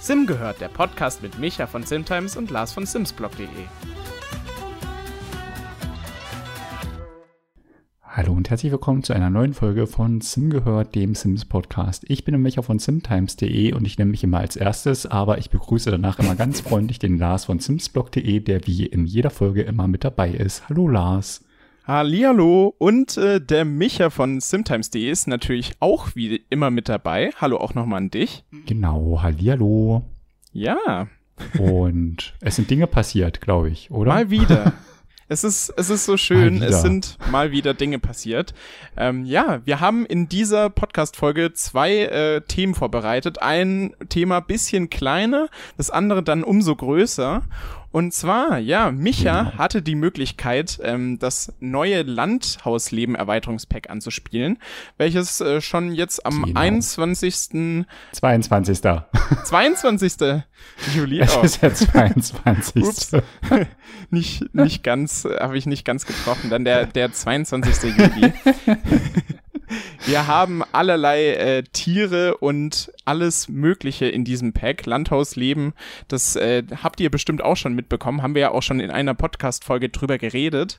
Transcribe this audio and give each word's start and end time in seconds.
Sim 0.00 0.26
gehört, 0.26 0.60
der 0.60 0.68
Podcast 0.68 1.22
mit 1.22 1.38
Micha 1.38 1.66
von 1.66 1.82
Simtimes 1.82 2.36
und 2.36 2.50
Lars 2.50 2.72
von 2.72 2.86
Simsblog.de. 2.86 3.48
Hallo 8.02 8.32
und 8.32 8.48
herzlich 8.48 8.70
willkommen 8.70 9.02
zu 9.02 9.12
einer 9.12 9.28
neuen 9.28 9.54
Folge 9.54 9.88
von 9.88 10.20
Sim 10.20 10.48
gehört, 10.48 10.94
dem 10.94 11.16
Sims 11.16 11.44
Podcast. 11.44 12.04
Ich 12.06 12.24
bin 12.24 12.40
Micha 12.40 12.62
von 12.62 12.78
simtimes.de 12.78 13.72
und 13.72 13.84
ich 13.86 13.98
nenne 13.98 14.12
mich 14.12 14.22
immer 14.22 14.38
als 14.38 14.54
erstes, 14.54 15.04
aber 15.06 15.38
ich 15.38 15.50
begrüße 15.50 15.90
danach 15.90 16.20
immer 16.20 16.36
ganz 16.36 16.60
freundlich 16.60 17.00
den 17.00 17.18
Lars 17.18 17.46
von 17.46 17.58
simsblog.de, 17.58 18.38
der 18.38 18.66
wie 18.68 18.86
in 18.86 19.04
jeder 19.06 19.30
Folge 19.30 19.62
immer 19.62 19.88
mit 19.88 20.04
dabei 20.04 20.30
ist. 20.30 20.68
Hallo 20.68 20.86
Lars. 20.86 21.43
Hallihallo 21.86 22.74
und 22.78 23.18
äh, 23.18 23.42
der 23.42 23.66
Micha 23.66 24.08
von 24.08 24.40
simtimes.de 24.40 25.10
ist 25.10 25.28
natürlich 25.28 25.72
auch 25.80 26.08
wie 26.14 26.42
immer 26.48 26.70
mit 26.70 26.88
dabei. 26.88 27.30
Hallo 27.38 27.58
auch 27.58 27.74
nochmal 27.74 27.98
an 27.98 28.10
dich. 28.10 28.42
Genau, 28.64 29.20
hallihallo. 29.22 30.02
Ja. 30.50 31.08
Und 31.58 32.32
es 32.40 32.56
sind 32.56 32.70
Dinge 32.70 32.86
passiert, 32.86 33.42
glaube 33.42 33.68
ich, 33.68 33.90
oder? 33.90 34.12
Mal 34.12 34.30
wieder. 34.30 34.72
Es 35.26 35.42
ist, 35.42 35.72
es 35.78 35.88
ist 35.88 36.04
so 36.04 36.18
schön, 36.18 36.62
es 36.62 36.82
sind 36.82 37.16
mal 37.30 37.50
wieder 37.50 37.72
Dinge 37.72 37.98
passiert. 37.98 38.52
Ähm, 38.94 39.24
ja, 39.24 39.62
wir 39.64 39.80
haben 39.80 40.04
in 40.04 40.28
dieser 40.28 40.68
Podcast-Folge 40.68 41.54
zwei 41.54 42.00
äh, 42.00 42.40
Themen 42.42 42.74
vorbereitet. 42.74 43.40
Ein 43.40 43.96
Thema 44.10 44.40
bisschen 44.40 44.90
kleiner, 44.90 45.48
das 45.78 45.88
andere 45.88 46.22
dann 46.22 46.44
umso 46.44 46.76
größer. 46.76 47.42
Und 47.94 48.12
zwar, 48.12 48.58
ja, 48.58 48.90
Micha 48.90 49.52
hatte 49.56 49.80
die 49.80 49.94
Möglichkeit, 49.94 50.80
ähm, 50.82 51.20
das 51.20 51.52
neue 51.60 52.02
Landhausleben 52.02 53.14
Erweiterungspack 53.14 53.88
anzuspielen, 53.88 54.58
welches 54.98 55.40
äh, 55.40 55.60
schon 55.60 55.92
jetzt 55.92 56.26
am 56.26 56.42
genau. 56.42 56.58
21. 56.58 57.86
22. 58.10 58.80
22. 59.44 60.12
Juli. 60.96 61.20
Es 61.20 61.36
ist 61.36 61.62
der 61.62 61.72
22. 61.72 62.82
Ups. 62.82 63.12
nicht, 64.10 64.52
nicht 64.52 64.82
ganz, 64.82 65.24
äh, 65.24 65.36
habe 65.38 65.56
ich 65.56 65.66
nicht 65.66 65.84
ganz 65.84 66.04
getroffen. 66.04 66.50
Dann 66.50 66.64
der, 66.64 66.86
der 66.86 67.12
22. 67.12 67.96
Juli. 67.96 68.32
Wir 70.06 70.26
haben 70.26 70.62
allerlei 70.72 71.34
äh, 71.34 71.62
Tiere 71.62 72.36
und 72.36 72.92
alles 73.04 73.48
Mögliche 73.48 74.06
in 74.06 74.24
diesem 74.24 74.52
Pack. 74.52 74.86
Landhausleben, 74.86 75.72
das 76.08 76.36
äh, 76.36 76.62
habt 76.82 77.00
ihr 77.00 77.10
bestimmt 77.10 77.42
auch 77.42 77.56
schon 77.56 77.74
mitbekommen. 77.74 78.22
Haben 78.22 78.34
wir 78.34 78.42
ja 78.42 78.50
auch 78.50 78.62
schon 78.62 78.80
in 78.80 78.90
einer 78.90 79.14
Podcast-Folge 79.14 79.88
drüber 79.88 80.18
geredet. 80.18 80.78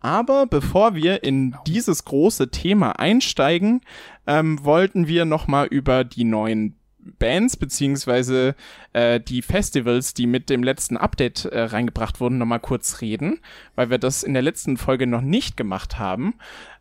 Aber 0.00 0.46
bevor 0.46 0.94
wir 0.94 1.24
in 1.24 1.56
dieses 1.66 2.04
große 2.04 2.50
Thema 2.50 2.98
einsteigen, 2.98 3.80
ähm, 4.26 4.62
wollten 4.64 5.08
wir 5.08 5.24
nochmal 5.24 5.66
über 5.66 6.04
die 6.04 6.24
neuen 6.24 6.76
Bands 7.18 7.56
beziehungsweise 7.56 8.54
äh, 8.92 9.20
die 9.20 9.42
Festivals, 9.42 10.14
die 10.14 10.26
mit 10.26 10.50
dem 10.50 10.62
letzten 10.62 10.96
Update 10.96 11.44
äh, 11.46 11.62
reingebracht 11.62 12.20
wurden, 12.20 12.38
nochmal 12.38 12.60
kurz 12.60 13.00
reden, 13.00 13.40
weil 13.74 13.90
wir 13.90 13.98
das 13.98 14.22
in 14.22 14.34
der 14.34 14.42
letzten 14.42 14.76
Folge 14.76 15.06
noch 15.06 15.20
nicht 15.20 15.56
gemacht 15.56 15.98
haben. 15.98 16.34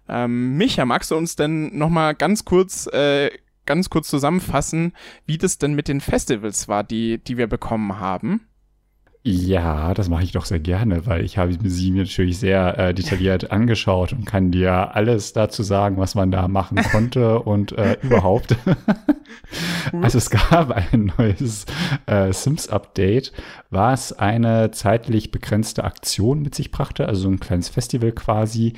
Ähm, 0.08 0.58
Micha, 0.58 0.86
magst 0.86 1.12
du 1.12 1.16
uns 1.16 1.36
denn 1.36 1.78
nochmal 1.78 2.16
ganz 2.16 2.46
kurz, 2.46 2.88
äh, 2.88 3.32
ganz 3.66 3.90
kurz 3.90 4.08
zusammenfassen, 4.08 4.94
wie 5.26 5.38
das 5.38 5.58
denn 5.58 5.74
mit 5.74 5.88
den 5.88 6.02
Festivals 6.02 6.68
war, 6.68 6.84
die, 6.84 7.18
die 7.18 7.38
wir 7.38 7.48
bekommen 7.48 8.00
haben? 8.00 8.48
Ja, 9.28 9.96
das 9.96 10.08
mache 10.08 10.22
ich 10.22 10.34
doch 10.34 10.46
sehr 10.46 10.60
gerne, 10.60 11.08
weil 11.08 11.26
ich 11.26 11.40
habe 11.40 11.58
sie 11.64 11.90
mir 11.90 12.04
natürlich 12.04 12.38
sehr 12.38 12.78
äh, 12.78 12.94
detailliert 12.94 13.50
angeschaut 13.52 14.14
und 14.14 14.28
kann 14.28 14.52
dir 14.52 14.96
alles 14.96 15.34
dazu 15.34 15.64
sagen, 15.64 15.98
was 15.98 16.14
man 16.14 16.30
da 16.30 16.48
machen 16.48 16.78
konnte 16.92 17.40
und 17.40 17.72
äh, 17.72 17.98
überhaupt. 18.04 18.56
also 20.00 20.20
es 20.20 20.30
gab 20.30 20.70
ein 20.70 21.12
neues 21.18 21.66
äh, 22.06 22.32
Sims-Update, 22.32 23.32
was 23.72 24.14
eine 24.14 24.70
zeitlich 24.70 25.32
begrenzte 25.32 25.86
Aktion 25.86 26.44
mit 26.44 26.54
sich 26.54 26.70
brachte, 26.70 27.08
also 27.08 27.22
so 27.24 27.30
ein 27.30 27.40
kleines 27.40 27.68
Festival 27.68 28.12
quasi, 28.12 28.74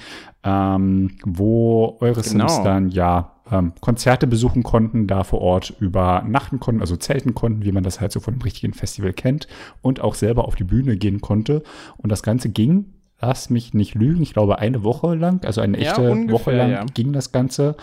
ähm, 0.46 1.18
wo 1.25 1.97
eure 2.00 2.22
genau. 2.22 2.47
Sims 2.47 2.63
dann 2.63 2.88
ja 2.88 3.37
ähm, 3.52 3.74
Konzerte 3.81 4.28
besuchen 4.28 4.63
konnten, 4.63 5.08
da 5.08 5.24
vor 5.24 5.41
Ort 5.41 5.74
übernachten 5.80 6.59
konnten, 6.59 6.81
also 6.81 6.96
zelten 6.96 7.34
konnten, 7.34 7.63
wie 7.63 7.72
man 7.72 7.84
das 7.84 8.02
halt 8.02 8.12
so 8.12 8.19
von 8.19 8.35
einem 8.35 8.41
richtigen 8.41 8.74
Festival 8.74 9.13
kennt 9.13 9.47
und 9.81 10.02
auch 10.02 10.16
selber 10.16 10.46
auf 10.46 10.56
die 10.56 10.63
Bühne 10.63 10.97
gehen 10.97 11.22
konnte. 11.22 11.63
Und 11.97 12.12
das 12.12 12.24
Ganze 12.24 12.50
ging, 12.50 12.94
lass 13.19 13.50
mich 13.50 13.74
nicht 13.74 13.96
lügen, 13.96 14.22
ich 14.22 14.34
glaube 14.34 14.59
eine 14.59 14.84
Woche 14.84 15.16
lang, 15.16 15.44
also 15.46 15.62
eine 15.62 15.78
echte 15.78 16.03
ja, 16.03 16.12
ungefähr, 16.12 16.34
Woche 16.34 16.52
lang 16.56 16.72
ja. 16.72 16.86
ging 16.94 17.13
das 17.13 17.31
Ganze. 17.31 17.75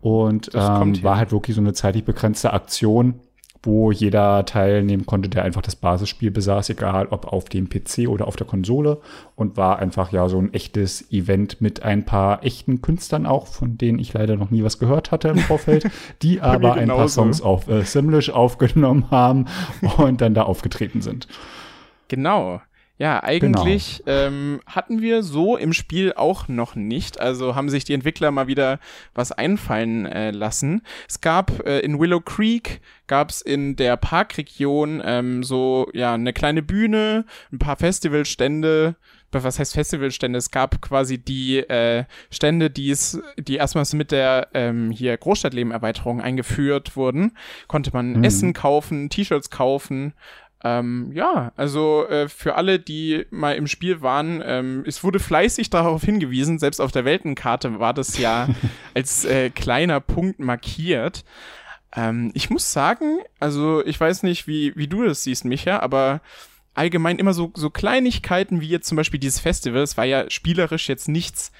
Und 0.00 0.50
ähm, 0.54 1.02
war 1.02 1.18
halt 1.18 1.30
wirklich 1.30 1.54
so 1.54 1.60
eine 1.60 1.74
zeitlich 1.74 2.04
begrenzte 2.04 2.52
Aktion 2.54 3.20
wo 3.62 3.92
jeder 3.92 4.44
teilnehmen 4.46 5.04
konnte, 5.04 5.28
der 5.28 5.44
einfach 5.44 5.60
das 5.60 5.76
Basisspiel 5.76 6.30
besaß, 6.30 6.70
egal 6.70 7.08
ob 7.10 7.26
auf 7.26 7.48
dem 7.48 7.68
PC 7.68 8.08
oder 8.08 8.26
auf 8.26 8.36
der 8.36 8.46
Konsole 8.46 9.00
und 9.36 9.56
war 9.56 9.78
einfach 9.78 10.12
ja 10.12 10.28
so 10.28 10.38
ein 10.38 10.54
echtes 10.54 11.12
Event 11.12 11.60
mit 11.60 11.82
ein 11.82 12.04
paar 12.04 12.42
echten 12.44 12.80
Künstlern 12.80 13.26
auch, 13.26 13.46
von 13.46 13.76
denen 13.76 13.98
ich 13.98 14.14
leider 14.14 14.36
noch 14.36 14.50
nie 14.50 14.64
was 14.64 14.78
gehört 14.78 15.10
hatte 15.10 15.28
im 15.28 15.38
Vorfeld, 15.38 15.90
die 16.22 16.40
aber 16.40 16.74
ein 16.74 16.88
paar 16.88 17.08
Songs 17.08 17.42
auf 17.42 17.68
äh, 17.68 17.82
Simlish 17.82 18.30
aufgenommen 18.30 19.10
haben 19.10 19.46
und 19.98 20.20
dann 20.22 20.32
da 20.34 20.44
aufgetreten 20.44 21.02
sind. 21.02 21.28
Genau. 22.08 22.60
Ja, 23.00 23.22
eigentlich 23.22 24.02
genau. 24.04 24.26
ähm, 24.26 24.60
hatten 24.66 25.00
wir 25.00 25.22
so 25.22 25.56
im 25.56 25.72
Spiel 25.72 26.12
auch 26.12 26.48
noch 26.48 26.74
nicht. 26.74 27.18
Also 27.18 27.54
haben 27.54 27.70
sich 27.70 27.84
die 27.84 27.94
Entwickler 27.94 28.30
mal 28.30 28.46
wieder 28.46 28.78
was 29.14 29.32
einfallen 29.32 30.04
äh, 30.04 30.32
lassen. 30.32 30.82
Es 31.08 31.22
gab 31.22 31.66
äh, 31.66 31.78
in 31.78 31.98
Willow 31.98 32.20
Creek, 32.20 32.82
gab 33.06 33.30
es 33.30 33.40
in 33.40 33.74
der 33.74 33.96
Parkregion 33.96 35.00
ähm, 35.02 35.42
so 35.42 35.88
ja 35.94 36.12
eine 36.12 36.34
kleine 36.34 36.62
Bühne, 36.62 37.24
ein 37.50 37.58
paar 37.58 37.76
Festivalstände. 37.76 38.96
Was 39.32 39.58
heißt 39.58 39.72
Festivalstände? 39.72 40.36
Es 40.36 40.50
gab 40.50 40.82
quasi 40.82 41.16
die 41.16 41.58
äh, 41.58 42.04
Stände, 42.30 42.68
die 42.68 42.90
es, 42.90 43.18
die 43.38 43.56
erstmals 43.56 43.94
mit 43.94 44.10
der 44.10 44.48
ähm, 44.52 44.90
hier 44.90 45.16
Großstadtleben-Erweiterung 45.16 46.20
eingeführt 46.20 46.96
wurden. 46.96 47.32
Konnte 47.66 47.92
man 47.94 48.14
mhm. 48.14 48.24
Essen 48.24 48.52
kaufen, 48.52 49.08
T-Shirts 49.08 49.48
kaufen 49.48 50.12
ähm, 50.62 51.10
ja, 51.14 51.52
also 51.56 52.06
äh, 52.08 52.28
für 52.28 52.54
alle, 52.54 52.78
die 52.78 53.24
mal 53.30 53.54
im 53.56 53.66
Spiel 53.66 54.02
waren, 54.02 54.42
ähm, 54.44 54.84
es 54.86 55.02
wurde 55.02 55.18
fleißig 55.18 55.70
darauf 55.70 56.02
hingewiesen, 56.02 56.58
selbst 56.58 56.80
auf 56.80 56.92
der 56.92 57.04
Weltenkarte 57.04 57.78
war 57.80 57.94
das 57.94 58.18
ja 58.18 58.48
als 58.94 59.24
äh, 59.24 59.50
kleiner 59.50 60.00
Punkt 60.00 60.38
markiert. 60.38 61.24
Ähm, 61.96 62.30
ich 62.34 62.50
muss 62.50 62.72
sagen, 62.72 63.20
also 63.38 63.84
ich 63.86 63.98
weiß 63.98 64.22
nicht, 64.22 64.46
wie, 64.46 64.76
wie 64.76 64.86
du 64.86 65.02
das 65.04 65.22
siehst, 65.22 65.46
Micha, 65.46 65.78
aber 65.80 66.20
allgemein 66.74 67.18
immer 67.18 67.32
so, 67.32 67.52
so 67.54 67.70
Kleinigkeiten 67.70 68.60
wie 68.60 68.68
jetzt 68.68 68.86
zum 68.86 68.96
Beispiel 68.96 69.20
dieses 69.20 69.40
Festival, 69.40 69.82
es 69.82 69.96
war 69.96 70.04
ja 70.04 70.30
spielerisch 70.30 70.88
jetzt 70.88 71.08
nichts 71.08 71.52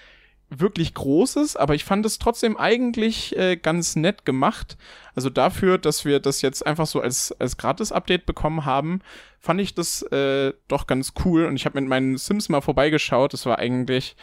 wirklich 0.51 0.95
Großes, 0.95 1.57
aber 1.57 1.75
ich 1.75 1.85
fand 1.85 2.05
es 2.05 2.19
trotzdem 2.19 2.57
eigentlich 2.57 3.37
äh, 3.37 3.57
ganz 3.57 3.97
nett 3.97 4.25
gemacht. 4.25 4.77
Also 5.15 5.31
dafür, 5.31 5.79
dass 5.79 6.05
wir 6.05 6.21
das 6.21 6.43
jetzt 6.43 6.67
einfach 6.67 6.87
so 6.87 7.01
als, 7.01 7.33
als 7.39 7.57
Gratis-Update 7.57 8.27
bekommen 8.27 8.65
haben, 8.65 9.01
fand 9.39 9.61
ich 9.61 9.75
das 9.75 10.03
äh, 10.03 10.53
doch 10.69 10.87
ganz 10.87 11.13
cool. 11.25 11.47
Und 11.47 11.57
ich 11.57 11.65
habe 11.67 11.81
mit 11.81 11.89
meinen 11.89 12.19
Sims 12.19 12.49
mal 12.49 12.61
vorbeigeschaut. 12.61 13.33
Das 13.33 13.47
war 13.47 13.59
eigentlich 13.59 14.17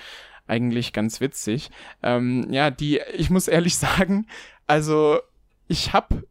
eigentlich 0.48 0.94
ganz 0.94 1.20
witzig. 1.20 1.72
Ähm, 2.04 2.48
ja, 2.52 2.72
die, 2.72 3.02
ich 3.16 3.30
muss 3.30 3.48
ehrlich 3.48 3.76
sagen, 3.78 4.28
also 4.66 5.20
ich 5.68 5.94
habe 5.94 6.24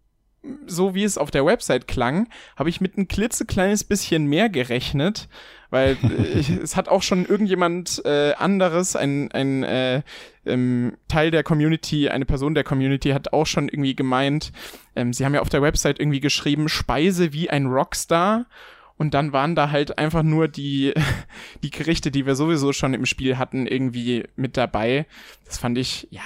so 0.66 0.94
wie 0.94 1.04
es 1.04 1.18
auf 1.18 1.30
der 1.30 1.44
Website 1.44 1.88
klang, 1.88 2.28
habe 2.56 2.68
ich 2.68 2.80
mit 2.80 2.96
ein 2.96 3.08
klitzekleines 3.08 3.84
bisschen 3.84 4.26
mehr 4.26 4.48
gerechnet, 4.48 5.28
weil 5.76 5.98
äh, 6.02 6.62
es 6.62 6.74
hat 6.74 6.88
auch 6.88 7.02
schon 7.02 7.26
irgendjemand 7.26 8.00
äh, 8.06 8.32
anderes, 8.32 8.96
ein, 8.96 9.30
ein 9.32 9.62
äh, 9.62 10.02
ähm, 10.46 10.96
Teil 11.06 11.30
der 11.30 11.42
Community, 11.42 12.08
eine 12.08 12.24
Person 12.24 12.54
der 12.54 12.64
Community 12.64 13.10
hat 13.10 13.34
auch 13.34 13.46
schon 13.46 13.68
irgendwie 13.68 13.94
gemeint, 13.94 14.52
ähm, 14.94 15.12
sie 15.12 15.26
haben 15.26 15.34
ja 15.34 15.42
auf 15.42 15.50
der 15.50 15.60
Website 15.60 16.00
irgendwie 16.00 16.20
geschrieben, 16.20 16.70
Speise 16.70 17.34
wie 17.34 17.50
ein 17.50 17.66
Rockstar 17.66 18.46
und 18.96 19.12
dann 19.12 19.34
waren 19.34 19.54
da 19.54 19.70
halt 19.70 19.98
einfach 19.98 20.22
nur 20.22 20.48
die, 20.48 20.94
die 21.62 21.70
Gerichte, 21.70 22.10
die 22.10 22.24
wir 22.24 22.36
sowieso 22.36 22.72
schon 22.72 22.94
im 22.94 23.04
Spiel 23.04 23.36
hatten, 23.36 23.66
irgendwie 23.66 24.24
mit 24.34 24.56
dabei. 24.56 25.04
Das 25.44 25.58
fand 25.58 25.76
ich, 25.76 26.08
ja, 26.10 26.22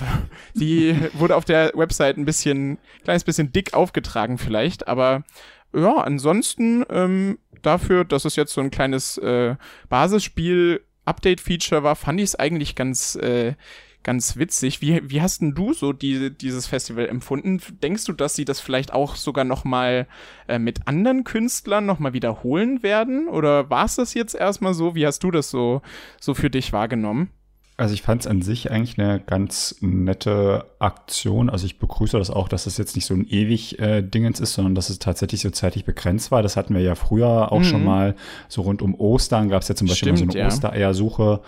war, 0.00 0.22
die 0.52 0.94
wurde 1.14 1.34
auf 1.36 1.46
der 1.46 1.72
Website 1.74 2.18
ein 2.18 2.26
bisschen, 2.26 2.76
kleines 3.04 3.24
bisschen 3.24 3.52
dick 3.52 3.72
aufgetragen 3.72 4.36
vielleicht, 4.36 4.86
aber 4.86 5.24
ja, 5.74 5.96
ansonsten 5.98 6.84
ähm, 6.90 7.38
dafür, 7.62 8.04
dass 8.04 8.24
es 8.24 8.36
jetzt 8.36 8.52
so 8.52 8.60
ein 8.60 8.70
kleines 8.70 9.18
äh, 9.18 9.56
Basisspiel 9.88 10.84
Update-Feature 11.04 11.82
war, 11.82 11.96
fand 11.96 12.20
ich 12.20 12.26
es 12.26 12.34
eigentlich 12.36 12.74
ganz 12.74 13.16
äh, 13.16 13.54
ganz 14.02 14.36
witzig. 14.36 14.80
Wie, 14.80 15.00
wie 15.08 15.22
hast 15.22 15.40
denn 15.40 15.54
du 15.54 15.72
so 15.72 15.92
die, 15.92 16.30
dieses 16.30 16.66
Festival 16.66 17.06
empfunden? 17.08 17.60
Denkst 17.82 18.04
du, 18.04 18.12
dass 18.12 18.34
sie 18.34 18.44
das 18.44 18.60
vielleicht 18.60 18.92
auch 18.92 19.16
sogar 19.16 19.44
noch 19.44 19.64
mal 19.64 20.06
äh, 20.48 20.58
mit 20.58 20.86
anderen 20.86 21.24
Künstlern 21.24 21.86
noch 21.86 21.98
mal 21.98 22.12
wiederholen 22.12 22.82
werden? 22.82 23.28
Oder 23.28 23.70
war 23.70 23.84
es 23.84 23.96
das 23.96 24.14
jetzt 24.14 24.34
erstmal 24.34 24.74
so? 24.74 24.94
Wie 24.94 25.06
hast 25.06 25.22
du 25.22 25.30
das 25.30 25.50
so, 25.50 25.82
so 26.20 26.34
für 26.34 26.50
dich 26.50 26.72
wahrgenommen? 26.72 27.30
Also 27.82 27.94
ich 27.94 28.02
fand 28.02 28.20
es 28.20 28.28
an 28.28 28.42
sich 28.42 28.70
eigentlich 28.70 28.96
eine 28.96 29.18
ganz 29.18 29.74
nette 29.80 30.66
Aktion. 30.78 31.50
Also 31.50 31.66
ich 31.66 31.80
begrüße 31.80 32.16
das 32.16 32.30
auch, 32.30 32.46
dass 32.46 32.66
es 32.66 32.78
jetzt 32.78 32.94
nicht 32.94 33.06
so 33.06 33.14
ein 33.14 33.26
ewig 33.28 33.80
äh, 33.80 34.02
Dingens 34.02 34.38
ist, 34.38 34.54
sondern 34.54 34.76
dass 34.76 34.88
es 34.88 35.00
tatsächlich 35.00 35.40
so 35.40 35.50
zeitlich 35.50 35.84
begrenzt 35.84 36.30
war. 36.30 36.44
Das 36.44 36.56
hatten 36.56 36.76
wir 36.76 36.80
ja 36.80 36.94
früher 36.94 37.50
auch 37.50 37.58
mhm. 37.58 37.64
schon 37.64 37.84
mal. 37.84 38.14
So 38.48 38.62
rund 38.62 38.82
um 38.82 38.94
Ostern 38.94 39.48
gab 39.48 39.62
es 39.62 39.68
ja 39.68 39.74
zum 39.74 39.88
Beispiel 39.88 40.16
Stimmt, 40.16 40.32
so 40.32 40.38
eine 40.38 40.44
ja. 40.44 40.46
Ostereiersuche. 40.46 41.40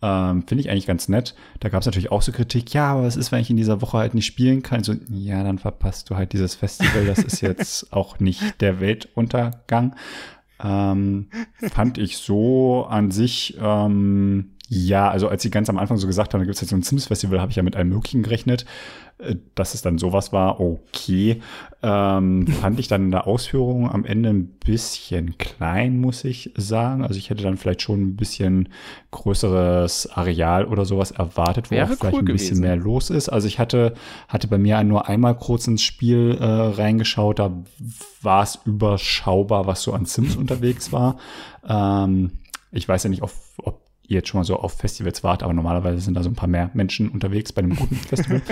Ähm, 0.00 0.44
Finde 0.46 0.62
ich 0.62 0.70
eigentlich 0.70 0.86
ganz 0.86 1.08
nett. 1.08 1.34
Da 1.58 1.70
gab 1.70 1.80
es 1.80 1.86
natürlich 1.86 2.12
auch 2.12 2.22
so 2.22 2.30
Kritik, 2.30 2.72
ja, 2.72 2.92
aber 2.92 3.02
was 3.02 3.16
ist, 3.16 3.32
wenn 3.32 3.40
ich 3.40 3.50
in 3.50 3.56
dieser 3.56 3.82
Woche 3.82 3.98
halt 3.98 4.14
nicht 4.14 4.26
spielen 4.26 4.62
kann? 4.62 4.84
So, 4.84 4.94
ja, 5.10 5.42
dann 5.42 5.58
verpasst 5.58 6.08
du 6.08 6.14
halt 6.14 6.32
dieses 6.32 6.54
Festival. 6.54 7.04
Das 7.04 7.18
ist 7.18 7.40
jetzt 7.40 7.92
auch 7.92 8.20
nicht 8.20 8.60
der 8.60 8.78
Weltuntergang. 8.78 9.96
Ähm, 10.62 11.30
fand 11.72 11.98
ich 11.98 12.18
so 12.18 12.86
an 12.88 13.10
sich 13.10 13.56
ähm, 13.60 14.52
ja, 14.72 15.10
also 15.10 15.26
als 15.26 15.42
sie 15.42 15.50
ganz 15.50 15.68
am 15.68 15.78
Anfang 15.78 15.96
so 15.96 16.06
gesagt 16.06 16.32
haben, 16.32 16.38
da 16.38 16.44
gibt 16.44 16.54
es 16.54 16.60
jetzt 16.60 16.70
so 16.70 16.76
ein 16.76 16.82
Sims-Festival, 16.82 17.40
habe 17.40 17.50
ich 17.50 17.56
ja 17.56 17.64
mit 17.64 17.74
allem 17.74 17.88
Möglichen 17.88 18.22
gerechnet. 18.22 18.64
Äh, 19.18 19.34
dass 19.56 19.74
es 19.74 19.82
dann 19.82 19.98
sowas 19.98 20.32
war, 20.32 20.60
okay. 20.60 21.42
Ähm, 21.82 22.46
fand 22.46 22.78
ich 22.78 22.86
dann 22.86 23.06
in 23.06 23.10
der 23.10 23.26
Ausführung 23.26 23.90
am 23.90 24.04
Ende 24.04 24.28
ein 24.28 24.46
bisschen 24.46 25.36
klein, 25.38 26.00
muss 26.00 26.24
ich 26.24 26.52
sagen. 26.56 27.02
Also 27.02 27.18
ich 27.18 27.30
hätte 27.30 27.42
dann 27.42 27.56
vielleicht 27.56 27.82
schon 27.82 28.00
ein 28.00 28.16
bisschen 28.16 28.68
größeres 29.10 30.10
Areal 30.12 30.66
oder 30.66 30.84
sowas 30.84 31.10
erwartet, 31.10 31.72
wo 31.72 31.74
Wäre 31.74 31.92
auch 31.92 31.98
vielleicht 31.98 32.14
cool 32.14 32.20
ein 32.20 32.24
bisschen 32.26 32.58
gewesen. 32.58 32.60
mehr 32.60 32.76
los 32.76 33.10
ist. 33.10 33.28
Also 33.28 33.48
ich 33.48 33.58
hatte, 33.58 33.94
hatte 34.28 34.46
bei 34.46 34.58
mir 34.58 34.82
nur 34.84 35.08
einmal 35.08 35.36
kurz 35.36 35.66
ins 35.66 35.82
Spiel 35.82 36.38
äh, 36.40 36.44
reingeschaut, 36.44 37.40
da 37.40 37.52
war 38.22 38.44
es 38.44 38.60
überschaubar, 38.64 39.66
was 39.66 39.82
so 39.82 39.92
an 39.94 40.04
Sims 40.04 40.36
unterwegs 40.36 40.92
war. 40.92 41.16
Ähm, 41.68 42.30
ich 42.72 42.88
weiß 42.88 43.02
ja 43.02 43.10
nicht, 43.10 43.22
ob 43.22 43.32
ihr 44.10 44.16
jetzt 44.16 44.28
schon 44.28 44.40
mal 44.40 44.44
so 44.44 44.56
auf 44.56 44.72
Festivals 44.72 45.22
wart, 45.22 45.42
aber 45.42 45.52
normalerweise 45.52 46.00
sind 46.00 46.14
da 46.14 46.22
so 46.22 46.28
ein 46.28 46.34
paar 46.34 46.48
mehr 46.48 46.70
Menschen 46.74 47.08
unterwegs 47.08 47.52
bei 47.52 47.62
einem 47.62 47.76
guten 47.76 47.94
Festival. 48.08 48.42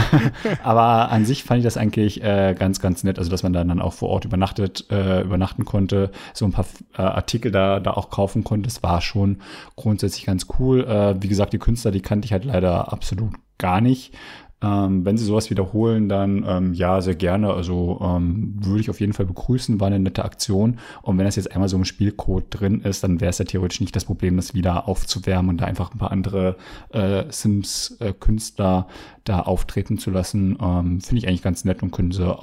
aber 0.62 1.10
an 1.10 1.24
sich 1.24 1.44
fand 1.44 1.58
ich 1.58 1.64
das 1.64 1.76
eigentlich 1.76 2.22
äh, 2.22 2.54
ganz, 2.58 2.80
ganz 2.80 3.04
nett, 3.04 3.18
also 3.18 3.30
dass 3.30 3.44
man 3.44 3.52
dann 3.52 3.80
auch 3.80 3.92
vor 3.92 4.08
Ort 4.08 4.24
übernachtet, 4.24 4.86
äh, 4.90 5.22
übernachten 5.22 5.64
konnte, 5.64 6.10
so 6.32 6.44
ein 6.44 6.52
paar 6.52 6.66
äh, 6.98 7.02
Artikel 7.02 7.52
da, 7.52 7.78
da 7.78 7.92
auch 7.92 8.10
kaufen 8.10 8.42
konnte. 8.42 8.66
Das 8.66 8.82
war 8.82 9.00
schon 9.00 9.38
grundsätzlich 9.76 10.26
ganz 10.26 10.46
cool. 10.58 10.84
Äh, 10.84 11.22
wie 11.22 11.28
gesagt, 11.28 11.52
die 11.52 11.58
Künstler, 11.58 11.92
die 11.92 12.02
kannte 12.02 12.26
ich 12.26 12.32
halt 12.32 12.44
leider 12.44 12.92
absolut 12.92 13.34
gar 13.58 13.80
nicht. 13.80 14.14
Ähm, 14.62 15.04
wenn 15.04 15.16
sie 15.16 15.24
sowas 15.24 15.50
wiederholen, 15.50 16.08
dann 16.08 16.44
ähm, 16.46 16.74
ja, 16.74 17.00
sehr 17.00 17.14
gerne. 17.14 17.52
Also 17.52 18.00
ähm, 18.02 18.54
würde 18.60 18.80
ich 18.80 18.90
auf 18.90 19.00
jeden 19.00 19.12
Fall 19.12 19.26
begrüßen, 19.26 19.80
war 19.80 19.88
eine 19.88 19.98
nette 19.98 20.24
Aktion. 20.24 20.78
Und 21.02 21.18
wenn 21.18 21.24
das 21.24 21.36
jetzt 21.36 21.52
einmal 21.52 21.68
so 21.68 21.76
im 21.76 21.84
Spielcode 21.84 22.46
drin 22.48 22.80
ist, 22.80 23.04
dann 23.04 23.20
wäre 23.20 23.30
es 23.30 23.38
ja 23.38 23.44
theoretisch 23.44 23.80
nicht 23.80 23.94
das 23.94 24.04
Problem, 24.04 24.36
das 24.36 24.54
wieder 24.54 24.88
aufzuwärmen 24.88 25.50
und 25.50 25.60
da 25.60 25.66
einfach 25.66 25.92
ein 25.92 25.98
paar 25.98 26.12
andere 26.12 26.56
äh, 26.90 27.24
Sims-Künstler 27.30 28.86
äh, 28.88 28.92
da 29.24 29.40
auftreten 29.40 29.98
zu 29.98 30.10
lassen. 30.10 30.56
Ähm, 30.60 31.00
Finde 31.00 31.18
ich 31.18 31.28
eigentlich 31.28 31.42
ganz 31.42 31.64
nett 31.64 31.82
und 31.82 31.90
können 31.90 32.12
sie 32.12 32.34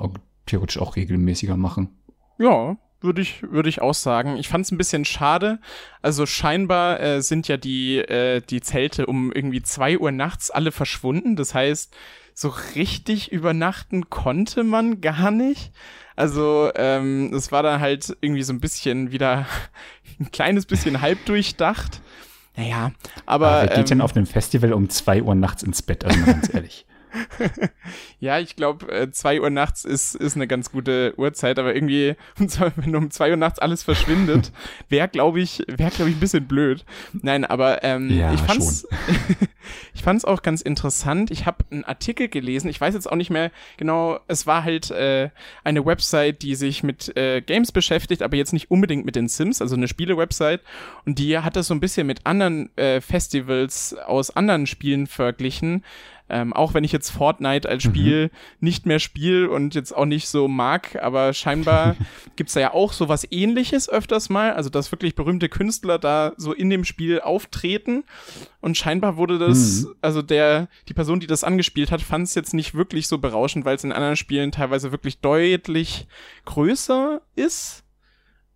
theoretisch 0.45 0.79
auch 0.79 0.95
regelmäßiger 0.95 1.57
machen. 1.57 1.89
Ja, 2.37 2.77
würde 3.01 3.21
ich, 3.21 3.43
würde 3.43 3.69
ich 3.69 3.81
auch 3.81 3.93
sagen. 3.93 4.37
Ich 4.37 4.47
fand 4.47 4.65
es 4.65 4.71
ein 4.71 4.77
bisschen 4.77 5.05
schade. 5.05 5.59
Also 6.01 6.25
scheinbar 6.25 6.99
äh, 6.99 7.21
sind 7.21 7.47
ja 7.47 7.57
die, 7.57 7.97
äh, 7.97 8.41
die 8.41 8.61
Zelte 8.61 9.05
um 9.05 9.31
irgendwie 9.31 9.61
zwei 9.61 9.97
Uhr 9.97 10.11
nachts 10.11 10.51
alle 10.51 10.71
verschwunden. 10.71 11.35
Das 11.35 11.53
heißt, 11.53 11.95
so 12.33 12.53
richtig 12.75 13.31
übernachten 13.31 14.09
konnte 14.09 14.63
man 14.63 15.01
gar 15.01 15.31
nicht. 15.31 15.71
Also 16.15 16.71
ähm, 16.75 17.33
es 17.33 17.51
war 17.51 17.63
dann 17.63 17.79
halt 17.79 18.15
irgendwie 18.21 18.43
so 18.43 18.53
ein 18.53 18.59
bisschen 18.59 19.11
wieder 19.11 19.45
ein 20.19 20.31
kleines 20.31 20.65
bisschen 20.65 21.01
halb 21.01 21.25
durchdacht. 21.25 22.01
Naja, 22.55 22.91
aber. 23.25 23.47
aber 23.47 23.61
wer 23.61 23.67
geht 23.69 23.77
ähm, 23.77 23.85
denn 23.85 24.01
auf 24.01 24.15
einem 24.15 24.25
Festival 24.25 24.73
um 24.73 24.89
zwei 24.89 25.21
Uhr 25.23 25.35
nachts 25.35 25.63
ins 25.63 25.81
Bett? 25.81 26.03
Also 26.03 26.19
mal 26.19 26.33
ganz 26.33 26.53
ehrlich. 26.53 26.85
ja, 28.19 28.39
ich 28.39 28.55
glaube, 28.55 28.91
äh, 28.91 29.11
zwei 29.11 29.41
Uhr 29.41 29.49
nachts 29.49 29.85
ist, 29.85 30.15
ist 30.15 30.35
eine 30.35 30.47
ganz 30.47 30.71
gute 30.71 31.13
Uhrzeit, 31.17 31.59
aber 31.59 31.75
irgendwie, 31.75 32.15
wenn 32.75 32.95
um 32.95 33.11
zwei 33.11 33.31
Uhr 33.31 33.37
nachts 33.37 33.59
alles 33.59 33.83
verschwindet, 33.83 34.51
wäre, 34.89 35.07
glaube 35.07 35.41
ich, 35.41 35.63
wäre, 35.67 35.91
glaube 35.91 36.09
ich, 36.09 36.17
ein 36.17 36.19
bisschen 36.19 36.47
blöd. 36.47 36.85
Nein, 37.13 37.45
aber 37.45 37.83
ähm, 37.83 38.09
ja, 38.09 38.33
ich 38.33 38.41
fand's, 38.41 38.87
ich 39.93 40.01
fand's 40.01 40.25
auch 40.25 40.41
ganz 40.41 40.61
interessant. 40.61 41.31
Ich 41.31 41.45
habe 41.45 41.65
einen 41.71 41.83
Artikel 41.83 42.27
gelesen, 42.27 42.69
ich 42.69 42.79
weiß 42.79 42.93
jetzt 42.93 43.11
auch 43.11 43.15
nicht 43.15 43.29
mehr 43.29 43.51
genau, 43.77 44.19
es 44.27 44.47
war 44.47 44.63
halt 44.63 44.91
äh, 44.91 45.29
eine 45.63 45.85
Website, 45.85 46.41
die 46.41 46.55
sich 46.55 46.83
mit 46.83 47.15
äh, 47.17 47.41
Games 47.41 47.71
beschäftigt, 47.71 48.21
aber 48.21 48.37
jetzt 48.37 48.53
nicht 48.53 48.71
unbedingt 48.71 49.05
mit 49.05 49.15
den 49.15 49.27
Sims, 49.27 49.61
also 49.61 49.75
eine 49.75 49.87
Spiele-Website. 49.87 50.61
Und 51.05 51.19
die 51.19 51.37
hat 51.37 51.55
das 51.55 51.67
so 51.67 51.73
ein 51.73 51.79
bisschen 51.79 52.07
mit 52.07 52.25
anderen 52.25 52.75
äh, 52.77 53.01
Festivals 53.01 53.95
aus 54.05 54.35
anderen 54.35 54.67
Spielen 54.67 55.07
verglichen. 55.07 55.83
Ähm, 56.33 56.53
auch 56.53 56.73
wenn 56.73 56.85
ich 56.85 56.93
jetzt 56.93 57.09
Fortnite 57.09 57.67
als 57.67 57.83
Spiel 57.83 58.27
mhm. 58.27 58.29
nicht 58.61 58.85
mehr 58.85 58.99
spiele 58.99 59.49
und 59.49 59.75
jetzt 59.75 59.91
auch 59.93 60.05
nicht 60.05 60.29
so 60.29 60.47
mag, 60.47 60.97
aber 61.03 61.33
scheinbar 61.33 61.97
gibt's 62.37 62.53
da 62.53 62.61
ja 62.61 62.73
auch 62.73 62.93
so 62.93 63.09
was 63.09 63.29
ähnliches 63.29 63.89
öfters 63.89 64.29
mal, 64.29 64.53
also 64.53 64.69
dass 64.69 64.93
wirklich 64.93 65.13
berühmte 65.13 65.49
Künstler 65.49 65.99
da 65.99 66.31
so 66.37 66.53
in 66.53 66.69
dem 66.69 66.85
Spiel 66.85 67.19
auftreten. 67.19 68.05
Und 68.61 68.77
scheinbar 68.77 69.17
wurde 69.17 69.39
das, 69.39 69.81
mhm. 69.81 69.95
also 69.99 70.21
der, 70.21 70.69
die 70.87 70.93
Person, 70.93 71.19
die 71.19 71.27
das 71.27 71.43
angespielt 71.43 71.91
hat, 71.91 72.01
fand 72.01 72.27
es 72.27 72.35
jetzt 72.35 72.53
nicht 72.53 72.75
wirklich 72.75 73.09
so 73.09 73.17
berauschend, 73.17 73.65
weil 73.65 73.75
es 73.75 73.83
in 73.83 73.91
anderen 73.91 74.15
Spielen 74.15 74.53
teilweise 74.53 74.93
wirklich 74.93 75.19
deutlich 75.19 76.07
größer 76.45 77.21
ist. 77.35 77.83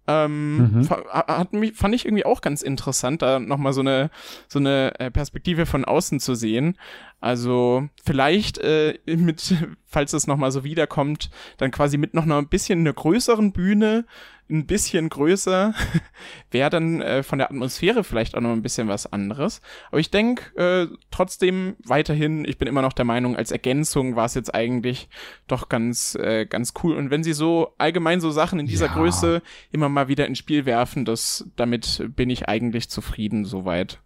Ähm, 0.07 0.81
mhm. 0.81 0.89
hat 0.89 1.53
mich, 1.53 1.73
fand 1.73 1.95
ich 1.95 2.05
irgendwie 2.05 2.25
auch 2.25 2.41
ganz 2.41 2.61
interessant, 2.61 3.21
da 3.21 3.39
nochmal 3.39 3.73
so 3.73 3.81
eine, 3.81 4.11
so 4.47 4.59
eine 4.59 4.99
äh, 4.99 5.09
Perspektive 5.09 5.65
von 5.65 5.83
außen 5.83 6.19
zu 6.19 6.35
sehen. 6.35 6.77
Also 7.21 7.89
vielleicht 8.03 8.59
äh, 8.59 8.99
mit, 9.05 9.55
falls 9.85 10.13
es 10.13 10.27
nochmal 10.27 10.51
so 10.51 10.63
wiederkommt, 10.63 11.31
dann 11.57 11.71
quasi 11.71 11.97
mit 11.97 12.13
noch 12.13 12.25
ein 12.27 12.47
bisschen 12.49 12.81
einer 12.81 12.93
größeren 12.93 13.51
Bühne, 13.51 14.05
ein 14.49 14.65
bisschen 14.67 15.09
größer, 15.09 15.73
wäre 16.51 16.69
dann 16.69 17.01
äh, 17.01 17.23
von 17.23 17.39
der 17.39 17.49
Atmosphäre 17.49 18.03
vielleicht 18.03 18.35
auch 18.35 18.41
noch 18.41 18.51
ein 18.51 18.61
bisschen 18.61 18.87
was 18.87 19.11
anderes. 19.11 19.61
Aber 19.89 19.99
ich 19.99 20.11
denke 20.11 20.55
äh, 20.55 20.87
trotzdem 21.11 21.75
weiterhin, 21.83 22.45
ich 22.45 22.57
bin 22.57 22.67
immer 22.67 22.81
noch 22.81 22.93
der 22.93 23.05
Meinung, 23.05 23.35
als 23.35 23.51
Ergänzung 23.51 24.15
war 24.15 24.25
es 24.25 24.35
jetzt 24.35 24.53
eigentlich 24.53 25.09
doch 25.47 25.69
ganz, 25.69 26.15
äh, 26.15 26.45
ganz 26.45 26.73
cool. 26.83 26.95
Und 26.95 27.09
wenn 27.09 27.23
sie 27.23 27.33
so 27.33 27.73
allgemein 27.77 28.21
so 28.21 28.29
Sachen 28.31 28.59
in 28.59 28.67
dieser 28.67 28.87
ja. 28.87 28.93
Größe 28.93 29.41
immer 29.71 29.89
mal 29.89 30.07
wieder 30.07 30.27
ins 30.27 30.37
Spiel 30.37 30.65
werfen, 30.65 31.05
das, 31.05 31.49
damit 31.55 32.03
bin 32.15 32.29
ich 32.29 32.47
eigentlich 32.47 32.89
zufrieden 32.89 33.45
soweit. 33.45 33.99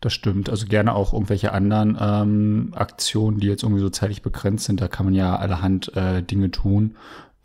Das 0.00 0.12
stimmt. 0.12 0.50
Also 0.50 0.66
gerne 0.66 0.94
auch 0.94 1.12
irgendwelche 1.12 1.52
anderen 1.52 1.96
ähm, 2.00 2.72
Aktionen, 2.74 3.40
die 3.40 3.46
jetzt 3.46 3.62
irgendwie 3.62 3.80
so 3.80 3.90
zeitlich 3.90 4.22
begrenzt 4.22 4.66
sind. 4.66 4.80
Da 4.80 4.88
kann 4.88 5.06
man 5.06 5.14
ja 5.14 5.36
allerhand 5.36 5.94
äh, 5.96 6.22
Dinge 6.22 6.50
tun. 6.50 6.96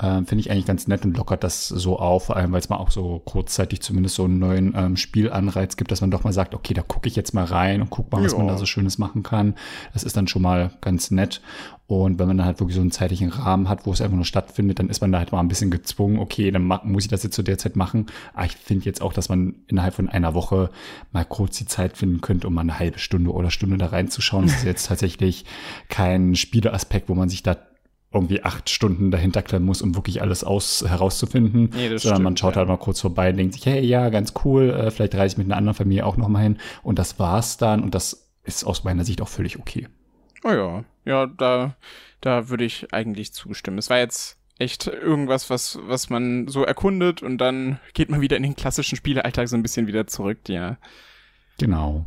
Ähm, 0.02 0.25
Finde 0.25 0.42
ich 0.42 0.52
eigentlich 0.52 0.66
ganz 0.66 0.88
nett 0.88 1.06
und 1.06 1.16
lockert 1.16 1.46
das 1.46 1.70
so 1.70 1.98
auf, 1.98 2.25
vor 2.25 2.36
allem 2.36 2.52
weil 2.52 2.60
es 2.60 2.68
mal 2.68 2.75
auch 2.75 2.92
so 2.92 3.22
kurzzeitig 3.24 3.82
zumindest 3.82 4.16
so 4.16 4.25
einen 4.25 4.40
neuen 4.40 4.74
ähm, 4.75 4.98
Spielanreiz 4.98 5.78
gibt, 5.78 5.90
dass 5.90 6.02
man 6.02 6.12
doch 6.12 6.25
mal 6.25 6.34
sagt, 6.34 6.54
okay, 6.54 6.74
da 6.74 6.82
gucke 6.82 7.08
ich 7.08 7.16
jetzt 7.16 7.34
mal 7.34 7.46
rein 7.46 7.82
und 7.82 7.90
guck 7.90 8.12
mal, 8.12 8.22
was 8.22 8.34
ja. 8.34 8.38
man 8.38 8.48
da 8.48 8.58
so 8.58 8.66
Schönes 8.66 8.98
machen 8.98 9.24
kann. 9.24 9.56
Das 9.94 10.04
ist 10.04 10.18
dann 10.18 10.28
schon 10.28 10.42
mal 10.42 10.72
ganz 10.82 11.12
nett. 11.12 11.42
Und 11.88 12.20
wenn 12.20 12.28
man 12.28 12.38
dann 12.38 12.46
halt 12.46 12.60
wirklich 12.60 12.75
so 12.75 12.82
einen 12.82 12.92
zeitlichen 12.92 13.30
Rahmen 13.30 13.70
hat, 13.70 13.86
wo 13.86 13.94
es 13.94 14.02
einfach 14.02 14.16
nur 14.16 14.25
stattfindet, 14.25 14.80
dann 14.80 14.90
ist 14.90 15.00
man 15.00 15.14
da 15.14 15.20
halt 15.20 15.32
mal 15.32 15.40
ein 15.40 15.48
bisschen 15.48 15.72
gezwungen, 15.72 16.20
okay, 16.20 16.52
dann 16.52 16.64
muss 16.64 17.04
ich 17.04 17.10
das 17.10 17.24
jetzt 17.24 17.36
zu 17.36 17.44
der 17.44 17.58
Zeit 17.58 17.78
machen. 17.78 18.08
Aber 18.34 18.48
ich 18.48 18.58
finde 18.58 18.86
jetzt 18.86 19.02
auch, 19.02 19.14
dass 19.14 19.30
man 19.30 19.56
innerhalb 19.68 19.94
von 19.94 20.10
einer 20.10 20.34
Woche 20.34 20.72
mal 21.14 21.24
kurz 21.25 21.58
die 21.58 21.68
Zeit 21.68 21.96
finden 21.96 22.20
könnte, 22.20 22.48
um 22.48 22.54
mal 22.56 22.62
eine 22.62 22.80
halbe 22.80 23.00
Stunde 23.00 23.32
oder 23.32 23.50
Stunde 23.50 23.78
da 23.78 23.86
reinzuschauen. 23.86 24.48
Das 24.48 24.56
ist 24.56 24.66
jetzt 24.66 24.88
tatsächlich 24.88 25.46
kein 25.88 26.36
Spieleaspekt, 26.36 27.08
wo 27.08 27.16
man 27.16 27.30
sich 27.30 27.44
da 27.44 27.56
irgendwie 28.15 28.43
acht 28.43 28.69
Stunden 28.69 29.12
dahinter 29.12 29.41
klemmen 29.41 29.65
muss, 29.65 29.81
um 29.81 29.95
wirklich 29.95 30.22
alles 30.22 30.43
aus 30.43 30.84
herauszufinden, 30.88 31.69
nee, 31.74 31.88
sondern 31.88 32.00
stimmt, 32.00 32.24
man 32.24 32.38
schaut 32.38 32.53
ja. 32.53 32.60
halt 32.60 32.67
mal 32.69 32.77
kurz 32.77 33.01
vorbei, 33.01 33.31
denkt 33.31 33.53
sich, 33.53 33.65
hey, 33.65 33.81
ja, 33.81 34.10
ganz 34.10 34.34
cool, 34.43 34.69
äh, 34.72 34.91
vielleicht 34.91 35.15
reise 35.15 35.34
ich 35.34 35.38
mit 35.38 35.48
einer 35.48 35.57
anderen 35.57 35.75
Familie 35.75 36.05
auch 36.05 36.17
noch 36.17 36.27
mal 36.27 36.41
hin 36.41 36.57
und 36.84 36.98
das 36.98 37.19
war's 37.19 37.57
dann 37.57 37.84
und 37.84 37.93
das 37.93 38.31
ist 38.43 38.63
aus 38.63 38.84
meiner 38.84 39.05
Sicht 39.05 39.22
auch 39.22 39.27
völlig 39.27 39.60
okay. 39.60 39.88
Oh 40.43 40.51
ja, 40.51 40.84
ja, 41.05 41.27
da, 41.27 41.75
da 42.22 42.50
würde 42.50 42.65
ich 42.65 42.93
eigentlich 42.93 43.34
zustimmen. 43.34 43.77
Es 43.77 43.89
war 43.89 43.98
jetzt 43.98 44.38
echt 44.57 44.88
irgendwas, 44.88 45.50
was, 45.50 45.79
was 45.84 46.10
man 46.10 46.48
so 46.48 46.63
erkundet 46.63 47.22
und 47.22 47.38
dann 47.39 47.79
geht 47.93 48.10
man 48.10 48.22
wieder 48.22 48.38
in 48.38 48.43
den 48.43 48.55
klassischen 48.55 48.95
Spielealltag 48.95 49.48
so 49.50 49.55
ein 49.55 49.63
bisschen 49.63 49.88
wieder 49.88 50.07
zurück, 50.07 50.48
ja. 50.48 50.77
Genau. 51.57 52.05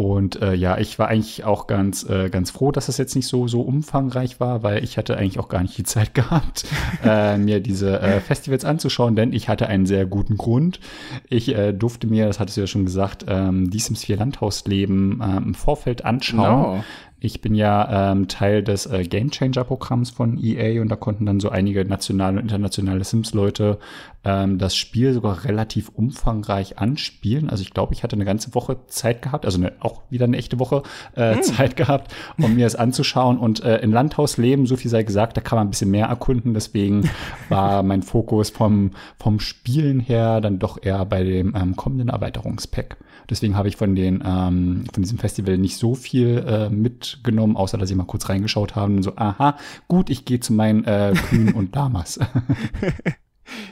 Und 0.00 0.40
äh, 0.40 0.54
ja, 0.54 0.78
ich 0.78 0.98
war 0.98 1.08
eigentlich 1.08 1.44
auch 1.44 1.66
ganz, 1.66 2.08
äh, 2.08 2.30
ganz 2.30 2.50
froh, 2.50 2.72
dass 2.72 2.86
das 2.86 2.96
jetzt 2.96 3.14
nicht 3.16 3.26
so, 3.26 3.48
so 3.48 3.60
umfangreich 3.60 4.40
war, 4.40 4.62
weil 4.62 4.82
ich 4.82 4.96
hatte 4.96 5.18
eigentlich 5.18 5.38
auch 5.38 5.50
gar 5.50 5.60
nicht 5.60 5.76
die 5.76 5.82
Zeit 5.84 6.14
gehabt, 6.14 6.64
äh, 7.04 7.36
mir 7.36 7.60
diese 7.60 8.00
äh, 8.00 8.20
Festivals 8.20 8.64
anzuschauen, 8.64 9.14
denn 9.14 9.34
ich 9.34 9.50
hatte 9.50 9.66
einen 9.66 9.84
sehr 9.84 10.06
guten 10.06 10.38
Grund. 10.38 10.80
Ich 11.28 11.54
äh, 11.54 11.74
durfte 11.74 12.06
mir, 12.06 12.28
das 12.28 12.40
hattest 12.40 12.56
du 12.56 12.62
ja 12.62 12.66
schon 12.66 12.86
gesagt, 12.86 13.26
ähm, 13.28 13.68
die 13.68 13.78
Sims 13.78 14.04
4 14.04 14.16
Landhausleben 14.16 15.20
äh, 15.20 15.36
im 15.36 15.52
Vorfeld 15.52 16.02
anschauen. 16.02 16.78
No. 16.78 16.84
Ich 17.22 17.42
bin 17.42 17.54
ja 17.54 18.12
ähm, 18.12 18.28
Teil 18.28 18.62
des 18.62 18.86
äh, 18.86 19.04
Game 19.04 19.30
Changer 19.30 19.64
Programms 19.64 20.10
von 20.10 20.42
EA 20.42 20.80
und 20.80 20.88
da 20.88 20.96
konnten 20.96 21.26
dann 21.26 21.38
so 21.38 21.50
einige 21.50 21.84
nationale 21.84 22.38
und 22.38 22.44
internationale 22.44 23.04
Sims-Leute 23.04 23.78
ähm, 24.24 24.56
das 24.58 24.74
Spiel 24.74 25.12
sogar 25.12 25.44
relativ 25.44 25.90
umfangreich 25.90 26.78
anspielen. 26.78 27.50
Also 27.50 27.62
ich 27.62 27.72
glaube, 27.72 27.92
ich 27.92 28.02
hatte 28.02 28.16
eine 28.16 28.24
ganze 28.24 28.54
Woche 28.54 28.78
Zeit 28.86 29.20
gehabt, 29.20 29.44
also 29.44 29.58
eine, 29.58 29.72
auch 29.80 30.02
wieder 30.08 30.24
eine 30.24 30.38
echte 30.38 30.58
Woche 30.58 30.82
äh, 31.14 31.34
hm. 31.34 31.42
Zeit 31.42 31.76
gehabt, 31.76 32.14
um 32.38 32.54
mir 32.54 32.64
das 32.64 32.76
anzuschauen. 32.76 33.38
Und 33.38 33.62
äh, 33.62 33.78
in 33.78 33.92
Landhaus 33.92 34.38
leben, 34.38 34.66
so 34.66 34.76
viel 34.76 34.90
sei 34.90 35.02
gesagt, 35.02 35.36
da 35.36 35.42
kann 35.42 35.58
man 35.58 35.66
ein 35.66 35.70
bisschen 35.70 35.90
mehr 35.90 36.06
erkunden. 36.06 36.54
Deswegen 36.54 37.08
war 37.50 37.82
mein 37.82 38.02
Fokus 38.02 38.48
vom, 38.48 38.92
vom 39.18 39.40
Spielen 39.40 40.00
her 40.00 40.40
dann 40.40 40.58
doch 40.58 40.82
eher 40.82 41.04
bei 41.04 41.22
dem 41.22 41.54
ähm, 41.54 41.76
kommenden 41.76 42.08
Erweiterungspack. 42.08 42.96
Deswegen 43.30 43.56
habe 43.56 43.68
ich 43.68 43.76
von 43.76 43.94
den 43.94 44.22
ähm, 44.26 44.84
von 44.92 45.02
diesem 45.02 45.18
Festival 45.18 45.56
nicht 45.56 45.76
so 45.76 45.94
viel 45.94 46.44
äh, 46.46 46.68
mitgenommen, 46.68 47.56
außer 47.56 47.78
dass 47.78 47.90
ich 47.90 47.96
mal 47.96 48.04
kurz 48.04 48.28
reingeschaut 48.28 48.76
habe 48.76 48.92
und 48.92 49.02
so, 49.02 49.16
aha, 49.16 49.56
gut, 49.88 50.10
ich 50.10 50.24
gehe 50.24 50.40
zu 50.40 50.52
meinen 50.52 50.84
äh, 50.84 51.14
Kühen 51.28 51.52
und 51.52 51.74
Lamas. 51.74 52.18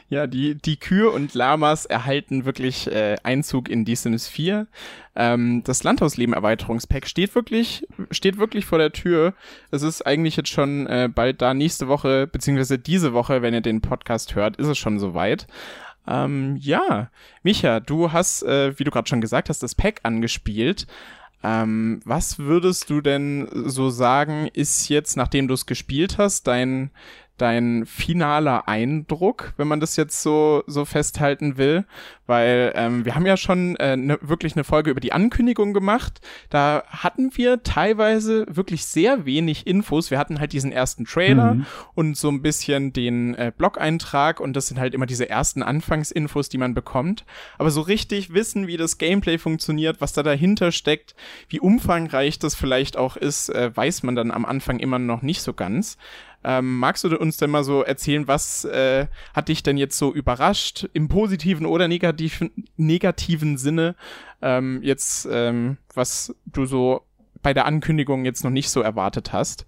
Ja, 0.09 0.27
die, 0.27 0.55
die 0.55 0.79
Kühe 0.79 1.11
und 1.11 1.35
Lamas 1.35 1.85
erhalten 1.85 2.45
wirklich 2.45 2.91
äh, 2.91 3.17
Einzug 3.23 3.69
in 3.69 3.85
die 3.85 3.95
Sims 3.95 4.27
4. 4.27 4.67
Ähm, 5.15 5.63
das 5.65 5.85
Landhausleben-Erweiterungspack 5.85 7.07
steht 7.07 7.35
wirklich, 7.35 7.87
steht 8.11 8.39
wirklich 8.39 8.65
vor 8.65 8.79
der 8.79 8.93
Tür. 8.93 9.35
Es 9.71 9.83
ist 9.83 10.07
eigentlich 10.07 10.37
jetzt 10.37 10.49
schon 10.49 10.87
äh, 10.87 11.09
bald 11.15 11.43
da. 11.43 11.55
Nächste 11.55 11.89
Woche, 11.89 12.27
beziehungsweise 12.27 12.79
diese 12.79 13.13
Woche, 13.13 13.43
wenn 13.43 13.55
ihr 13.55 13.61
den 13.61 13.81
Podcast 13.81 14.35
hört, 14.35 14.57
ist 14.57 14.69
es 14.69 14.79
schon 14.79 14.99
soweit. 14.99 15.47
Ähm, 16.09 16.57
ja, 16.57 17.11
Micha, 17.43 17.81
du 17.81 18.13
hast, 18.13 18.43
äh, 18.43 18.79
wie 18.79 18.85
du 18.85 18.91
gerade 18.91 19.09
schon 19.09 19.21
gesagt 19.21 19.51
hast, 19.51 19.63
das 19.63 19.75
Pack 19.75 20.01
angespielt. 20.05 20.87
Ähm, 21.45 22.01
was 22.05 22.39
würdest 22.39 22.91
du 22.91 23.01
denn 23.01 23.49
so 23.53 23.91
sagen, 23.91 24.49
ist 24.53 24.89
jetzt, 24.89 25.17
nachdem 25.17 25.47
du 25.47 25.55
es 25.55 25.67
gespielt 25.67 26.19
hast, 26.19 26.47
dein, 26.47 26.91
dein 27.39 27.87
finaler 27.87 28.69
Eindruck, 28.69 29.55
wenn 29.57 29.69
man 29.69 29.81
das 29.81 29.97
jetzt 29.97 30.23
so, 30.23 30.63
so 30.67 30.85
festhalten 30.85 31.57
will? 31.57 31.85
Weil 32.27 32.73
ähm, 32.77 33.07
wir 33.07 33.15
haben 33.15 33.25
ja 33.25 33.39
schon 33.39 33.77
äh, 33.77 33.97
ne, 33.97 34.19
wirklich 34.21 34.55
eine 34.55 34.65
Folge 34.65 34.91
über 34.91 35.01
die 35.01 35.13
Ankündigung 35.13 35.73
gemacht. 35.73 36.21
Da 36.51 36.83
hatten 36.89 37.31
wir 37.37 37.63
teilweise 37.63 38.45
wirklich 38.49 38.85
sehr 38.85 39.25
wenig 39.25 39.67
Infos. 39.67 40.11
Wir 40.11 40.19
hatten 40.19 40.39
halt 40.39 40.53
diesen 40.53 40.71
ersten 40.71 41.07
Trailer 41.07 41.55
mhm. 41.55 41.67
und 41.95 42.17
so 42.19 42.29
ein 42.29 42.43
bisschen 42.43 42.93
den 42.93 43.35
äh, 43.35 43.51
Blog-Eintrag 43.57 44.41
und 44.41 44.53
das 44.55 44.67
sind 44.67 44.79
halt 44.79 44.93
immer 44.93 45.07
diese 45.07 45.31
ersten 45.31 45.63
Anfangsinfos, 45.63 46.51
die 46.51 46.59
man 46.59 46.75
bekommt. 46.75 47.25
Aber 47.57 47.71
so 47.71 47.81
richtig 47.81 48.35
wissen, 48.35 48.67
wie 48.67 48.77
das 48.77 48.99
Gameplay 48.99 49.39
funktioniert, 49.39 50.01
was 50.01 50.13
da 50.13 50.23
dahinter 50.23 50.71
steckt, 50.71 51.15
wie 51.49 51.61
umfangreich 51.61 52.39
das 52.39 52.55
vielleicht 52.55 52.99
auch 52.99 53.17
ist, 53.17 53.49
äh, 53.49 53.75
weiß 53.75 54.03
man 54.03 54.17
dann 54.17 54.31
am 54.31 54.45
Anfang 54.45 54.79
immer 54.81 54.99
noch 54.99 55.23
nicht 55.23 55.41
so 55.41 55.55
ganz. 55.55 55.97
Ähm, 56.45 56.79
magst 56.79 57.05
du 57.05 57.17
uns 57.19 57.37
denn 57.37 57.51
mal 57.51 57.65
so 57.65 57.83
erzählen, 57.83 58.29
was 58.29 58.65
äh, 58.65 59.07
hat 59.35 59.49
dich 59.49 59.63
denn 59.63 59.77
jetzt 59.77 59.99
so 59.99 60.13
überrascht, 60.13 60.89
im 60.93 61.09
positiven 61.09 61.67
oder 61.67 61.89
negativen, 61.89 62.51
negativen 62.77 63.59
Sinne, 63.59 63.97
ähm, 64.41 64.81
jetzt, 64.83 65.29
ähm, 65.31 65.79
was 65.95 66.35
du 66.47 66.65
so 66.65 67.03
bei 67.43 67.53
der 67.55 67.67
Ankündigung 67.67 68.25
jetzt 68.25 68.45
noch 68.45 68.51
nicht 68.51 68.71
so 68.71 68.81
erwartet 68.81 69.33
hast? 69.33 69.67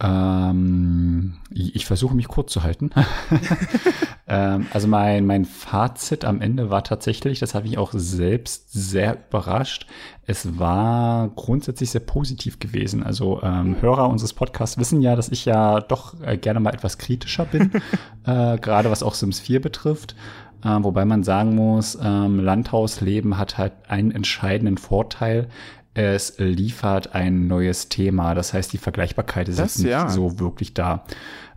Ähm, 0.00 1.34
ich 1.50 1.86
versuche 1.86 2.14
mich 2.16 2.26
kurz 2.26 2.52
zu 2.52 2.62
halten. 2.62 2.90
ähm, 4.26 4.66
also 4.72 4.88
mein, 4.88 5.24
mein 5.24 5.44
Fazit 5.44 6.24
am 6.24 6.40
Ende 6.40 6.68
war 6.68 6.82
tatsächlich, 6.82 7.38
das 7.38 7.54
habe 7.54 7.66
ich 7.68 7.78
auch 7.78 7.92
selbst 7.92 8.72
sehr 8.72 9.18
überrascht. 9.28 9.86
Es 10.26 10.58
war 10.58 11.28
grundsätzlich 11.28 11.90
sehr 11.90 12.00
positiv 12.00 12.58
gewesen. 12.58 13.02
Also 13.02 13.40
ähm, 13.42 13.80
Hörer 13.80 14.08
unseres 14.08 14.32
Podcasts 14.32 14.78
wissen 14.78 15.00
ja, 15.00 15.14
dass 15.14 15.28
ich 15.28 15.44
ja 15.44 15.80
doch 15.80 16.20
äh, 16.22 16.36
gerne 16.36 16.60
mal 16.60 16.74
etwas 16.74 16.98
kritischer 16.98 17.44
bin, 17.44 17.70
äh, 18.26 18.58
gerade 18.58 18.90
was 18.90 19.02
auch 19.02 19.14
Sims 19.14 19.38
4 19.40 19.60
betrifft. 19.60 20.16
Äh, 20.64 20.78
wobei 20.80 21.04
man 21.04 21.22
sagen 21.22 21.54
muss, 21.54 21.96
ähm, 22.02 22.40
Landhausleben 22.40 23.38
hat 23.38 23.58
halt 23.58 23.72
einen 23.86 24.10
entscheidenden 24.10 24.78
Vorteil 24.78 25.48
es 25.94 26.34
liefert 26.38 27.14
ein 27.14 27.46
neues 27.46 27.88
Thema. 27.88 28.34
Das 28.34 28.52
heißt, 28.52 28.72
die 28.72 28.78
Vergleichbarkeit 28.78 29.48
ist 29.48 29.58
das, 29.58 29.78
nicht 29.78 29.90
ja. 29.90 30.08
so 30.08 30.38
wirklich 30.40 30.74
da. 30.74 31.04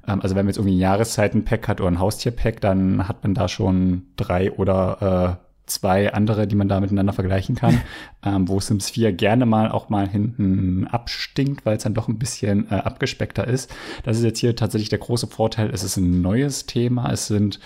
Ähm, 0.07 0.21
also 0.21 0.35
wenn 0.35 0.45
man 0.45 0.49
jetzt 0.49 0.57
irgendwie 0.57 0.77
ein 0.77 0.79
Jahreszeiten-Pack 0.79 1.67
hat 1.67 1.81
oder 1.81 1.89
ein 1.89 1.99
Haustier-Pack, 1.99 2.61
dann 2.61 3.07
hat 3.07 3.23
man 3.23 3.33
da 3.33 3.47
schon 3.47 4.03
drei 4.15 4.51
oder 4.51 5.39
äh, 5.39 5.47
zwei 5.65 6.13
andere, 6.13 6.47
die 6.47 6.55
man 6.55 6.69
da 6.69 6.79
miteinander 6.79 7.13
vergleichen 7.13 7.55
kann, 7.55 7.81
ähm, 8.25 8.47
wo 8.47 8.59
Sims 8.59 8.89
4 8.89 9.11
gerne 9.11 9.45
mal 9.45 9.69
auch 9.69 9.89
mal 9.89 10.07
hinten 10.07 10.87
abstinkt, 10.87 11.65
weil 11.65 11.77
es 11.77 11.83
dann 11.83 11.93
doch 11.93 12.07
ein 12.07 12.19
bisschen 12.19 12.71
äh, 12.71 12.75
abgespeckter 12.75 13.45
ist. 13.47 13.73
Das 14.03 14.17
ist 14.17 14.23
jetzt 14.23 14.39
hier 14.39 14.55
tatsächlich 14.55 14.89
der 14.89 14.99
große 14.99 15.27
Vorteil. 15.27 15.69
Es 15.71 15.83
ist 15.83 15.97
ein 15.97 16.21
neues 16.21 16.67
Thema, 16.67 17.11
es 17.11 17.27
sind 17.27 17.59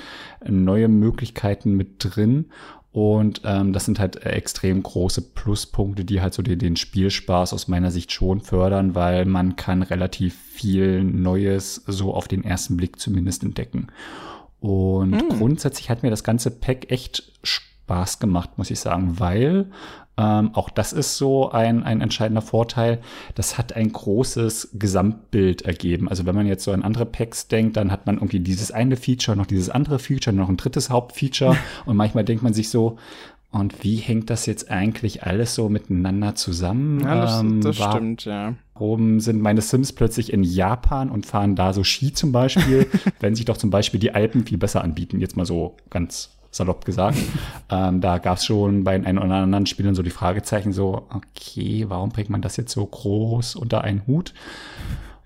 neue 0.44 0.88
Möglichkeiten 0.88 1.76
mit 1.76 1.96
drin 2.00 2.48
und 2.92 3.42
ähm, 3.46 3.72
das 3.72 3.86
sind 3.86 4.00
halt 4.00 4.26
extrem 4.26 4.84
große 4.84 5.22
Pluspunkte, 5.22 6.04
die 6.04 6.22
halt 6.22 6.34
so 6.34 6.42
den, 6.42 6.60
den 6.60 6.76
Spielspaß 6.76 7.54
aus 7.54 7.70
meiner 7.70 7.90
Sicht 7.90 8.12
schon 8.12 8.42
fördern, 8.42 8.96
weil 8.96 9.26
man 9.26 9.56
kann 9.56 9.82
relativ 9.82 10.36
viel 10.36 11.02
Neues 11.04 11.76
so 11.88 12.14
auf 12.14 12.28
den 12.28 12.44
ersten 12.44 12.76
Blick 12.76 13.00
zumindest 13.00 13.44
entdecken. 13.44 13.88
Und 14.60 15.12
mm. 15.12 15.30
grundsätzlich 15.38 15.90
hat 15.90 16.04
mir 16.04 16.10
das 16.10 16.26
ganze 16.26 16.52
Pack 16.52 16.92
echt 16.92 17.32
Spaß 17.44 18.20
gemacht, 18.20 18.58
muss 18.58 18.72
ich 18.72 18.80
sagen, 18.82 19.20
weil 19.20 19.72
ähm, 20.18 20.52
auch 20.54 20.70
das 20.70 20.94
ist 20.94 21.18
so 21.18 21.52
ein, 21.52 21.84
ein 21.84 22.02
entscheidender 22.02 22.42
Vorteil. 22.42 23.00
Das 23.36 23.58
hat 23.58 23.74
ein 23.74 23.92
großes 23.92 24.72
Gesamtbild 24.74 25.64
ergeben. 25.64 26.10
Also 26.10 26.26
wenn 26.26 26.36
man 26.36 26.48
jetzt 26.48 26.64
so 26.64 26.72
an 26.72 26.84
andere 26.84 27.06
Packs 27.06 27.48
denkt, 27.48 27.78
dann 27.78 27.92
hat 27.92 28.06
man 28.06 28.16
irgendwie 28.16 28.42
dieses 28.42 28.72
eine 28.72 28.98
Feature, 28.98 29.38
noch 29.38 29.46
dieses 29.46 29.70
andere 29.70 30.00
Feature, 30.00 30.36
noch 30.36 30.50
ein 30.50 30.58
drittes 30.58 30.90
Hauptfeature. 30.90 31.56
und 31.86 31.96
manchmal 31.96 32.26
denkt 32.26 32.44
man 32.44 32.54
sich 32.54 32.70
so, 32.70 32.98
und 33.52 33.84
wie 33.84 33.98
hängt 33.98 34.30
das 34.30 34.46
jetzt 34.46 34.72
eigentlich 34.72 35.24
alles 35.24 35.56
so 35.56 35.68
miteinander 35.68 36.36
zusammen? 36.36 37.02
Ja, 37.02 37.22
das, 37.22 37.42
ähm, 37.42 37.62
das 37.62 37.76
stimmt, 37.76 38.24
ja. 38.24 38.56
Warum 38.76 39.20
sind 39.20 39.42
meine 39.42 39.60
Sims 39.60 39.92
plötzlich 39.92 40.32
in 40.32 40.44
Japan 40.44 41.10
und 41.10 41.26
fahren 41.26 41.56
da 41.56 41.74
so 41.74 41.84
Ski 41.84 42.14
zum 42.14 42.32
Beispiel, 42.32 42.88
wenn 43.20 43.36
sich 43.36 43.46
doch 43.46 43.58
zum 43.58 43.70
Beispiel 43.70 44.00
die 44.00 44.16
Alpen 44.16 44.46
viel 44.46 44.58
besser 44.58 44.82
anbieten? 44.84 45.20
Jetzt 45.20 45.36
mal 45.36 45.46
so 45.46 45.76
ganz 45.90 46.30
salopp 46.52 46.86
gesagt. 46.86 47.18
ähm, 47.70 48.02
da 48.02 48.18
gab 48.18 48.38
es 48.38 48.46
schon 48.46 48.84
bei 48.84 48.94
ein 48.94 49.18
oder 49.18 49.36
anderen 49.36 49.66
Spielern 49.66 49.96
so 49.96 50.04
die 50.04 50.10
Fragezeichen 50.10 50.74
so, 50.74 51.08
okay, 51.10 51.86
warum 51.88 52.10
bringt 52.10 52.30
man 52.30 52.42
das 52.42 52.58
jetzt 52.58 52.74
so 52.74 52.86
groß 52.86 53.56
unter 53.56 53.84
einen 53.84 54.06
Hut? 54.06 54.34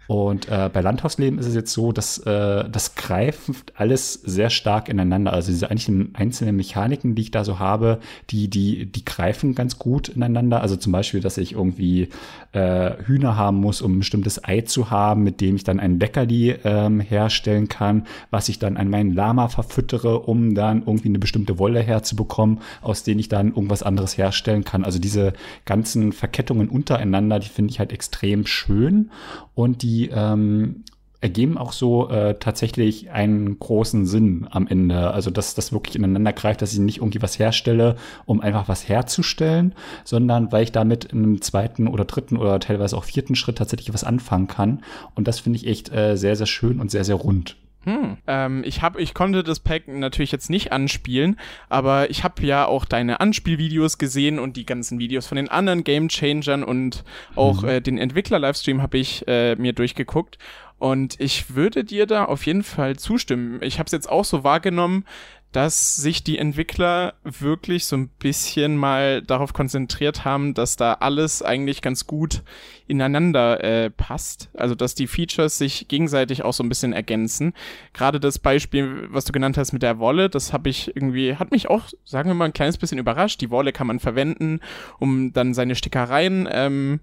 Und 0.08 0.48
äh, 0.50 0.70
bei 0.72 0.82
Landhausleben 0.82 1.40
ist 1.40 1.48
es 1.48 1.56
jetzt 1.56 1.74
so, 1.74 1.92
dass 1.92 2.20
äh, 2.20 2.70
das 2.70 2.96
greift 2.96 3.74
alles 3.76 4.14
sehr 4.14 4.50
stark 4.50 4.88
ineinander. 4.88 5.34
Also 5.34 5.52
diese 5.52 5.72
eigentlich 5.72 5.90
einzelnen 6.14 6.56
Mechaniken, 6.56 7.16
die 7.16 7.24
ich 7.24 7.32
da 7.32 7.44
so 7.44 7.60
habe, 7.60 8.00
die, 8.30 8.50
die, 8.50 8.86
die 8.86 9.04
greifen 9.04 9.56
ganz 9.56 9.80
gut 9.80 10.10
ineinander. 10.10 10.62
Also 10.62 10.76
zum 10.76 10.92
Beispiel, 10.92 11.22
dass 11.22 11.38
ich 11.38 11.54
irgendwie 11.54 12.10
äh, 12.52 12.92
Hühner 13.06 13.36
haben 13.36 13.58
muss, 13.58 13.82
um 13.82 13.96
ein 13.96 14.00
bestimmtes 14.00 14.44
Ei 14.44 14.62
zu 14.62 14.92
haben, 14.92 15.24
mit 15.24 15.42
dem 15.42 15.56
ich 15.56 15.64
dann 15.64 15.80
ein 15.80 16.00
Leckerli 16.00 16.56
ähm, 16.64 17.00
herstellen 17.00 17.68
kann, 17.68 18.06
was 18.30 18.50
ich 18.50 18.60
dann 18.60 18.78
an 18.78 18.90
meinen 18.90 19.14
Lama 19.14 19.48
verfüttere, 19.48 20.20
um 20.20 20.54
dann 20.54 20.84
irgendwie 20.86 21.10
eine 21.10 21.20
bestimmte 21.20 21.58
Wolle 21.58 21.82
herzubekommen, 21.82 22.60
aus 22.82 23.04
denen 23.04 23.20
ich 23.20 23.30
dann 23.30 23.50
irgendwas 23.50 23.84
anderes 23.84 24.18
herstellen 24.18 24.64
kann. 24.64 24.84
Also 24.84 25.00
diese 25.00 25.34
ganzen 25.66 26.14
Verkettungen 26.14 26.70
untereinander, 26.70 27.40
die 27.40 27.50
finde 27.50 27.72
ich 27.72 27.80
halt 27.80 27.92
extrem 27.92 28.46
schön 28.46 29.10
und 29.56 29.82
die 29.82 30.10
ähm, 30.14 30.84
ergeben 31.22 31.58
auch 31.58 31.72
so 31.72 32.10
äh, 32.10 32.36
tatsächlich 32.40 33.10
einen 33.10 33.58
großen 33.58 34.06
Sinn 34.06 34.48
am 34.52 34.68
Ende. 34.68 35.10
Also 35.12 35.32
dass 35.32 35.56
das 35.56 35.74
wirklich 35.74 35.96
ineinander 35.96 36.34
greift, 36.34 36.62
dass 36.62 36.74
ich 36.74 36.80
nicht 36.80 36.98
irgendwie 36.98 37.22
was 37.22 37.40
herstelle, 37.40 37.96
um 38.26 38.42
einfach 38.42 38.68
was 38.68 38.88
herzustellen, 38.88 39.74
sondern 40.04 40.52
weil 40.52 40.64
ich 40.64 40.72
damit 40.72 41.06
in 41.06 41.24
einem 41.24 41.42
zweiten 41.42 41.88
oder 41.88 42.06
dritten 42.06 42.38
oder 42.38 42.60
teilweise 42.60 42.96
auch 42.96 43.06
vierten 43.06 43.36
Schritt 43.36 43.58
tatsächlich 43.58 43.92
was 43.92 44.04
anfangen 44.04 44.48
kann. 44.48 44.84
Und 45.16 45.28
das 45.28 45.40
finde 45.40 45.58
ich 45.58 45.66
echt 45.66 45.92
äh, 45.92 46.16
sehr, 46.16 46.36
sehr 46.36 46.46
schön 46.46 46.80
und 46.80 46.92
sehr, 46.92 47.04
sehr 47.04 47.16
rund. 47.16 47.56
Hm. 47.86 48.18
Ähm, 48.28 48.64
ich 48.66 48.82
hab, 48.82 49.00
ich 49.00 49.14
konnte 49.14 49.44
das 49.44 49.60
Pack 49.60 49.88
natürlich 49.88 50.32
jetzt 50.32 50.50
nicht 50.50 50.72
anspielen, 50.72 51.40
aber 51.70 52.10
ich 52.10 52.24
habe 52.24 52.44
ja 52.44 52.66
auch 52.66 52.84
deine 52.84 53.20
Anspielvideos 53.20 53.98
gesehen 53.98 54.40
und 54.40 54.58
die 54.58 54.66
ganzen 54.66 55.00
Videos 55.00 55.28
von 55.28 55.36
den 55.36 55.50
anderen 55.50 55.84
Game 55.84 56.10
Changern 56.10 56.64
und 56.64 57.04
auch 57.36 57.62
mhm. 57.62 57.70
äh, 57.70 57.82
den 57.82 57.98
Entwickler-Livestream 57.98 58.82
habe 58.82 58.98
ich 58.98 59.28
äh, 59.28 59.56
mir 59.56 59.74
durchgeguckt. 59.74 60.38
Und 60.78 61.20
ich 61.22 61.56
würde 61.56 61.84
dir 61.84 62.06
da 62.06 62.26
auf 62.26 62.46
jeden 62.46 62.64
Fall 62.64 62.98
zustimmen. 62.98 63.60
Ich 63.62 63.80
habe 63.80 63.86
es 63.86 63.94
jetzt 63.94 64.10
auch 64.10 64.26
so 64.26 64.44
wahrgenommen, 64.44 65.06
dass 65.52 65.96
sich 65.96 66.22
die 66.24 66.38
Entwickler 66.38 67.14
wirklich 67.24 67.86
so 67.86 67.96
ein 67.96 68.10
bisschen 68.10 68.76
mal 68.76 69.22
darauf 69.22 69.54
konzentriert 69.54 70.26
haben, 70.26 70.54
dass 70.54 70.76
da 70.76 70.96
alles 70.96 71.42
eigentlich 71.42 71.82
ganz 71.82 72.08
gut 72.08 72.44
ineinander 72.88 73.64
äh, 73.64 73.90
passt. 73.90 74.50
Also 74.54 74.76
dass 74.76 74.96
die 74.96 75.08
Features 75.08 75.58
sich 75.58 75.88
gegenseitig 75.88 76.44
auch 76.44 76.54
so 76.54 76.62
ein 76.62 76.70
bisschen 76.70 76.92
ergänzen. 76.92 77.54
Gerade 77.94 78.20
das 78.20 78.38
Beispiel, 78.38 79.08
was 79.10 79.24
du 79.24 79.32
genannt 79.32 79.58
hast 79.58 79.72
mit 79.72 79.82
der 79.82 79.98
Wolle, 79.98 80.30
das 80.30 80.52
habe 80.52 80.68
ich 80.68 80.96
irgendwie, 80.96 81.36
hat 81.36 81.52
mich 81.52 81.70
auch, 81.70 81.88
sagen 82.04 82.30
wir 82.30 82.36
mal, 82.36 82.46
ein 82.46 82.54
kleines 82.54 82.78
bisschen 82.78 82.98
überrascht. 82.98 83.40
Die 83.40 83.50
Wolle 83.50 83.72
kann 83.72 83.88
man 83.88 84.00
verwenden, 84.00 84.60
um 85.00 85.32
dann 85.32 85.54
seine 85.54 85.76
Stickereien 85.76 86.50
ähm, 86.52 87.00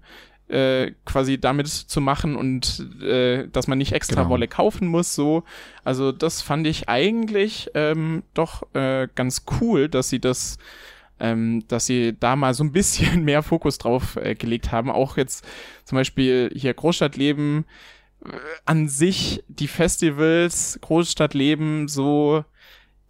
äh, 0.49 0.91
quasi 1.05 1.39
damit 1.39 1.67
zu 1.67 2.01
machen 2.01 2.35
und 2.35 3.01
äh, 3.01 3.47
dass 3.47 3.67
man 3.67 3.77
nicht 3.77 3.93
extra 3.93 4.21
genau. 4.21 4.29
Wolle 4.29 4.47
kaufen 4.47 4.87
muss. 4.87 5.15
So, 5.15 5.43
also 5.83 6.11
das 6.11 6.41
fand 6.41 6.67
ich 6.67 6.89
eigentlich 6.89 7.71
ähm, 7.73 8.23
doch 8.33 8.63
äh, 8.73 9.07
ganz 9.15 9.45
cool, 9.61 9.89
dass 9.89 10.09
sie 10.09 10.19
das 10.19 10.57
ähm, 11.19 11.63
dass 11.67 11.85
sie 11.85 12.15
da 12.19 12.35
mal 12.35 12.53
so 12.53 12.63
ein 12.63 12.71
bisschen 12.73 13.23
mehr 13.23 13.43
Fokus 13.43 13.77
drauf 13.77 14.17
äh, 14.17 14.35
gelegt 14.35 14.71
haben. 14.71 14.91
Auch 14.91 15.17
jetzt 15.17 15.45
zum 15.85 15.95
Beispiel 15.95 16.51
hier 16.53 16.73
Großstadtleben 16.73 17.65
äh, 18.25 18.29
an 18.65 18.87
sich, 18.89 19.43
die 19.47 19.67
Festivals, 19.67 20.77
Großstadtleben 20.81 21.87
so 21.87 22.43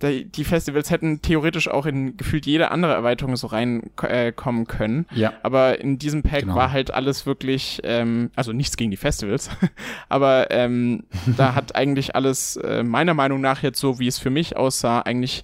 die 0.04 0.44
Festivals 0.44 0.92
hätten 0.92 1.22
theoretisch 1.22 1.68
auch 1.68 1.86
in 1.86 2.18
gefühlt 2.18 2.46
jede 2.46 2.72
andere 2.72 2.94
Erweiterung 2.94 3.36
so 3.36 3.48
reinkommen 3.48 4.64
äh, 4.64 4.66
können. 4.66 5.06
Ja. 5.14 5.34
Aber 5.44 5.80
in 5.80 5.98
diesem 5.98 6.24
Pack 6.24 6.42
genau. 6.42 6.56
war 6.56 6.72
halt 6.72 6.94
alles 6.94 7.26
wirklich, 7.26 7.82
ähm, 7.84 8.32
also 8.36 8.52
nichts 8.54 8.78
gegen 8.78 8.92
die 8.92 8.98
Festivals, 8.98 9.50
aber 10.10 10.52
ähm, 10.52 11.06
da 11.38 11.56
hat 11.56 11.76
eigentlich 11.76 12.16
alles 12.16 12.58
äh, 12.58 12.84
meiner 12.84 13.14
Meinung 13.14 13.42
nach 13.42 13.64
jetzt 13.64 13.80
so, 13.80 14.00
wie 14.00 14.08
es 14.08 14.20
für 14.20 14.30
mich 14.30 14.58
aussah, 14.58 15.00
eigentlich 15.00 15.44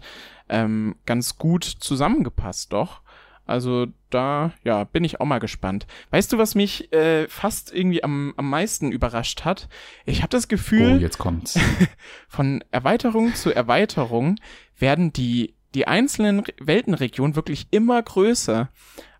ähm, 0.50 0.96
ganz 1.06 1.38
gut 1.38 1.63
zusammengepasst, 1.63 2.74
doch. 2.74 3.01
Also 3.50 3.88
da, 4.12 4.53
ja, 4.63 4.84
bin 4.84 5.03
ich 5.03 5.20
auch 5.20 5.25
mal 5.25 5.39
gespannt. 5.39 5.88
Weißt 6.12 6.32
du, 6.32 6.38
was 6.38 6.53
mich 6.53 6.94
äh, 6.94 7.27
fast 7.27 7.74
irgendwie 7.74 8.03
am, 8.03 8.34
am 8.38 8.48
meisten 8.48 8.91
überrascht 8.91 9.44
hat? 9.44 9.70
Ich 10.06 10.20
habe 10.20 10.29
das 10.29 10.48
Gefühl, 10.48 10.98
oh, 10.98 11.01
jetzt 11.01 11.18
kommt's. 11.18 11.60
von 12.27 12.63
Erweiterung 12.70 13.34
zu 13.34 13.51
Erweiterung 13.51 14.36
werden 14.77 15.12
die 15.13 15.56
die 15.75 15.88
einzelnen 15.88 16.44
Weltenregionen 16.60 17.36
wirklich 17.36 17.68
immer 17.72 18.01
größer. 18.01 18.70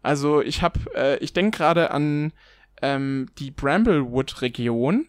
Also 0.02 0.42
ich 0.42 0.62
habe, 0.62 0.80
äh, 0.96 1.18
ich 1.18 1.34
denke 1.34 1.58
gerade 1.58 1.92
an 1.92 2.32
ähm, 2.82 3.30
die 3.40 3.52
Bramblewood-Region. 3.52 5.08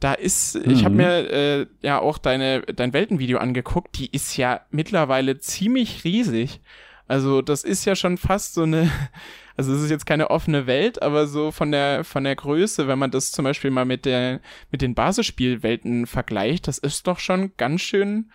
Da 0.00 0.12
ist, 0.12 0.56
mhm. 0.56 0.72
ich 0.72 0.84
habe 0.84 0.94
mir 0.94 1.30
äh, 1.30 1.66
ja 1.82 2.00
auch 2.00 2.18
deine 2.18 2.62
dein 2.62 2.92
Weltenvideo 2.92 3.38
angeguckt. 3.38 3.98
Die 3.98 4.10
ist 4.10 4.36
ja 4.36 4.62
mittlerweile 4.70 5.38
ziemlich 5.38 6.02
riesig. 6.04 6.60
Also 7.08 7.40
das 7.42 7.62
ist 7.62 7.84
ja 7.84 7.94
schon 7.94 8.18
fast 8.18 8.54
so 8.54 8.62
eine, 8.62 8.90
also 9.56 9.72
es 9.72 9.82
ist 9.82 9.90
jetzt 9.90 10.06
keine 10.06 10.30
offene 10.30 10.66
Welt, 10.66 11.02
aber 11.02 11.26
so 11.26 11.52
von 11.52 11.70
der 11.70 12.04
von 12.04 12.24
der 12.24 12.36
Größe, 12.36 12.88
wenn 12.88 12.98
man 12.98 13.10
das 13.10 13.32
zum 13.32 13.44
Beispiel 13.44 13.70
mal 13.70 13.84
mit 13.84 14.04
der 14.04 14.40
mit 14.70 14.82
den 14.82 14.94
Basisspielwelten 14.94 16.06
vergleicht, 16.06 16.68
das 16.68 16.78
ist 16.78 17.06
doch 17.06 17.18
schon 17.18 17.52
ganz 17.56 17.82
schön 17.82 18.30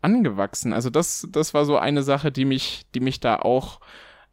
angewachsen. 0.00 0.72
Also 0.72 0.90
das 0.90 1.26
das 1.30 1.54
war 1.54 1.64
so 1.64 1.78
eine 1.78 2.02
Sache, 2.02 2.30
die 2.30 2.44
mich 2.44 2.86
die 2.94 3.00
mich 3.00 3.20
da 3.20 3.36
auch 3.36 3.80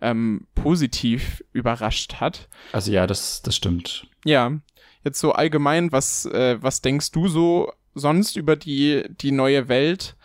ähm, 0.01 0.48
positiv 0.55 1.43
überrascht 1.51 2.15
hat. 2.15 2.48
Also 2.72 2.91
ja, 2.91 3.08
das 3.08 3.41
das 3.41 3.55
stimmt. 3.55 4.08
Ja, 4.24 4.51
jetzt 5.03 5.19
so 5.19 5.31
allgemein, 5.31 5.91
was 5.91 6.25
äh, 6.25 6.58
was 6.62 6.81
denkst 6.81 7.12
du 7.12 7.27
so 7.27 7.74
sonst 7.96 8.38
über 8.38 8.55
die 8.55 9.03
die 9.10 9.31
neue 9.31 9.67
Welt? 9.67 10.15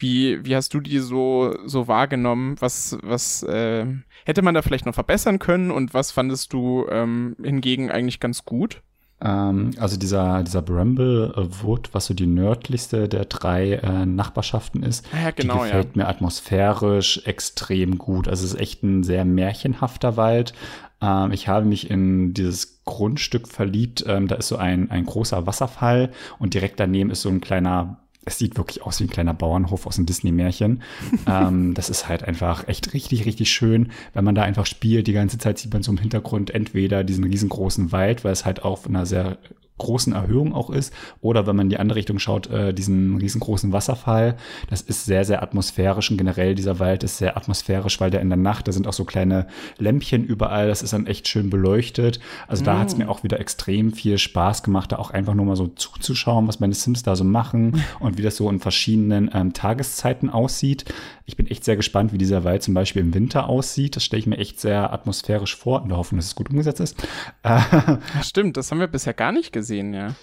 Wie, 0.00 0.44
wie 0.44 0.56
hast 0.56 0.72
du 0.72 0.80
die 0.80 0.98
so, 0.98 1.54
so 1.66 1.86
wahrgenommen? 1.86 2.56
Was, 2.58 2.98
was 3.02 3.42
äh, 3.42 3.86
hätte 4.24 4.42
man 4.42 4.54
da 4.54 4.62
vielleicht 4.62 4.86
noch 4.86 4.94
verbessern 4.94 5.38
können 5.38 5.70
und 5.70 5.92
was 5.92 6.10
fandest 6.10 6.52
du 6.52 6.86
ähm, 6.90 7.36
hingegen 7.42 7.90
eigentlich 7.90 8.18
ganz 8.18 8.44
gut? 8.46 8.82
Ähm, 9.22 9.72
also 9.78 9.98
dieser, 9.98 10.42
dieser 10.42 10.62
Bramblewood, 10.62 11.90
was 11.92 12.06
so 12.06 12.14
die 12.14 12.26
nördlichste 12.26 13.08
der 13.08 13.26
drei 13.26 13.74
äh, 13.74 14.06
Nachbarschaften 14.06 14.82
ist, 14.82 15.06
ja, 15.12 15.30
genau, 15.32 15.58
die 15.58 15.60
gefällt 15.64 15.88
ja. 15.94 16.02
mir 16.02 16.08
atmosphärisch 16.08 17.22
extrem 17.26 17.98
gut. 17.98 18.26
Also 18.26 18.46
es 18.46 18.54
ist 18.54 18.60
echt 18.60 18.82
ein 18.82 19.02
sehr 19.02 19.26
märchenhafter 19.26 20.16
Wald. 20.16 20.54
Ähm, 21.02 21.32
ich 21.32 21.48
habe 21.48 21.66
mich 21.66 21.90
in 21.90 22.32
dieses 22.32 22.82
Grundstück 22.84 23.48
verliebt. 23.48 24.04
Ähm, 24.06 24.28
da 24.28 24.36
ist 24.36 24.48
so 24.48 24.56
ein, 24.56 24.90
ein 24.90 25.04
großer 25.04 25.46
Wasserfall 25.46 26.10
und 26.38 26.54
direkt 26.54 26.80
daneben 26.80 27.10
ist 27.10 27.20
so 27.20 27.28
ein 27.28 27.42
kleiner 27.42 27.98
es 28.24 28.38
sieht 28.38 28.56
wirklich 28.56 28.82
aus 28.82 29.00
wie 29.00 29.04
ein 29.04 29.10
kleiner 29.10 29.34
Bauernhof 29.34 29.86
aus 29.86 29.96
einem 29.96 30.06
Disney-Märchen. 30.06 30.82
ähm, 31.26 31.74
das 31.74 31.88
ist 31.88 32.08
halt 32.08 32.22
einfach 32.22 32.68
echt 32.68 32.92
richtig, 32.92 33.24
richtig 33.24 33.50
schön, 33.50 33.90
wenn 34.12 34.24
man 34.24 34.34
da 34.34 34.42
einfach 34.42 34.66
spielt. 34.66 35.06
Die 35.06 35.12
ganze 35.12 35.38
Zeit 35.38 35.58
sieht 35.58 35.72
man 35.72 35.82
so 35.82 35.90
im 35.90 35.98
Hintergrund 35.98 36.50
entweder 36.50 37.02
diesen 37.04 37.24
riesengroßen 37.24 37.92
Wald, 37.92 38.24
weil 38.24 38.32
es 38.32 38.44
halt 38.44 38.62
auf 38.62 38.86
einer 38.86 39.06
sehr 39.06 39.38
großen 39.80 40.12
Erhöhung 40.12 40.54
auch 40.54 40.70
ist. 40.70 40.94
Oder 41.20 41.46
wenn 41.46 41.56
man 41.56 41.66
in 41.66 41.70
die 41.70 41.78
andere 41.78 41.96
Richtung 41.96 42.18
schaut, 42.18 42.48
äh, 42.48 42.72
diesen 42.72 43.16
riesengroßen 43.16 43.72
Wasserfall. 43.72 44.36
Das 44.68 44.82
ist 44.82 45.04
sehr, 45.04 45.24
sehr 45.24 45.42
atmosphärisch 45.42 46.10
und 46.10 46.16
generell 46.16 46.54
dieser 46.54 46.78
Wald 46.78 47.02
ist 47.02 47.18
sehr 47.18 47.36
atmosphärisch, 47.36 48.00
weil 48.00 48.10
der 48.10 48.20
in 48.20 48.28
der 48.28 48.36
Nacht, 48.36 48.68
da 48.68 48.72
sind 48.72 48.86
auch 48.86 48.92
so 48.92 49.04
kleine 49.04 49.46
Lämpchen 49.78 50.24
überall. 50.24 50.68
Das 50.68 50.82
ist 50.82 50.92
dann 50.92 51.06
echt 51.06 51.26
schön 51.26 51.50
beleuchtet. 51.50 52.20
Also 52.46 52.64
da 52.64 52.74
mm. 52.74 52.78
hat 52.78 52.88
es 52.88 52.96
mir 52.96 53.08
auch 53.08 53.24
wieder 53.24 53.40
extrem 53.40 53.92
viel 53.92 54.18
Spaß 54.18 54.62
gemacht, 54.62 54.92
da 54.92 54.96
auch 54.96 55.10
einfach 55.10 55.34
nur 55.34 55.46
mal 55.46 55.56
so 55.56 55.66
zuzuschauen, 55.68 56.46
was 56.46 56.60
meine 56.60 56.74
Sims 56.74 57.02
da 57.02 57.16
so 57.16 57.24
machen 57.24 57.82
und 58.00 58.18
wie 58.18 58.22
das 58.22 58.36
so 58.36 58.48
in 58.50 58.60
verschiedenen 58.60 59.30
ähm, 59.32 59.52
Tageszeiten 59.52 60.30
aussieht. 60.30 60.84
Ich 61.24 61.36
bin 61.36 61.46
echt 61.46 61.64
sehr 61.64 61.76
gespannt, 61.76 62.12
wie 62.12 62.18
dieser 62.18 62.44
Wald 62.44 62.62
zum 62.62 62.74
Beispiel 62.74 63.02
im 63.02 63.14
Winter 63.14 63.48
aussieht. 63.48 63.94
Das 63.96 64.04
stelle 64.04 64.18
ich 64.20 64.26
mir 64.26 64.38
echt 64.38 64.60
sehr 64.60 64.92
atmosphärisch 64.92 65.56
vor, 65.56 65.80
in 65.82 65.88
der 65.88 65.96
Hoffnung, 65.96 66.18
dass 66.18 66.26
es 66.26 66.34
gut 66.34 66.50
umgesetzt 66.50 66.80
ist. 66.80 66.96
Stimmt, 68.22 68.56
das 68.56 68.70
haben 68.70 68.80
wir 68.80 68.88
bisher 68.88 69.14
gar 69.14 69.30
nicht 69.30 69.52
gesehen 69.52 69.69
gesehen, 69.70 69.94
ja. 69.94 70.14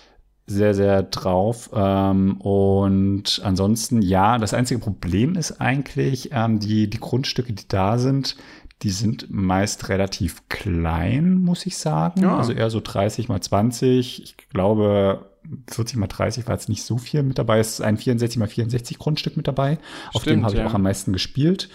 Sehr, 0.50 0.74
sehr 0.74 1.04
drauf. 1.04 1.70
Ähm, 1.74 2.38
und 2.40 3.42
ansonsten, 3.44 4.02
ja, 4.02 4.38
das 4.38 4.54
einzige 4.54 4.80
Problem 4.80 5.36
ist 5.36 5.60
eigentlich, 5.60 6.30
ähm, 6.32 6.60
die, 6.60 6.90
die 6.90 7.00
Grundstücke, 7.00 7.52
die 7.54 7.68
da 7.68 7.98
sind, 7.98 8.38
die 8.84 8.92
sind 8.92 9.28
meist 9.30 9.90
relativ 9.90 10.48
klein, 10.50 11.36
muss 11.40 11.66
ich 11.66 11.78
sagen. 11.78 12.22
Ja. 12.22 12.38
Also 12.38 12.54
eher 12.54 12.70
so 12.70 12.80
30 12.82 13.28
mal 13.28 13.42
20. 13.42 14.24
Ich 14.24 14.38
glaube, 14.50 15.32
40 15.70 15.98
mal 15.98 16.08
30 16.08 16.48
war 16.48 16.56
jetzt 16.56 16.70
nicht 16.70 16.84
so 16.84 16.98
viel 16.98 17.24
mit 17.24 17.40
dabei. 17.40 17.60
Es 17.60 17.74
ist 17.74 17.82
ein 17.82 17.98
64 17.98 18.38
mal 18.38 18.48
64 18.48 19.00
Grundstück 19.00 19.36
mit 19.36 19.48
dabei. 19.48 19.80
Stimmt, 20.12 20.16
auf 20.16 20.24
dem 20.24 20.44
habe 20.44 20.54
ich 20.54 20.60
ja. 20.60 20.68
auch 20.68 20.76
am 20.76 20.84
meisten 20.84 21.12
gespielt, 21.12 21.70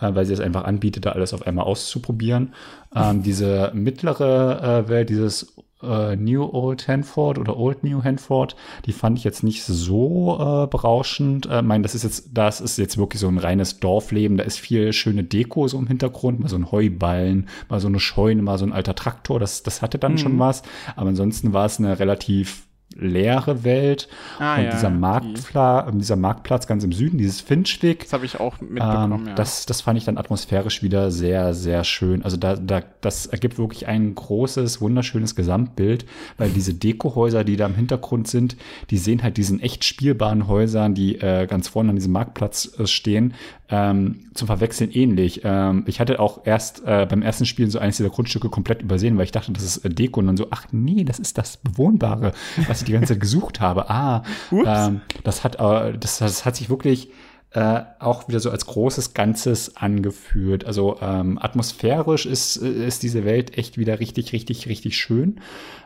äh, 0.00 0.14
weil 0.14 0.26
sie 0.26 0.34
es 0.34 0.40
einfach 0.40 0.64
anbietet, 0.64 1.06
da 1.06 1.12
alles 1.12 1.32
auf 1.32 1.44
einmal 1.46 1.64
auszuprobieren. 1.64 2.54
Ähm, 2.94 3.22
diese 3.22 3.72
mittlere 3.74 4.84
äh, 4.84 4.88
Welt, 4.88 5.08
dieses 5.08 5.56
äh, 5.82 6.16
New 6.16 6.44
Old 6.44 6.88
Hanford 6.88 7.38
oder 7.38 7.56
Old 7.56 7.84
New 7.84 8.02
Hanford, 8.02 8.56
die 8.86 8.92
fand 8.92 9.18
ich 9.18 9.24
jetzt 9.24 9.42
nicht 9.42 9.64
so 9.64 10.38
äh, 10.38 10.66
berauschend. 10.66 11.46
Äh, 11.46 11.62
mein, 11.62 11.82
das 11.82 11.94
ist 11.94 12.04
jetzt, 12.04 12.30
das 12.32 12.60
ist 12.60 12.78
jetzt 12.78 12.98
wirklich 12.98 13.20
so 13.20 13.28
ein 13.28 13.38
reines 13.38 13.80
Dorfleben. 13.80 14.36
Da 14.36 14.44
ist 14.44 14.58
viel 14.58 14.92
schöne 14.92 15.24
Deko 15.24 15.68
so 15.68 15.78
im 15.78 15.86
Hintergrund, 15.86 16.40
mal 16.40 16.48
so 16.48 16.56
ein 16.56 16.70
Heuballen, 16.70 17.48
mal 17.68 17.80
so 17.80 17.88
eine 17.88 18.00
Scheune, 18.00 18.42
mal 18.42 18.58
so 18.58 18.66
ein 18.66 18.72
alter 18.72 18.94
Traktor. 18.94 19.40
Das, 19.40 19.62
das 19.62 19.82
hatte 19.82 19.98
dann 19.98 20.12
mhm. 20.12 20.18
schon 20.18 20.38
was. 20.38 20.62
Aber 20.96 21.08
ansonsten 21.08 21.52
war 21.52 21.66
es 21.66 21.78
eine 21.78 21.98
relativ 21.98 22.64
leere 22.98 23.64
Welt. 23.64 24.08
Ah, 24.38 24.56
und 24.56 24.64
ja, 24.64 24.70
dieser, 24.70 24.90
Marktpla 24.90 25.90
die. 25.90 25.98
dieser 25.98 26.16
Marktplatz 26.16 26.66
ganz 26.66 26.84
im 26.84 26.92
Süden, 26.92 27.18
dieses 27.18 27.40
Finchweg. 27.40 28.00
Das 28.00 28.12
habe 28.12 28.26
ich 28.26 28.40
auch 28.40 28.60
mitbekommen, 28.60 29.22
ähm, 29.22 29.28
ja. 29.28 29.34
Das, 29.34 29.66
das 29.66 29.80
fand 29.80 29.98
ich 29.98 30.04
dann 30.04 30.18
atmosphärisch 30.18 30.82
wieder 30.82 31.10
sehr, 31.10 31.54
sehr 31.54 31.84
schön. 31.84 32.22
Also 32.22 32.36
da, 32.36 32.56
da, 32.56 32.82
das 33.00 33.26
ergibt 33.26 33.58
wirklich 33.58 33.86
ein 33.86 34.14
großes, 34.14 34.80
wunderschönes 34.80 35.36
Gesamtbild, 35.36 36.06
weil 36.38 36.50
diese 36.50 36.74
Dekohäuser, 36.74 37.44
die 37.44 37.56
da 37.56 37.66
im 37.66 37.74
Hintergrund 37.74 38.28
sind, 38.28 38.56
die 38.90 38.98
sehen 38.98 39.22
halt 39.22 39.36
diesen 39.36 39.60
echt 39.60 39.84
spielbaren 39.84 40.46
Häusern, 40.46 40.94
die 40.94 41.16
äh, 41.20 41.46
ganz 41.46 41.68
vorne 41.68 41.90
an 41.90 41.96
diesem 41.96 42.12
Marktplatz 42.12 42.72
äh, 42.78 42.86
stehen, 42.86 43.34
ähm, 43.72 44.26
zum 44.34 44.46
Verwechseln 44.46 44.90
ähnlich. 44.90 45.40
Ähm, 45.44 45.84
ich 45.86 45.98
hatte 45.98 46.20
auch 46.20 46.42
erst 46.44 46.82
äh, 46.84 47.06
beim 47.08 47.22
ersten 47.22 47.46
Spiel 47.46 47.70
so 47.70 47.78
eines 47.78 47.96
dieser 47.96 48.10
Grundstücke 48.10 48.50
komplett 48.50 48.82
übersehen, 48.82 49.16
weil 49.16 49.24
ich 49.24 49.32
dachte, 49.32 49.50
das 49.52 49.64
ist 49.64 49.78
äh, 49.78 49.88
Deko 49.88 50.20
und 50.20 50.26
dann 50.26 50.36
so, 50.36 50.48
ach 50.50 50.66
nee, 50.72 51.04
das 51.04 51.18
ist 51.18 51.38
das 51.38 51.56
Bewohnbare, 51.56 52.32
was 52.68 52.81
ich 52.82 52.86
die 52.86 52.92
ganze 52.92 53.14
Zeit 53.14 53.20
gesucht 53.20 53.60
habe. 53.60 53.90
Ah, 53.90 54.22
ähm, 54.52 55.00
das 55.24 55.44
hat, 55.44 55.56
äh, 55.56 55.96
das, 55.98 56.18
das 56.18 56.44
hat 56.44 56.56
sich 56.56 56.70
wirklich 56.70 57.08
äh, 57.54 57.82
auch 57.98 58.28
wieder 58.28 58.40
so 58.40 58.50
als 58.50 58.64
großes 58.64 59.12
Ganzes 59.12 59.76
angefühlt. 59.76 60.64
Also 60.64 60.98
ähm, 61.02 61.38
atmosphärisch 61.38 62.24
ist, 62.24 62.56
ist 62.56 63.02
diese 63.02 63.24
Welt 63.24 63.58
echt 63.58 63.76
wieder 63.76 64.00
richtig, 64.00 64.32
richtig, 64.32 64.68
richtig 64.68 64.96
schön. 64.96 65.40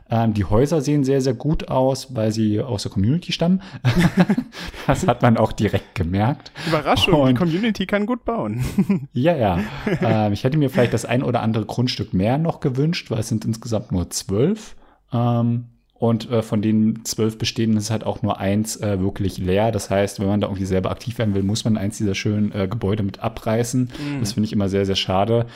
Ähm, 0.08 0.32
die 0.32 0.44
Häuser 0.44 0.80
sehen 0.80 1.02
sehr, 1.02 1.20
sehr 1.20 1.34
gut 1.34 1.68
aus, 1.68 2.14
weil 2.14 2.30
sie 2.30 2.60
aus 2.60 2.84
der 2.84 2.92
Community 2.92 3.32
stammen. 3.32 3.62
das 4.86 5.08
hat 5.08 5.22
man 5.22 5.36
auch 5.36 5.50
direkt 5.50 5.96
gemerkt. 5.96 6.52
Überraschung, 6.68 7.22
Und, 7.22 7.30
die 7.30 7.34
Community 7.34 7.86
kann 7.86 8.06
gut 8.06 8.24
bauen. 8.24 9.08
ja, 9.12 9.34
ja. 9.36 9.58
Ähm, 10.00 10.32
ich 10.32 10.44
hätte 10.44 10.58
mir 10.58 10.70
vielleicht 10.70 10.94
das 10.94 11.04
ein 11.04 11.24
oder 11.24 11.42
andere 11.42 11.66
Grundstück 11.66 12.14
mehr 12.14 12.38
noch 12.38 12.60
gewünscht, 12.60 13.10
weil 13.10 13.18
es 13.18 13.28
sind 13.28 13.44
insgesamt 13.44 13.90
nur 13.90 14.08
zwölf. 14.10 14.76
Ähm, 15.12 15.64
und 15.98 16.30
äh, 16.30 16.42
von 16.42 16.60
den 16.60 17.04
zwölf 17.04 17.38
bestehenden 17.38 17.78
ist 17.78 17.90
halt 17.90 18.04
auch 18.04 18.22
nur 18.22 18.38
eins 18.38 18.76
äh, 18.76 19.00
wirklich 19.00 19.38
leer. 19.38 19.72
Das 19.72 19.88
heißt, 19.88 20.20
wenn 20.20 20.26
man 20.26 20.40
da 20.40 20.48
irgendwie 20.48 20.66
selber 20.66 20.90
aktiv 20.90 21.18
werden 21.18 21.34
will, 21.34 21.42
muss 21.42 21.64
man 21.64 21.76
eins 21.78 21.96
dieser 21.96 22.14
schönen 22.14 22.52
äh, 22.52 22.68
Gebäude 22.68 23.02
mit 23.02 23.20
abreißen. 23.20 23.82
Mhm. 23.82 24.20
Das 24.20 24.34
finde 24.34 24.46
ich 24.46 24.52
immer 24.52 24.68
sehr, 24.68 24.84
sehr 24.84 24.96
schade. 24.96 25.46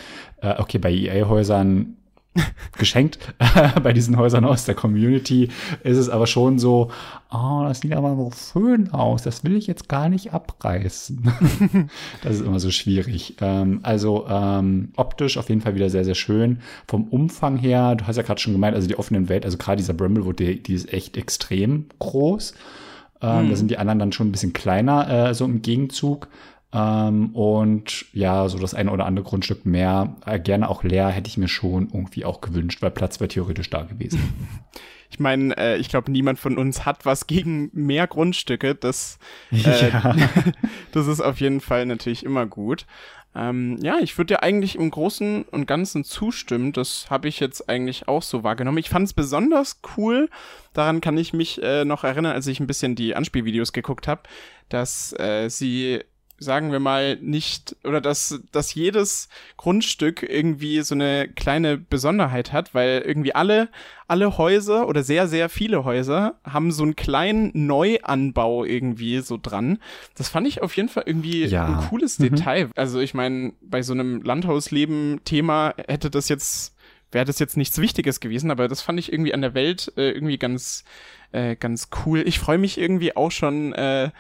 Äh, 0.41 0.55
okay, 0.59 0.79
bei 0.79 0.93
EA-Häusern 0.93 1.97
geschenkt 2.79 3.35
bei 3.83 3.93
diesen 3.93 4.17
Häusern 4.17 4.45
aus 4.45 4.65
der 4.65 4.75
Community 4.75 5.49
ist 5.83 5.99
es 5.99 6.09
aber 6.09 6.27
schon 6.27 6.59
so, 6.59 6.91
oh, 7.31 7.65
das 7.65 7.81
sieht 7.81 7.93
aber 7.93 8.17
so 8.17 8.31
schön 8.31 8.93
aus, 8.93 9.23
das 9.23 9.45
will 9.45 9.57
ich 9.57 9.67
jetzt 9.67 9.89
gar 9.89 10.09
nicht 10.09 10.33
abreißen. 10.33 11.33
das 12.23 12.37
ist 12.37 12.47
immer 12.47 12.61
so 12.61 12.71
schwierig. 12.71 13.37
Ähm, 13.41 13.81
also 13.83 14.27
ähm, 14.29 14.93
optisch 14.97 15.37
auf 15.39 15.49
jeden 15.49 15.61
Fall 15.61 15.75
wieder 15.75 15.91
sehr, 15.91 16.05
sehr 16.05 16.15
schön. 16.15 16.61
Vom 16.87 17.05
Umfang 17.09 17.57
her, 17.57 17.97
du 17.97 18.07
hast 18.07 18.17
ja 18.17 18.23
gerade 18.23 18.41
schon 18.41 18.53
gemeint, 18.53 18.77
also 18.77 18.87
die 18.87 18.99
offenen 18.99 19.29
Welt, 19.29 19.45
also 19.45 19.59
gerade 19.59 19.79
dieser 19.79 19.95
Bramblewood, 19.95 20.39
die, 20.39 20.63
die 20.63 20.75
ist 20.75 20.93
echt 20.93 21.17
extrem 21.17 21.87
groß. 21.99 22.55
Ähm, 23.23 23.47
mhm. 23.47 23.51
Da 23.51 23.57
sind 23.57 23.71
die 23.71 23.79
anderen 23.79 23.99
dann 23.99 24.13
schon 24.13 24.29
ein 24.29 24.33
bisschen 24.33 24.53
kleiner, 24.53 25.29
äh, 25.31 25.35
so 25.35 25.45
im 25.45 25.63
Gegenzug. 25.63 26.29
Ähm, 26.73 27.35
und 27.35 28.07
ja, 28.13 28.49
so 28.49 28.59
das 28.59 28.75
eine 28.75 28.93
oder 28.93 29.07
andere 29.07 29.25
Grundstück 29.25 29.67
mehr, 29.67 30.17
äh, 30.25 30.39
gerne 30.39 30.69
auch 30.69 30.85
leer, 30.85 31.09
hätte 31.09 31.29
ich 31.29 31.37
mir 31.37 31.49
schon 31.49 31.89
irgendwie 31.93 32.25
auch 32.25 32.41
gewünscht, 32.41 32.81
weil 32.81 32.93
Platz 32.93 33.19
wäre 33.19 33.29
theoretisch 33.29 33.71
da 33.71 33.83
gewesen. 33.83 34.21
Ich 35.13 35.19
meine, 35.19 35.57
äh, 35.57 35.77
ich 35.77 35.89
glaube, 35.89 36.13
niemand 36.13 36.39
von 36.39 36.57
uns 36.57 36.87
hat 36.87 37.05
was 37.05 37.27
gegen 37.27 37.69
mehr 37.73 38.07
Grundstücke. 38.07 38.77
Das, 38.77 39.19
äh, 39.51 39.91
ja. 39.91 40.15
das 40.93 41.09
ist 41.09 41.21
auf 41.21 41.41
jeden 41.41 41.61
Fall 41.61 41.85
natürlich 41.85 42.25
immer 42.25 42.47
gut. 42.47 42.87
Ähm, 43.35 43.77
ja, 43.81 43.99
ich 44.01 44.17
würde 44.19 44.35
dir 44.35 44.43
eigentlich 44.43 44.77
im 44.77 44.91
Großen 44.91 45.43
und 45.43 45.67
Ganzen 45.67 46.05
zustimmen. 46.05 46.73
Das 46.73 47.11
habe 47.11 47.29
ich 47.29 47.39
jetzt 47.39 47.69
eigentlich 47.69 48.09
auch 48.09 48.23
so 48.23 48.43
wahrgenommen. 48.43 48.79
Ich 48.79 48.89
fand 48.89 49.07
es 49.07 49.13
besonders 49.13 49.81
cool. 49.97 50.29
Daran 50.73 51.01
kann 51.01 51.17
ich 51.17 51.33
mich 51.33 51.63
äh, 51.63 51.85
noch 51.85 52.03
erinnern, 52.03 52.33
als 52.33 52.47
ich 52.49 52.61
ein 52.61 52.67
bisschen 52.67 52.97
die 52.97 53.15
Anspielvideos 53.15 53.73
geguckt 53.73 54.09
habe, 54.09 54.23
dass 54.69 55.13
äh, 55.19 55.49
sie 55.49 56.01
sagen 56.41 56.73
wir 56.73 56.81
mal, 56.81 57.17
nicht, 57.17 57.77
oder 57.85 58.01
dass, 58.01 58.41
dass 58.51 58.75
jedes 58.75 59.29
Grundstück 59.59 60.23
irgendwie 60.23 60.81
so 60.81 60.95
eine 60.95 61.29
kleine 61.29 61.77
Besonderheit 61.77 62.53
hat, 62.53 62.75
weil 62.75 63.03
irgendwie 63.07 63.35
alle, 63.35 63.69
alle 64.09 64.39
Häuser 64.39 64.89
oder 64.89 65.03
sehr, 65.03 65.29
sehr 65.29 65.51
viele 65.51 65.85
Häuser 65.85 66.41
haben 66.43 66.73
so 66.73 66.83
einen 66.83 66.97
kleinen 66.97 67.51
Neuanbau 67.55 68.65
irgendwie 68.65 69.21
so 69.21 69.39
dran. 69.41 69.79
Das 70.15 70.31
fand 70.31 70.49
ich 70.49 70.63
auf 70.63 70.75
jeden 70.77 70.89
Fall 70.89 71.05
irgendwie 71.07 71.45
ja. 71.45 71.67
ein 71.67 71.89
cooles 71.89 72.19
mhm. 72.19 72.31
Detail. 72.31 72.71
Also 72.75 73.01
ich 73.01 73.13
meine, 73.13 73.53
bei 73.61 73.83
so 73.83 73.93
einem 73.93 74.23
Landhausleben-Thema 74.23 75.75
hätte 75.87 76.11
das 76.11 76.29
jetzt 76.29 76.75
wäre 77.13 77.25
das 77.25 77.41
jetzt 77.41 77.57
nichts 77.57 77.79
Wichtiges 77.79 78.21
gewesen, 78.21 78.53
aber 78.53 78.69
das 78.69 78.83
fand 78.83 79.01
ich 79.01 79.13
irgendwie 79.13 79.35
an 79.35 79.41
der 79.41 79.53
Welt 79.53 79.93
äh, 79.97 80.11
irgendwie 80.13 80.39
ganz 80.39 80.85
äh, 81.33 81.57
ganz 81.57 81.89
cool. 82.05 82.23
Ich 82.27 82.39
freue 82.39 82.59
mich 82.59 82.79
irgendwie 82.79 83.17
auch 83.17 83.31
schon, 83.31 83.73
äh, 83.73 84.11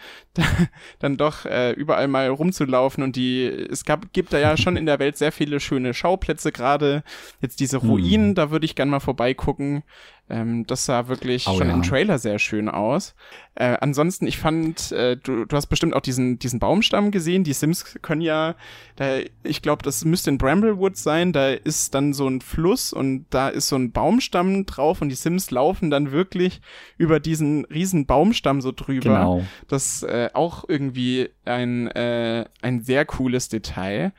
dann 0.98 1.16
doch 1.16 1.44
äh, 1.44 1.72
überall 1.72 2.08
mal 2.08 2.28
rumzulaufen 2.28 3.02
und 3.02 3.16
die, 3.16 3.44
es 3.44 3.84
gab, 3.84 4.12
gibt 4.12 4.32
da 4.32 4.38
ja 4.38 4.56
schon 4.56 4.76
in 4.76 4.86
der 4.86 4.98
Welt 4.98 5.16
sehr 5.16 5.32
viele 5.32 5.60
schöne 5.60 5.94
Schauplätze, 5.94 6.52
gerade 6.52 7.02
jetzt 7.40 7.60
diese 7.60 7.78
Ruinen, 7.78 8.28
hm. 8.28 8.34
da 8.34 8.50
würde 8.50 8.64
ich 8.64 8.74
gern 8.74 8.90
mal 8.90 9.00
vorbeigucken. 9.00 9.82
Ähm, 10.30 10.64
das 10.66 10.84
sah 10.84 11.08
wirklich 11.08 11.48
oh, 11.48 11.58
schon 11.58 11.68
ja. 11.68 11.74
im 11.74 11.82
Trailer 11.82 12.18
sehr 12.18 12.38
schön 12.38 12.68
aus. 12.68 13.14
Äh, 13.56 13.76
ansonsten, 13.80 14.28
ich 14.28 14.38
fand, 14.38 14.92
äh, 14.92 15.16
du, 15.16 15.44
du 15.44 15.56
hast 15.56 15.66
bestimmt 15.66 15.92
auch 15.92 16.00
diesen, 16.00 16.38
diesen 16.38 16.60
Baumstamm 16.60 17.10
gesehen. 17.10 17.42
Die 17.42 17.52
Sims 17.52 17.98
können 18.00 18.20
ja, 18.20 18.54
da, 18.94 19.18
ich 19.42 19.60
glaube, 19.60 19.82
das 19.82 20.04
müsste 20.04 20.30
in 20.30 20.38
Bramblewood 20.38 20.96
sein. 20.96 21.32
Da 21.32 21.50
ist 21.50 21.94
dann 21.96 22.12
so 22.12 22.28
ein 22.28 22.40
Fluss 22.40 22.92
und 22.92 23.26
da 23.30 23.48
ist 23.48 23.66
so 23.66 23.76
ein 23.76 23.90
Baumstamm 23.90 24.66
drauf 24.66 25.02
und 25.02 25.08
die 25.08 25.16
Sims 25.16 25.50
laufen 25.50 25.90
dann 25.90 26.12
wirklich 26.12 26.60
über 26.96 27.18
diesen 27.18 27.64
riesen 27.64 28.06
Baumstamm 28.06 28.60
so 28.60 28.70
drüber. 28.70 29.02
Genau. 29.02 29.44
Das 29.66 30.04
äh, 30.04 30.19
auch 30.34 30.64
irgendwie 30.68 31.30
ein, 31.44 31.88
äh, 31.88 32.44
ein 32.62 32.82
sehr 32.82 33.04
cooles 33.04 33.48
Detail. 33.48 34.12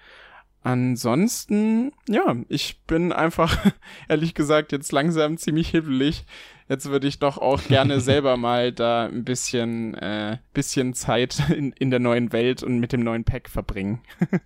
Ansonsten, 0.63 1.91
ja, 2.07 2.35
ich 2.47 2.81
bin 2.85 3.11
einfach, 3.11 3.57
ehrlich 4.09 4.33
gesagt, 4.35 4.71
jetzt 4.71 4.91
langsam 4.91 5.37
ziemlich 5.37 5.69
hibbelig. 5.69 6.25
Jetzt 6.69 6.89
würde 6.89 7.07
ich 7.07 7.19
doch 7.19 7.37
auch 7.37 7.61
gerne 7.63 7.99
selber 8.01 8.37
mal 8.37 8.71
da 8.71 9.05
ein 9.05 9.23
bisschen, 9.23 9.95
äh, 9.95 10.37
bisschen 10.53 10.93
Zeit 10.93 11.41
in, 11.49 11.71
in 11.73 11.89
der 11.89 11.99
neuen 11.99 12.31
Welt 12.31 12.61
und 12.63 12.79
mit 12.79 12.93
dem 12.93 13.01
neuen 13.01 13.23
Pack 13.23 13.49
verbringen. 13.49 14.01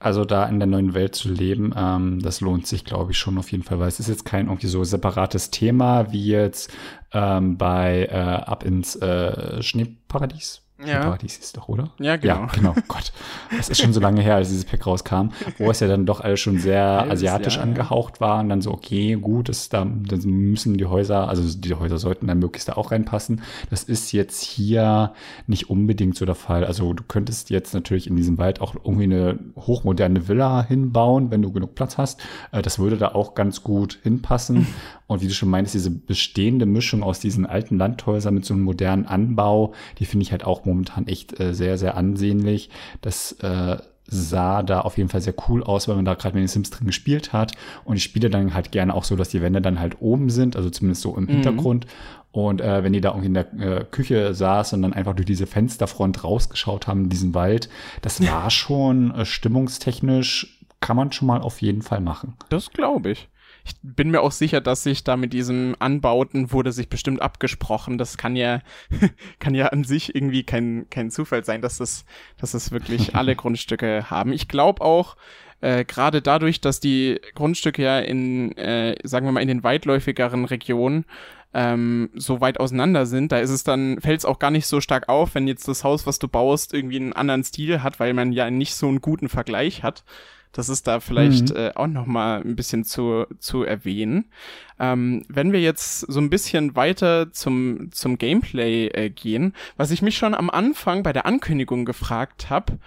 also 0.00 0.24
da 0.24 0.46
in 0.46 0.58
der 0.58 0.66
neuen 0.66 0.92
Welt 0.92 1.14
zu 1.14 1.30
leben, 1.30 1.72
ähm, 1.76 2.20
das 2.20 2.40
lohnt 2.40 2.66
sich, 2.66 2.84
glaube 2.84 3.12
ich, 3.12 3.18
schon 3.18 3.38
auf 3.38 3.52
jeden 3.52 3.62
Fall, 3.62 3.78
weil 3.78 3.88
es 3.88 4.00
ist 4.00 4.08
jetzt 4.08 4.26
kein 4.26 4.48
irgendwie 4.48 4.66
so 4.66 4.82
separates 4.82 5.50
Thema 5.50 6.12
wie 6.12 6.26
jetzt 6.26 6.70
ähm, 7.14 7.56
bei 7.56 8.08
äh, 8.10 8.14
Ab 8.14 8.64
ins 8.64 8.96
äh, 8.96 9.62
Schneeparadies 9.62 10.64
ja. 10.84 11.00
Paradies 11.00 11.38
ist 11.38 11.56
doch, 11.56 11.68
oder? 11.68 11.90
Ja, 12.00 12.16
genau. 12.16 12.34
Ja, 12.34 12.46
genau. 12.46 12.74
Gott, 12.88 13.12
das 13.56 13.68
ist 13.68 13.80
schon 13.80 13.92
so 13.92 14.00
lange 14.00 14.22
her, 14.22 14.36
als 14.36 14.48
dieses 14.48 14.64
Pack 14.64 14.86
rauskam, 14.86 15.28
wo 15.58 15.70
es 15.70 15.80
ja 15.80 15.86
dann 15.86 16.04
doch 16.04 16.20
alles 16.20 16.40
schon 16.40 16.58
sehr 16.58 17.06
asiatisch 17.08 17.56
Jahr, 17.56 17.64
angehaucht 17.64 18.20
war 18.20 18.40
und 18.40 18.48
dann 18.48 18.60
so, 18.60 18.72
okay, 18.72 19.14
gut, 19.14 19.48
das 19.48 19.68
da, 19.68 19.84
dann 19.84 20.20
müssen 20.24 20.76
die 20.76 20.86
Häuser, 20.86 21.28
also 21.28 21.42
die 21.56 21.74
Häuser 21.74 21.98
sollten 21.98 22.26
dann 22.26 22.40
möglichst 22.40 22.68
da 22.68 22.74
auch 22.74 22.90
reinpassen. 22.90 23.42
Das 23.70 23.84
ist 23.84 24.12
jetzt 24.12 24.42
hier 24.42 25.12
nicht 25.46 25.70
unbedingt 25.70 26.16
so 26.16 26.26
der 26.26 26.34
Fall. 26.34 26.64
Also 26.64 26.92
du 26.92 27.04
könntest 27.06 27.50
jetzt 27.50 27.72
natürlich 27.72 28.08
in 28.08 28.16
diesem 28.16 28.38
Wald 28.38 28.60
auch 28.60 28.74
irgendwie 28.74 29.04
eine 29.04 29.38
hochmoderne 29.56 30.28
Villa 30.28 30.64
hinbauen, 30.66 31.30
wenn 31.30 31.42
du 31.42 31.52
genug 31.52 31.76
Platz 31.76 31.98
hast. 31.98 32.20
Äh, 32.52 32.62
das 32.62 32.78
würde 32.78 32.96
da 32.96 33.08
auch 33.08 33.34
ganz 33.34 33.62
gut 33.62 34.00
hinpassen. 34.02 34.66
Und 35.06 35.20
wie 35.20 35.28
du 35.28 35.34
schon 35.34 35.50
meinst, 35.50 35.74
diese 35.74 35.90
bestehende 35.90 36.66
Mischung 36.66 37.02
aus 37.02 37.20
diesen 37.20 37.44
alten 37.44 37.76
Landhäusern 37.76 38.34
mit 38.34 38.44
so 38.44 38.54
einem 38.54 38.62
modernen 38.62 39.06
Anbau, 39.06 39.74
die 39.98 40.06
finde 40.06 40.24
ich 40.24 40.32
halt 40.32 40.44
auch 40.44 40.64
momentan 40.64 41.06
echt 41.06 41.38
äh, 41.38 41.54
sehr, 41.54 41.76
sehr 41.76 41.96
ansehnlich. 41.96 42.70
Das 43.02 43.32
äh, 43.32 43.76
sah 44.06 44.62
da 44.62 44.80
auf 44.80 44.96
jeden 44.96 45.08
Fall 45.08 45.20
sehr 45.20 45.34
cool 45.48 45.62
aus, 45.62 45.88
weil 45.88 45.96
man 45.96 46.04
da 46.04 46.14
gerade 46.14 46.34
mit 46.34 46.42
den 46.42 46.48
Sims 46.48 46.70
drin 46.70 46.86
gespielt 46.86 47.32
hat. 47.32 47.52
Und 47.84 47.96
ich 47.96 48.02
spiele 48.02 48.30
dann 48.30 48.54
halt 48.54 48.72
gerne 48.72 48.94
auch 48.94 49.04
so, 49.04 49.16
dass 49.16 49.28
die 49.28 49.42
Wände 49.42 49.60
dann 49.60 49.80
halt 49.80 50.00
oben 50.00 50.30
sind, 50.30 50.56
also 50.56 50.70
zumindest 50.70 51.02
so 51.02 51.16
im 51.16 51.24
mhm. 51.24 51.28
Hintergrund. 51.28 51.86
Und 52.32 52.60
äh, 52.60 52.82
wenn 52.82 52.92
die 52.92 53.00
da 53.00 53.10
irgendwie 53.10 53.28
in 53.28 53.34
der 53.34 53.52
äh, 53.54 53.84
Küche 53.84 54.34
saß 54.34 54.72
und 54.72 54.82
dann 54.82 54.92
einfach 54.92 55.14
durch 55.14 55.26
diese 55.26 55.46
Fensterfront 55.46 56.24
rausgeschaut 56.24 56.86
haben 56.86 57.04
in 57.04 57.10
diesen 57.10 57.34
Wald, 57.34 57.68
das 58.02 58.20
war 58.20 58.50
schon 58.50 59.14
äh, 59.14 59.24
stimmungstechnisch, 59.24 60.60
kann 60.80 60.96
man 60.96 61.12
schon 61.12 61.28
mal 61.28 61.40
auf 61.40 61.62
jeden 61.62 61.82
Fall 61.82 62.00
machen. 62.00 62.34
Das 62.48 62.70
glaube 62.70 63.10
ich 63.10 63.28
ich 63.64 63.74
bin 63.82 64.10
mir 64.10 64.20
auch 64.20 64.32
sicher, 64.32 64.60
dass 64.60 64.82
sich 64.82 65.04
da 65.04 65.16
mit 65.16 65.32
diesem 65.32 65.74
Anbauten 65.78 66.52
wurde 66.52 66.70
sich 66.70 66.88
bestimmt 66.88 67.22
abgesprochen. 67.22 67.96
Das 67.96 68.18
kann 68.18 68.36
ja, 68.36 68.60
kann 69.38 69.54
ja 69.54 69.68
an 69.68 69.84
sich 69.84 70.14
irgendwie 70.14 70.42
kein, 70.42 70.86
kein 70.90 71.10
Zufall 71.10 71.44
sein, 71.44 71.62
dass 71.62 71.78
das, 71.78 72.04
dass 72.36 72.52
das 72.52 72.72
wirklich 72.72 73.14
alle 73.14 73.34
Grundstücke 73.36 74.10
haben. 74.10 74.32
Ich 74.32 74.48
glaube 74.48 74.82
auch, 74.82 75.16
äh, 75.62 75.86
gerade 75.86 76.20
dadurch, 76.20 76.60
dass 76.60 76.78
die 76.78 77.20
Grundstücke 77.34 77.82
ja 77.82 78.00
in, 78.00 78.54
äh, 78.58 78.96
sagen 79.02 79.26
wir 79.26 79.32
mal, 79.32 79.40
in 79.40 79.48
den 79.48 79.64
weitläufigeren 79.64 80.44
Regionen 80.44 81.06
ähm, 81.54 82.10
so 82.14 82.42
weit 82.42 82.60
auseinander 82.60 83.06
sind, 83.06 83.32
da 83.32 83.38
ist 83.38 83.50
es 83.50 83.64
dann, 83.64 83.98
fällt 84.00 84.18
es 84.18 84.24
auch 84.26 84.38
gar 84.38 84.50
nicht 84.50 84.66
so 84.66 84.82
stark 84.82 85.08
auf, 85.08 85.34
wenn 85.34 85.48
jetzt 85.48 85.66
das 85.68 85.84
Haus, 85.84 86.06
was 86.06 86.18
du 86.18 86.28
baust, 86.28 86.74
irgendwie 86.74 86.96
einen 86.96 87.14
anderen 87.14 87.44
Stil 87.44 87.82
hat, 87.82 87.98
weil 87.98 88.12
man 88.12 88.32
ja 88.32 88.50
nicht 88.50 88.74
so 88.74 88.88
einen 88.88 89.00
guten 89.00 89.30
Vergleich 89.30 89.82
hat. 89.82 90.04
Das 90.54 90.68
ist 90.68 90.86
da 90.86 91.00
vielleicht 91.00 91.50
mhm. 91.50 91.56
äh, 91.56 91.72
auch 91.74 91.88
noch 91.88 92.06
mal 92.06 92.40
ein 92.40 92.56
bisschen 92.56 92.84
zu, 92.84 93.26
zu 93.38 93.64
erwähnen. 93.64 94.30
Ähm, 94.78 95.24
wenn 95.28 95.52
wir 95.52 95.60
jetzt 95.60 96.00
so 96.00 96.20
ein 96.20 96.30
bisschen 96.30 96.76
weiter 96.76 97.32
zum, 97.32 97.90
zum 97.90 98.18
Gameplay 98.18 98.86
äh, 98.86 99.10
gehen, 99.10 99.52
was 99.76 99.90
ich 99.90 100.00
mich 100.00 100.16
schon 100.16 100.34
am 100.34 100.48
Anfang 100.48 101.02
bei 101.02 101.12
der 101.12 101.26
Ankündigung 101.26 101.84
gefragt 101.84 102.50
habe, 102.50 102.78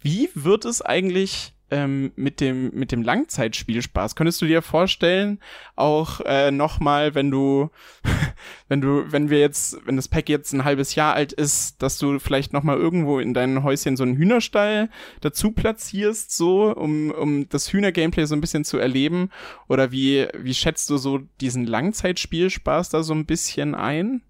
wie 0.00 0.28
wird 0.34 0.66
es 0.66 0.82
eigentlich 0.82 1.55
ähm, 1.70 2.12
mit 2.16 2.40
dem 2.40 2.70
mit 2.74 2.92
dem 2.92 3.02
Langzeitspielspaß. 3.02 4.14
Könntest 4.14 4.40
du 4.40 4.46
dir 4.46 4.62
vorstellen, 4.62 5.40
auch 5.74 6.20
äh, 6.20 6.50
nochmal, 6.50 7.14
wenn 7.14 7.30
du 7.30 7.70
wenn 8.68 8.80
du 8.80 9.10
wenn 9.10 9.30
wir 9.30 9.40
jetzt 9.40 9.78
wenn 9.84 9.96
das 9.96 10.08
Pack 10.08 10.28
jetzt 10.28 10.52
ein 10.52 10.64
halbes 10.64 10.94
Jahr 10.94 11.14
alt 11.14 11.32
ist, 11.32 11.82
dass 11.82 11.98
du 11.98 12.18
vielleicht 12.18 12.52
nochmal 12.52 12.76
irgendwo 12.76 13.18
in 13.18 13.34
deinem 13.34 13.64
Häuschen 13.64 13.96
so 13.96 14.04
einen 14.04 14.16
Hühnerstall 14.16 14.90
dazu 15.20 15.52
platzierst, 15.52 16.36
so 16.36 16.74
um 16.74 17.10
um 17.10 17.48
das 17.48 17.72
Hühner-Gameplay 17.72 18.26
so 18.26 18.36
ein 18.36 18.40
bisschen 18.40 18.64
zu 18.64 18.78
erleben? 18.78 19.30
Oder 19.68 19.90
wie 19.90 20.28
wie 20.38 20.54
schätzt 20.54 20.88
du 20.90 20.98
so 20.98 21.18
diesen 21.40 21.66
Langzeitspielspaß 21.66 22.90
da 22.90 23.02
so 23.02 23.14
ein 23.14 23.26
bisschen 23.26 23.74
ein? 23.74 24.22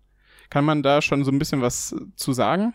Kann 0.48 0.64
man 0.64 0.82
da 0.82 1.02
schon 1.02 1.24
so 1.24 1.30
ein 1.30 1.38
bisschen 1.38 1.60
was 1.60 1.94
zu 2.14 2.32
sagen? 2.32 2.74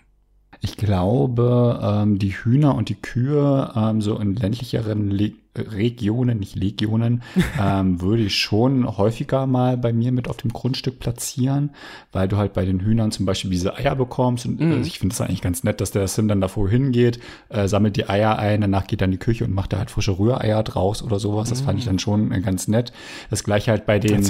Ich 0.64 0.78
glaube, 0.78 1.80
ähm, 1.82 2.20
die 2.20 2.32
Hühner 2.32 2.76
und 2.76 2.90
die 2.90 2.96
Kühe 2.96 3.72
ähm, 3.76 4.02
so 4.02 4.18
in 4.20 4.36
ländlicheren 4.36 5.10
Le 5.10 5.34
Regionen, 5.56 6.40
nicht 6.40 6.56
Legionen, 6.56 7.24
ähm, 7.62 8.02
würde 8.02 8.24
ich 8.24 8.38
schon 8.38 8.98
häufiger 8.98 9.48
mal 9.48 9.78
bei 9.78 9.92
mir 9.92 10.12
mit 10.12 10.30
auf 10.30 10.38
dem 10.38 10.54
Grundstück 10.54 11.00
platzieren, 11.00 11.72
weil 12.12 12.28
du 12.28 12.38
halt 12.38 12.54
bei 12.54 12.66
den 12.66 12.80
Hühnern 12.80 13.12
zum 13.12 13.26
Beispiel 13.26 13.52
diese 13.52 13.76
Eier 13.76 13.96
bekommst. 13.96 14.46
Und 14.46 14.60
mm. 14.60 14.72
äh, 14.72 14.82
ich 14.82 15.00
finde 15.00 15.14
es 15.14 15.22
eigentlich 15.22 15.42
ganz 15.42 15.64
nett, 15.64 15.82
dass 15.82 15.92
der 15.92 16.08
Sim 16.08 16.28
dann 16.28 16.42
davor 16.42 16.70
hingeht, 16.70 17.20
äh, 17.50 17.68
sammelt 17.68 17.98
die 17.98 18.08
Eier 18.08 18.40
ein, 18.40 18.62
danach 18.62 18.88
geht 18.88 19.02
er 19.02 19.06
in 19.06 19.12
die 19.12 19.18
Küche 19.18 19.44
und 19.44 19.54
macht 19.54 19.74
da 19.74 19.78
halt 19.78 19.92
frische 19.92 20.18
Rühreier 20.18 20.64
draus 20.64 21.04
oder 21.04 21.20
sowas. 21.20 21.50
Das 21.50 21.62
mm. 21.62 21.66
fand 21.66 21.80
ich 21.80 21.86
dann 21.86 22.00
schon 22.00 22.32
äh, 22.32 22.40
ganz 22.40 22.68
nett. 22.68 22.94
Das 23.30 23.44
gleiche 23.44 23.72
halt 23.72 23.86
bei 23.86 24.00
den, 24.00 24.26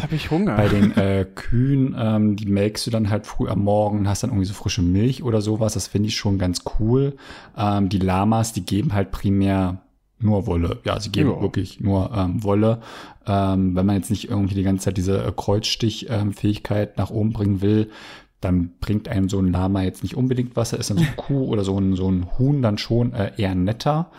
bei 0.46 0.68
den 0.68 0.96
äh, 0.98 1.26
Kühen, 1.36 1.96
ähm, 1.98 2.36
die 2.36 2.48
melkst 2.48 2.88
du 2.88 2.92
dann 2.92 3.10
halt 3.10 3.28
früh 3.28 3.48
am 3.48 3.64
Morgen, 3.64 4.08
hast 4.08 4.24
dann 4.24 4.32
irgendwie 4.32 4.48
so 4.48 4.54
frische 4.54 4.82
Milch 4.82 5.24
oder 5.24 5.42
sowas. 5.42 5.74
Das 5.74 5.88
finde 5.88 6.10
ich 6.10 6.18
schon 6.18 6.40
ganz 6.40 6.64
cool. 6.80 7.16
Ähm, 7.56 7.90
die 7.90 8.00
Lamas, 8.00 8.54
die 8.54 8.66
geben 8.66 8.94
halt 8.94 9.12
primär 9.12 9.82
nur 10.24 10.48
Wolle. 10.48 10.80
Ja, 10.84 11.00
sie 11.00 11.12
geben 11.12 11.32
ja. 11.32 11.42
wirklich 11.42 11.80
nur 11.80 12.12
ähm, 12.16 12.44
Wolle. 12.44 12.82
Ähm, 13.26 13.76
wenn 13.76 13.86
man 13.86 13.96
jetzt 13.96 14.10
nicht 14.10 14.30
irgendwie 14.30 14.56
die 14.56 14.64
ganze 14.64 14.86
Zeit 14.86 14.98
diese 14.98 15.24
äh, 15.24 15.32
Kreuzstich-Fähigkeit 15.36 16.98
nach 16.98 17.10
oben 17.10 17.34
bringen 17.34 17.62
will, 17.62 17.90
dann 18.42 18.72
bringt 18.82 19.08
einem 19.08 19.30
so 19.30 19.40
ein 19.40 19.52
Lama 19.52 19.84
jetzt 19.84 20.04
nicht 20.04 20.18
unbedingt 20.18 20.56
was. 20.56 20.72
Da 20.72 20.78
ist 20.78 20.90
dann 20.90 20.98
so 20.98 21.04
ein 21.04 21.16
Kuh 21.16 21.46
oder 21.46 21.64
so 21.64 21.78
ein, 21.78 21.96
so 21.96 22.10
ein 22.10 22.28
Huhn 22.38 22.62
dann 22.62 22.78
schon 22.78 23.14
äh, 23.14 23.32
eher 23.38 23.56
netter. 23.56 24.12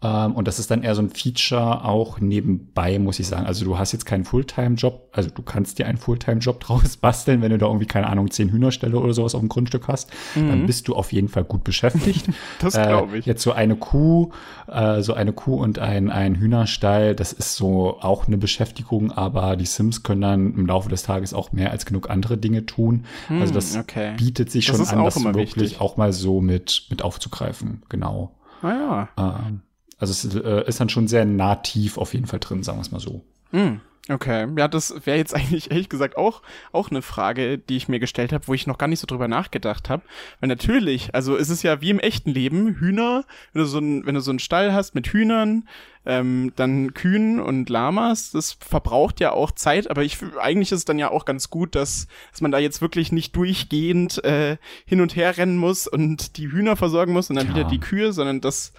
Ähm, 0.00 0.32
und 0.36 0.46
das 0.46 0.60
ist 0.60 0.70
dann 0.70 0.84
eher 0.84 0.94
so 0.94 1.02
ein 1.02 1.10
Feature 1.10 1.84
auch 1.84 2.20
nebenbei, 2.20 3.00
muss 3.00 3.18
ich 3.18 3.26
sagen. 3.26 3.46
Also 3.46 3.64
du 3.64 3.78
hast 3.78 3.90
jetzt 3.92 4.06
keinen 4.06 4.24
Fulltime-Job, 4.24 5.08
also 5.12 5.28
du 5.28 5.42
kannst 5.42 5.78
dir 5.78 5.86
einen 5.86 5.98
Fulltime-Job 5.98 6.60
draus 6.64 6.96
basteln, 6.96 7.42
wenn 7.42 7.50
du 7.50 7.58
da 7.58 7.66
irgendwie, 7.66 7.86
keine 7.86 8.06
Ahnung, 8.06 8.30
zehn 8.30 8.50
Hühnerställe 8.50 8.96
oder 8.96 9.12
sowas 9.12 9.34
auf 9.34 9.40
dem 9.40 9.48
Grundstück 9.48 9.88
hast, 9.88 10.10
mhm. 10.36 10.48
dann 10.48 10.66
bist 10.66 10.86
du 10.86 10.94
auf 10.94 11.12
jeden 11.12 11.28
Fall 11.28 11.44
gut 11.44 11.64
beschäftigt. 11.64 12.28
das 12.60 12.74
glaube 12.74 13.18
ich. 13.18 13.26
Äh, 13.26 13.30
jetzt 13.30 13.42
so 13.42 13.50
eine 13.50 13.74
Kuh, 13.74 14.30
äh, 14.68 15.02
so 15.02 15.14
eine 15.14 15.32
Kuh 15.32 15.56
und 15.56 15.80
ein, 15.80 16.10
ein 16.10 16.36
Hühnerstall, 16.36 17.16
das 17.16 17.32
ist 17.32 17.56
so 17.56 17.98
auch 18.00 18.28
eine 18.28 18.38
Beschäftigung, 18.38 19.10
aber 19.10 19.56
die 19.56 19.66
Sims 19.66 20.04
können 20.04 20.20
dann 20.20 20.54
im 20.54 20.66
Laufe 20.66 20.88
des 20.88 21.02
Tages 21.02 21.34
auch 21.34 21.50
mehr 21.50 21.72
als 21.72 21.86
genug 21.86 22.08
andere 22.08 22.38
Dinge 22.38 22.66
tun. 22.66 23.04
Mhm, 23.28 23.40
also 23.40 23.52
das 23.52 23.76
okay. 23.76 24.14
bietet 24.16 24.52
sich 24.52 24.66
das 24.66 24.76
schon 24.76 24.98
an, 24.98 25.04
das 25.04 25.24
wirklich 25.24 25.56
wichtig. 25.56 25.80
auch 25.80 25.96
mal 25.96 26.12
so 26.12 26.40
mit, 26.40 26.86
mit 26.88 27.02
aufzugreifen. 27.02 27.82
Genau. 27.88 28.36
Ah 28.62 28.68
ja. 28.70 29.08
Ähm, 29.46 29.62
also 29.98 30.12
es 30.12 30.34
äh, 30.34 30.66
ist 30.66 30.80
dann 30.80 30.88
schon 30.88 31.08
sehr 31.08 31.24
nativ 31.24 31.98
auf 31.98 32.14
jeden 32.14 32.26
Fall 32.26 32.40
drin, 32.40 32.62
sagen 32.62 32.78
wir 32.78 32.82
es 32.82 32.92
mal 32.92 33.00
so. 33.00 33.24
Mm, 33.50 33.80
okay, 34.08 34.46
ja, 34.56 34.68
das 34.68 35.06
wäre 35.06 35.18
jetzt 35.18 35.34
eigentlich 35.34 35.70
ehrlich 35.70 35.88
gesagt 35.88 36.16
auch 36.16 36.42
auch 36.72 36.90
eine 36.90 37.02
Frage, 37.02 37.58
die 37.58 37.76
ich 37.76 37.88
mir 37.88 37.98
gestellt 37.98 38.32
habe, 38.32 38.46
wo 38.46 38.54
ich 38.54 38.66
noch 38.66 38.78
gar 38.78 38.86
nicht 38.86 39.00
so 39.00 39.06
drüber 39.06 39.28
nachgedacht 39.28 39.90
habe. 39.90 40.02
Weil 40.40 40.48
natürlich, 40.48 41.14
also 41.14 41.36
es 41.36 41.50
ist 41.50 41.62
ja 41.62 41.80
wie 41.80 41.90
im 41.90 41.98
echten 41.98 42.30
Leben, 42.30 42.76
Hühner, 42.76 43.24
wenn 43.52 43.62
du 43.62 43.68
so 43.68 43.78
ein, 43.78 44.06
wenn 44.06 44.14
du 44.14 44.20
so 44.20 44.30
einen 44.30 44.38
Stall 44.38 44.72
hast 44.72 44.94
mit 44.94 45.08
Hühnern, 45.08 45.68
ähm, 46.08 46.52
dann 46.56 46.94
Kühen 46.94 47.38
und 47.38 47.68
Lamas, 47.68 48.30
das 48.30 48.54
verbraucht 48.54 49.20
ja 49.20 49.32
auch 49.32 49.50
Zeit, 49.50 49.90
aber 49.90 50.02
ich 50.02 50.16
eigentlich 50.40 50.72
ist 50.72 50.78
es 50.78 50.84
dann 50.86 50.98
ja 50.98 51.10
auch 51.10 51.26
ganz 51.26 51.50
gut, 51.50 51.74
dass, 51.74 52.08
dass 52.32 52.40
man 52.40 52.50
da 52.50 52.58
jetzt 52.58 52.80
wirklich 52.80 53.12
nicht 53.12 53.36
durchgehend 53.36 54.24
äh, 54.24 54.56
hin 54.86 55.02
und 55.02 55.16
her 55.16 55.36
rennen 55.36 55.58
muss 55.58 55.86
und 55.86 56.38
die 56.38 56.50
Hühner 56.50 56.76
versorgen 56.76 57.12
muss 57.12 57.28
und 57.28 57.36
dann 57.36 57.48
ja. 57.48 57.54
wieder 57.54 57.68
die 57.68 57.78
Kühe, 57.78 58.14
sondern 58.14 58.40
das, 58.40 58.72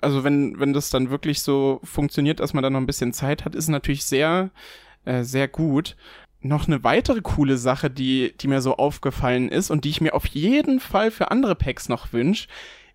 also 0.00 0.22
wenn, 0.22 0.60
wenn 0.60 0.72
das 0.72 0.90
dann 0.90 1.10
wirklich 1.10 1.42
so 1.42 1.80
funktioniert, 1.82 2.38
dass 2.38 2.54
man 2.54 2.62
da 2.62 2.70
noch 2.70 2.80
ein 2.80 2.86
bisschen 2.86 3.12
Zeit 3.12 3.44
hat, 3.44 3.56
ist 3.56 3.66
natürlich 3.66 4.04
sehr, 4.04 4.50
äh, 5.04 5.24
sehr 5.24 5.48
gut 5.48 5.96
noch 6.42 6.66
eine 6.66 6.82
weitere 6.84 7.20
coole 7.20 7.58
Sache, 7.58 7.90
die, 7.90 8.32
die 8.40 8.48
mir 8.48 8.62
so 8.62 8.76
aufgefallen 8.76 9.50
ist 9.50 9.70
und 9.70 9.84
die 9.84 9.90
ich 9.90 10.00
mir 10.00 10.14
auf 10.14 10.24
jeden 10.24 10.80
Fall 10.80 11.10
für 11.10 11.30
andere 11.30 11.54
Packs 11.54 11.90
noch 11.90 12.14
wünsche, 12.14 12.48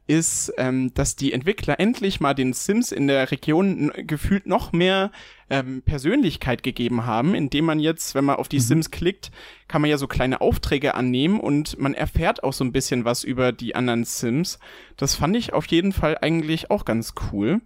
ist, 0.08 0.54
ähm, 0.58 0.94
dass 0.94 1.16
die 1.16 1.34
Entwickler 1.34 1.80
endlich 1.80 2.20
mal 2.20 2.34
den 2.34 2.54
Sims 2.54 2.92
in 2.92 3.08
der 3.08 3.32
Region 3.32 3.92
gefühlt 3.96 4.46
noch 4.46 4.72
mehr 4.72 5.12
ähm, 5.50 5.82
Persönlichkeit 5.82 6.64
gegeben 6.64 7.06
haben, 7.06 7.34
indem 7.34 7.66
man 7.66 7.80
jetzt, 7.80 8.16
wenn 8.16 8.26
man 8.26 8.36
auf 8.36 8.48
die 8.48 8.58
mhm. 8.58 8.64
Sims 8.64 8.92
klickt, 8.92 9.32
kann 9.68 9.82
man 9.82 9.90
ja 9.90 9.98
so 9.98 10.08
kleine 10.08 10.42
Aufträge 10.42 10.96
annehmen 10.96 11.40
und 11.40 11.80
man 11.80 11.94
erfährt 11.94 12.44
auch 12.44 12.54
so 12.54 12.64
ein 12.64 12.72
bisschen 12.72 13.06
was 13.06 13.24
über 13.24 13.52
die 13.52 13.76
anderen 13.76 14.06
Sims. 14.06 14.60
Das 14.98 15.16
fand 15.16 15.36
ich 15.36 15.54
auf 15.54 15.66
jeden 15.68 15.92
Fall 15.92 16.18
eigentlich 16.22 16.70
auch 16.70 16.86
ganz 16.86 17.14
cool. 17.32 17.62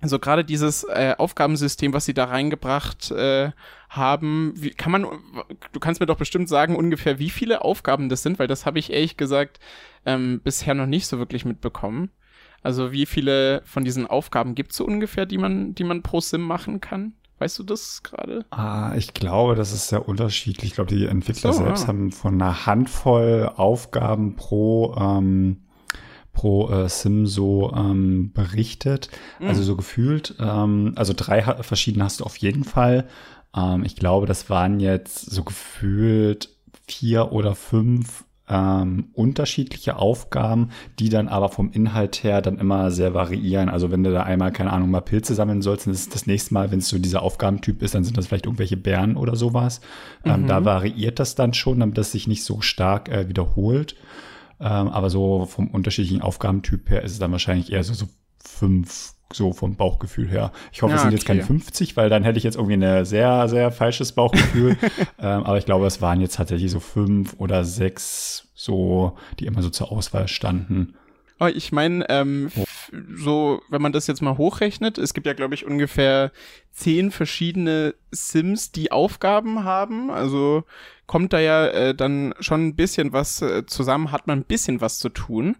Also 0.00 0.18
gerade 0.18 0.44
dieses 0.44 0.84
äh, 0.84 1.14
Aufgabensystem, 1.16 1.92
was 1.92 2.04
sie 2.04 2.14
da 2.14 2.26
reingebracht 2.26 3.10
äh, 3.12 3.52
haben, 3.96 4.52
wie, 4.56 4.70
kann 4.70 4.92
man, 4.92 5.06
du 5.72 5.80
kannst 5.80 6.00
mir 6.00 6.06
doch 6.06 6.18
bestimmt 6.18 6.48
sagen 6.48 6.76
ungefähr, 6.76 7.18
wie 7.18 7.30
viele 7.30 7.62
Aufgaben 7.62 8.08
das 8.08 8.22
sind, 8.22 8.38
weil 8.38 8.48
das 8.48 8.66
habe 8.66 8.78
ich 8.78 8.92
ehrlich 8.92 9.16
gesagt 9.16 9.60
ähm, 10.04 10.40
bisher 10.42 10.74
noch 10.74 10.86
nicht 10.86 11.06
so 11.06 11.18
wirklich 11.18 11.44
mitbekommen. 11.44 12.10
Also 12.62 12.92
wie 12.92 13.06
viele 13.06 13.62
von 13.64 13.84
diesen 13.84 14.06
Aufgaben 14.06 14.54
gibt 14.54 14.72
es 14.72 14.78
so 14.78 14.84
ungefähr, 14.84 15.26
die 15.26 15.38
man, 15.38 15.74
die 15.74 15.84
man 15.84 16.02
pro 16.02 16.20
Sim 16.20 16.42
machen 16.42 16.80
kann? 16.80 17.12
Weißt 17.38 17.58
du 17.58 17.62
das 17.64 18.02
gerade? 18.02 18.46
Ah, 18.50 18.94
ich 18.96 19.12
glaube, 19.12 19.54
das 19.56 19.72
ist 19.72 19.88
sehr 19.88 20.08
unterschiedlich. 20.08 20.70
Ich 20.70 20.74
glaube, 20.74 20.94
die 20.94 21.04
Entwickler 21.04 21.52
so, 21.52 21.64
selbst 21.64 21.82
ja. 21.82 21.88
haben 21.88 22.10
von 22.10 22.34
einer 22.34 22.64
Handvoll 22.64 23.52
Aufgaben 23.54 24.36
pro 24.36 24.96
ähm, 24.98 25.58
pro 26.36 26.70
äh, 26.70 26.88
Sim 26.88 27.26
so 27.26 27.72
ähm, 27.74 28.30
berichtet. 28.32 29.10
Mhm. 29.40 29.48
Also 29.48 29.62
so 29.62 29.74
gefühlt. 29.74 30.34
Ähm, 30.38 30.92
also 30.94 31.12
drei 31.16 31.42
verschiedene 31.42 32.04
hast 32.04 32.20
du 32.20 32.24
auf 32.24 32.36
jeden 32.36 32.64
Fall. 32.64 33.08
Ähm, 33.56 33.84
ich 33.84 33.96
glaube, 33.96 34.26
das 34.26 34.50
waren 34.50 34.80
jetzt 34.80 35.30
so 35.30 35.44
gefühlt 35.44 36.50
vier 36.86 37.32
oder 37.32 37.54
fünf 37.54 38.24
ähm, 38.48 39.08
unterschiedliche 39.12 39.96
Aufgaben, 39.96 40.70
die 40.98 41.08
dann 41.08 41.28
aber 41.28 41.48
vom 41.48 41.72
Inhalt 41.72 42.22
her 42.22 42.42
dann 42.42 42.58
immer 42.58 42.90
sehr 42.90 43.12
variieren. 43.12 43.68
Also 43.68 43.90
wenn 43.90 44.04
du 44.04 44.12
da 44.12 44.22
einmal, 44.22 44.52
keine 44.52 44.72
Ahnung, 44.72 44.90
mal 44.90 45.00
Pilze 45.00 45.34
sammeln 45.34 45.62
sollst, 45.62 45.86
dann 45.86 45.94
ist 45.94 46.14
das 46.14 46.26
nächste 46.26 46.54
Mal, 46.54 46.70
wenn 46.70 46.78
es 46.78 46.88
so 46.88 46.98
dieser 46.98 47.22
Aufgabentyp 47.22 47.82
ist, 47.82 47.94
dann 47.94 48.04
sind 48.04 48.16
das 48.16 48.28
vielleicht 48.28 48.46
irgendwelche 48.46 48.76
Bären 48.76 49.16
oder 49.16 49.34
sowas. 49.34 49.80
Ähm, 50.24 50.42
mhm. 50.42 50.46
Da 50.46 50.64
variiert 50.64 51.18
das 51.18 51.34
dann 51.34 51.54
schon, 51.54 51.80
damit 51.80 51.98
das 51.98 52.12
sich 52.12 52.28
nicht 52.28 52.44
so 52.44 52.60
stark 52.60 53.08
äh, 53.08 53.28
wiederholt. 53.28 53.96
Ähm, 54.60 54.88
aber 54.88 55.10
so 55.10 55.46
vom 55.46 55.68
unterschiedlichen 55.68 56.22
Aufgabentyp 56.22 56.88
her 56.88 57.02
ist 57.02 57.12
es 57.12 57.18
dann 57.18 57.32
wahrscheinlich 57.32 57.72
eher 57.72 57.82
so, 57.82 57.94
so 57.94 58.06
fünf, 58.46 59.14
so 59.32 59.52
vom 59.52 59.76
Bauchgefühl 59.76 60.28
her. 60.28 60.52
Ich 60.72 60.82
hoffe, 60.82 60.92
ja, 60.92 60.96
es 60.96 61.02
sind 61.02 61.08
okay. 61.08 61.16
jetzt 61.16 61.26
keine 61.26 61.42
50, 61.42 61.96
weil 61.96 62.08
dann 62.08 62.24
hätte 62.24 62.38
ich 62.38 62.44
jetzt 62.44 62.56
irgendwie 62.56 62.76
ein 62.76 63.04
sehr, 63.04 63.48
sehr 63.48 63.70
falsches 63.70 64.12
Bauchgefühl. 64.12 64.76
ähm, 65.18 65.44
aber 65.44 65.58
ich 65.58 65.66
glaube, 65.66 65.86
es 65.86 66.00
waren 66.00 66.20
jetzt 66.20 66.36
tatsächlich 66.36 66.70
so 66.70 66.80
fünf 66.80 67.34
oder 67.38 67.64
sechs, 67.64 68.48
so, 68.54 69.16
die 69.38 69.46
immer 69.46 69.62
so 69.62 69.70
zur 69.70 69.90
Auswahl 69.92 70.28
standen. 70.28 70.94
Aber 71.38 71.54
ich 71.54 71.70
meine, 71.70 72.08
ähm, 72.08 72.50
oh. 72.56 72.64
so, 73.14 73.60
wenn 73.68 73.82
man 73.82 73.92
das 73.92 74.06
jetzt 74.06 74.22
mal 74.22 74.38
hochrechnet, 74.38 74.96
es 74.96 75.12
gibt 75.12 75.26
ja, 75.26 75.34
glaube 75.34 75.54
ich, 75.54 75.66
ungefähr 75.66 76.32
zehn 76.72 77.10
verschiedene 77.10 77.94
Sims, 78.10 78.72
die 78.72 78.90
Aufgaben 78.90 79.64
haben. 79.64 80.10
Also 80.10 80.64
kommt 81.06 81.32
da 81.32 81.40
ja 81.40 81.66
äh, 81.66 81.94
dann 81.94 82.34
schon 82.40 82.68
ein 82.68 82.76
bisschen 82.76 83.12
was 83.12 83.42
äh, 83.42 83.66
zusammen, 83.66 84.12
hat 84.12 84.26
man 84.26 84.40
ein 84.40 84.44
bisschen 84.44 84.80
was 84.80 84.98
zu 84.98 85.10
tun. 85.10 85.56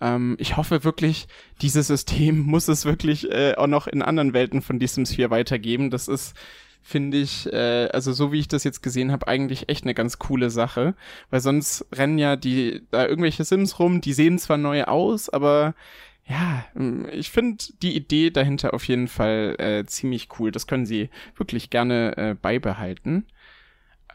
Ähm, 0.00 0.36
ich 0.38 0.56
hoffe 0.56 0.84
wirklich, 0.84 1.28
dieses 1.62 1.88
System 1.88 2.38
muss 2.46 2.68
es 2.68 2.84
wirklich 2.84 3.30
äh, 3.30 3.54
auch 3.56 3.66
noch 3.66 3.86
in 3.86 4.02
anderen 4.02 4.32
Welten 4.32 4.62
von 4.62 4.80
The 4.80 4.86
Sims 4.86 5.14
4 5.14 5.30
weitergeben. 5.30 5.90
Das 5.90 6.08
ist 6.08 6.34
finde 6.80 7.18
ich, 7.18 7.52
äh, 7.52 7.88
also 7.92 8.12
so 8.12 8.32
wie 8.32 8.38
ich 8.38 8.48
das 8.48 8.64
jetzt 8.64 8.82
gesehen 8.82 9.12
habe, 9.12 9.28
eigentlich 9.28 9.68
echt 9.68 9.84
eine 9.84 9.94
ganz 9.94 10.18
coole 10.18 10.48
Sache. 10.48 10.94
Weil 11.28 11.40
sonst 11.40 11.86
rennen 11.92 12.18
ja 12.18 12.36
die 12.36 12.82
da 12.90 13.06
irgendwelche 13.06 13.44
Sims 13.44 13.78
rum, 13.78 14.00
die 14.00 14.14
sehen 14.14 14.38
zwar 14.38 14.56
neu 14.56 14.84
aus, 14.84 15.28
aber 15.28 15.74
ja, 16.26 16.64
ich 17.12 17.30
finde 17.30 17.64
die 17.82 17.96
Idee 17.96 18.30
dahinter 18.30 18.74
auf 18.74 18.84
jeden 18.84 19.08
Fall 19.08 19.56
äh, 19.58 19.84
ziemlich 19.86 20.28
cool. 20.38 20.50
Das 20.50 20.66
können 20.66 20.84
sie 20.84 21.08
wirklich 21.36 21.70
gerne 21.70 22.16
äh, 22.18 22.34
beibehalten. 22.34 23.26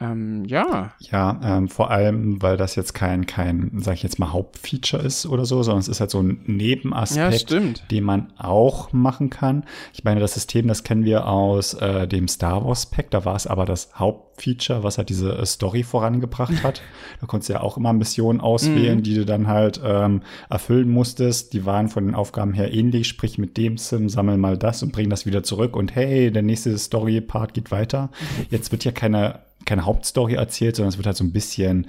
Ähm, 0.03 0.43
ja. 0.45 0.91
Ja, 0.99 1.39
ähm, 1.43 1.69
vor 1.69 1.89
allem, 1.89 2.41
weil 2.41 2.57
das 2.57 2.75
jetzt 2.75 2.93
kein, 2.93 3.25
kein, 3.25 3.71
sag 3.77 3.95
ich 3.95 4.03
jetzt 4.03 4.19
mal, 4.19 4.33
Hauptfeature 4.33 5.01
ist 5.01 5.25
oder 5.25 5.45
so, 5.45 5.63
sondern 5.63 5.79
es 5.79 5.87
ist 5.87 5.99
halt 5.99 6.11
so 6.11 6.21
ein 6.21 6.41
Nebenaspekt, 6.45 7.51
ja, 7.51 7.61
den 7.89 8.03
man 8.03 8.33
auch 8.37 8.91
machen 8.91 9.29
kann. 9.29 9.63
Ich 9.93 10.03
meine, 10.03 10.19
das 10.19 10.33
System, 10.33 10.67
das 10.67 10.83
kennen 10.83 11.05
wir 11.05 11.27
aus 11.27 11.73
äh, 11.75 12.07
dem 12.07 12.27
Star 12.27 12.65
Wars 12.65 12.87
Pack, 12.87 13.11
da 13.11 13.23
war 13.23 13.35
es 13.35 13.47
aber 13.47 13.65
das 13.65 13.91
Hauptfeature, 13.95 14.83
was 14.83 14.97
halt 14.97 15.09
diese 15.09 15.37
äh, 15.37 15.45
Story 15.45 15.83
vorangebracht 15.83 16.63
hat. 16.63 16.81
da 17.21 17.27
konntest 17.27 17.49
du 17.49 17.53
ja 17.53 17.61
auch 17.61 17.77
immer 17.77 17.93
Missionen 17.93 18.41
auswählen, 18.41 18.97
mhm. 18.97 19.03
die 19.03 19.15
du 19.15 19.25
dann 19.25 19.47
halt 19.47 19.79
ähm, 19.83 20.21
erfüllen 20.49 20.89
musstest. 20.89 21.53
Die 21.53 21.65
waren 21.65 21.87
von 21.87 22.05
den 22.05 22.15
Aufgaben 22.15 22.53
her 22.53 22.73
ähnlich, 22.73 23.07
sprich 23.07 23.37
mit 23.37 23.55
dem 23.55 23.77
Sim, 23.77 24.09
sammel 24.09 24.37
mal 24.37 24.57
das 24.57 24.83
und 24.83 24.91
bring 24.91 25.09
das 25.09 25.25
wieder 25.25 25.43
zurück 25.43 25.77
und 25.77 25.95
hey, 25.95 26.29
der 26.31 26.41
nächste 26.41 26.77
Story-Part 26.77 27.53
geht 27.53 27.71
weiter. 27.71 28.09
Jetzt 28.49 28.71
wird 28.71 28.83
ja 28.83 28.91
keine 28.91 29.39
keine 29.65 29.85
Hauptstory 29.85 30.35
erzählt, 30.35 30.75
sondern 30.75 30.89
es 30.89 30.97
wird 30.97 31.07
halt 31.07 31.17
so 31.17 31.23
ein 31.23 31.33
bisschen 31.33 31.87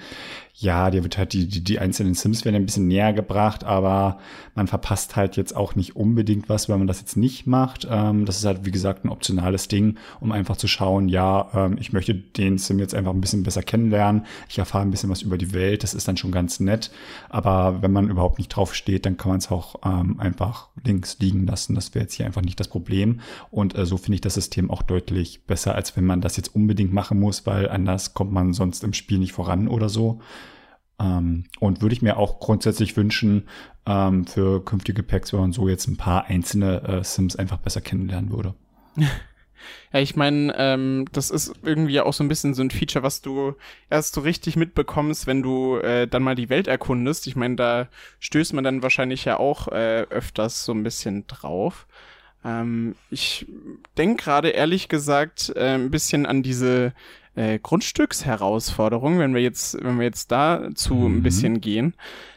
ja, 0.56 0.88
dir 0.90 1.02
wird 1.02 1.18
halt 1.18 1.32
die, 1.32 1.48
die, 1.48 1.64
die 1.64 1.80
einzelnen 1.80 2.14
Sims 2.14 2.44
werden 2.44 2.54
ein 2.54 2.64
bisschen 2.64 2.86
näher 2.86 3.12
gebracht, 3.12 3.64
aber 3.64 4.18
man 4.54 4.68
verpasst 4.68 5.16
halt 5.16 5.36
jetzt 5.36 5.56
auch 5.56 5.74
nicht 5.74 5.96
unbedingt 5.96 6.48
was, 6.48 6.68
wenn 6.68 6.78
man 6.78 6.86
das 6.86 7.00
jetzt 7.00 7.16
nicht 7.16 7.48
macht. 7.48 7.88
Ähm, 7.90 8.24
das 8.24 8.36
ist 8.36 8.44
halt, 8.44 8.64
wie 8.64 8.70
gesagt, 8.70 9.04
ein 9.04 9.08
optionales 9.08 9.66
Ding, 9.66 9.96
um 10.20 10.30
einfach 10.30 10.56
zu 10.56 10.68
schauen, 10.68 11.08
ja, 11.08 11.50
ähm, 11.54 11.76
ich 11.80 11.92
möchte 11.92 12.14
den 12.14 12.58
Sim 12.58 12.78
jetzt 12.78 12.94
einfach 12.94 13.12
ein 13.12 13.20
bisschen 13.20 13.42
besser 13.42 13.64
kennenlernen. 13.64 14.26
Ich 14.48 14.58
erfahre 14.58 14.84
ein 14.84 14.92
bisschen 14.92 15.10
was 15.10 15.22
über 15.22 15.38
die 15.38 15.52
Welt, 15.52 15.82
das 15.82 15.92
ist 15.92 16.06
dann 16.06 16.16
schon 16.16 16.30
ganz 16.30 16.60
nett. 16.60 16.92
Aber 17.30 17.82
wenn 17.82 17.92
man 17.92 18.08
überhaupt 18.08 18.38
nicht 18.38 18.50
drauf 18.50 18.76
steht, 18.76 19.06
dann 19.06 19.16
kann 19.16 19.30
man 19.30 19.38
es 19.38 19.50
auch 19.50 19.80
ähm, 19.84 20.20
einfach 20.20 20.68
links 20.84 21.18
liegen 21.18 21.48
lassen. 21.48 21.74
Das 21.74 21.96
wäre 21.96 22.04
jetzt 22.04 22.14
hier 22.14 22.26
einfach 22.26 22.42
nicht 22.42 22.60
das 22.60 22.68
Problem. 22.68 23.18
Und 23.50 23.76
äh, 23.76 23.86
so 23.86 23.96
finde 23.96 24.14
ich 24.14 24.20
das 24.20 24.34
System 24.34 24.70
auch 24.70 24.82
deutlich 24.82 25.42
besser, 25.46 25.74
als 25.74 25.96
wenn 25.96 26.04
man 26.04 26.20
das 26.20 26.36
jetzt 26.36 26.54
unbedingt 26.54 26.92
machen 26.92 27.18
muss, 27.18 27.44
weil 27.44 27.68
anders 27.68 28.14
kommt 28.14 28.30
man 28.30 28.52
sonst 28.52 28.84
im 28.84 28.92
Spiel 28.92 29.18
nicht 29.18 29.32
voran 29.32 29.66
oder 29.66 29.88
so. 29.88 30.20
Ähm, 31.00 31.44
und 31.60 31.82
würde 31.82 31.94
ich 31.94 32.02
mir 32.02 32.16
auch 32.16 32.40
grundsätzlich 32.40 32.96
wünschen 32.96 33.48
ähm, 33.86 34.26
für 34.26 34.64
künftige 34.64 35.02
Packs, 35.02 35.32
wenn 35.32 35.40
man 35.40 35.52
so 35.52 35.68
jetzt 35.68 35.86
ein 35.88 35.96
paar 35.96 36.26
einzelne 36.26 36.82
äh, 36.82 37.04
Sims 37.04 37.36
einfach 37.36 37.58
besser 37.58 37.80
kennenlernen 37.80 38.30
würde. 38.30 38.54
Ja, 39.92 40.00
ich 40.00 40.16
meine, 40.16 40.54
ähm, 40.58 41.06
das 41.12 41.30
ist 41.30 41.54
irgendwie 41.62 42.00
auch 42.00 42.12
so 42.12 42.24
ein 42.24 42.28
bisschen 42.28 42.54
so 42.54 42.62
ein 42.62 42.70
Feature, 42.70 43.02
was 43.02 43.22
du 43.22 43.54
erst 43.90 44.14
so 44.14 44.20
richtig 44.20 44.56
mitbekommst, 44.56 45.26
wenn 45.26 45.42
du 45.42 45.76
äh, 45.78 46.06
dann 46.06 46.22
mal 46.22 46.34
die 46.34 46.48
Welt 46.50 46.66
erkundest. 46.66 47.26
Ich 47.26 47.36
meine, 47.36 47.56
da 47.56 47.88
stößt 48.20 48.54
man 48.54 48.64
dann 48.64 48.82
wahrscheinlich 48.82 49.24
ja 49.24 49.38
auch 49.38 49.68
äh, 49.68 50.06
öfters 50.10 50.64
so 50.64 50.72
ein 50.72 50.82
bisschen 50.82 51.26
drauf. 51.26 51.86
Ähm, 52.44 52.96
ich 53.10 53.46
denke 53.96 54.24
gerade 54.24 54.50
ehrlich 54.50 54.88
gesagt 54.88 55.52
äh, 55.56 55.74
ein 55.74 55.90
bisschen 55.90 56.26
an 56.26 56.42
diese 56.42 56.92
äh, 57.34 57.58
Grundstücksherausforderung, 57.58 59.18
wenn 59.18 59.34
wir 59.34 59.42
jetzt, 59.42 59.82
wenn 59.82 59.98
wir 59.98 60.04
jetzt 60.04 60.30
dazu 60.30 60.94
mhm. 60.94 61.18
ein 61.18 61.22
bisschen 61.22 61.60
gehen. 61.60 61.94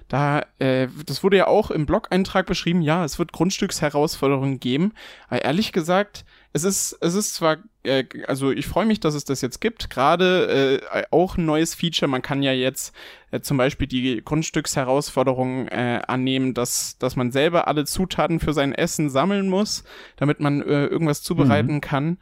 Da, 0.08 0.46
äh, 0.60 0.88
das 1.06 1.24
wurde 1.24 1.38
ja 1.38 1.48
auch 1.48 1.70
im 1.70 1.86
Blog-Eintrag 1.86 2.46
beschrieben, 2.46 2.82
ja, 2.82 3.04
es 3.04 3.20
wird 3.20 3.34
Grundstücksherausforderungen 3.34 4.60
geben. 4.60 4.94
Aber 5.28 5.44
ehrlich 5.44 5.74
gesagt, 5.74 6.24
es 6.54 6.64
ist, 6.64 6.98
es 7.02 7.14
ist 7.14 7.36
zwar, 7.36 7.58
äh, 7.84 8.06
also 8.26 8.52
ich 8.52 8.68
freue 8.68 8.86
mich, 8.86 9.02
dass 9.02 9.16
es 9.16 9.26
das 9.26 9.42
jetzt 9.42 9.60
gibt, 9.60 9.90
gerade 9.90 10.82
äh, 10.92 11.04
auch 11.12 11.38
ein 11.38 11.46
neues 11.46 11.76
Feature. 11.76 12.10
Man 12.10 12.22
kann 12.22 12.42
ja 12.42 12.54
jetzt 12.54 12.96
äh, 13.32 13.42
zum 13.42 13.58
Beispiel 13.58 13.88
die 13.88 14.22
Grundstücksherausforderung 14.24 15.68
äh, 15.68 16.02
annehmen, 16.08 16.54
dass, 16.54 16.98
dass 16.98 17.18
man 17.18 17.32
selber 17.32 17.68
alle 17.68 17.86
Zutaten 17.86 18.40
für 18.40 18.54
sein 18.54 18.74
Essen 18.74 19.10
sammeln 19.10 19.50
muss, 19.50 19.84
damit 20.16 20.40
man 20.40 20.62
äh, 20.62 20.86
irgendwas 20.86 21.22
zubereiten 21.22 21.76
mhm. 21.76 21.82
kann. 21.82 22.18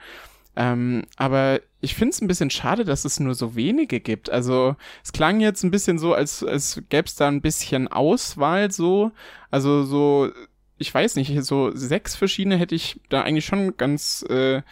Ähm, 0.56 1.04
aber 1.18 1.60
ich 1.86 1.96
finde 1.96 2.14
es 2.14 2.22
ein 2.22 2.28
bisschen 2.28 2.50
schade, 2.50 2.84
dass 2.84 3.06
es 3.06 3.20
nur 3.20 3.36
so 3.36 3.56
wenige 3.56 4.00
gibt. 4.00 4.30
Also 4.30 4.76
es 5.04 5.14
klang 5.14 5.40
jetzt 5.40 5.64
ein 5.64 5.72
bisschen 5.72 6.00
so, 6.00 6.14
als, 6.16 6.44
als 6.44 6.82
gäbe 6.90 7.06
es 7.06 7.16
da 7.16 7.28
ein 7.28 7.42
bisschen 7.42 7.88
Auswahl 7.88 8.72
so. 8.72 9.12
Also 9.52 9.84
so, 9.84 10.32
ich 10.80 10.92
weiß 10.94 11.16
nicht, 11.16 11.32
so 11.44 11.72
sechs 11.76 12.16
verschiedene 12.16 12.58
hätte 12.58 12.74
ich 12.76 13.00
da 13.10 13.22
eigentlich 13.22 13.46
schon 13.46 13.78
ganz, 13.78 14.26
äh, 14.30 14.64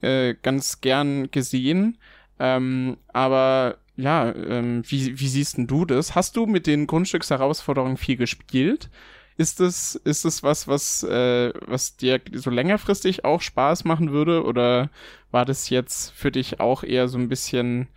äh, 0.00 0.34
ganz 0.42 0.80
gern 0.80 1.30
gesehen. 1.30 1.98
Ähm, 2.38 2.96
aber 3.12 3.76
ja, 3.96 4.34
ähm, 4.34 4.82
wie, 4.88 5.20
wie 5.20 5.28
siehst 5.28 5.58
denn 5.58 5.66
du 5.66 5.84
das? 5.84 6.14
Hast 6.14 6.34
du 6.36 6.46
mit 6.46 6.66
den 6.66 6.86
Grundstücksherausforderungen 6.86 7.98
viel 7.98 8.16
gespielt? 8.16 8.88
Ist 9.36 9.60
es 9.60 9.96
ist 9.96 10.24
es 10.24 10.42
was, 10.42 10.68
was, 10.68 11.02
äh, 11.02 11.52
was 11.66 11.96
dir 11.96 12.20
so 12.32 12.50
längerfristig 12.50 13.24
auch 13.24 13.40
Spaß 13.40 13.84
machen 13.84 14.12
würde? 14.12 14.44
Oder 14.44 14.90
war 15.30 15.44
das 15.44 15.70
jetzt 15.70 16.12
für 16.12 16.30
dich 16.30 16.60
auch 16.60 16.84
eher 16.84 17.08
so 17.08 17.18
ein 17.18 17.28
bisschen, 17.28 17.88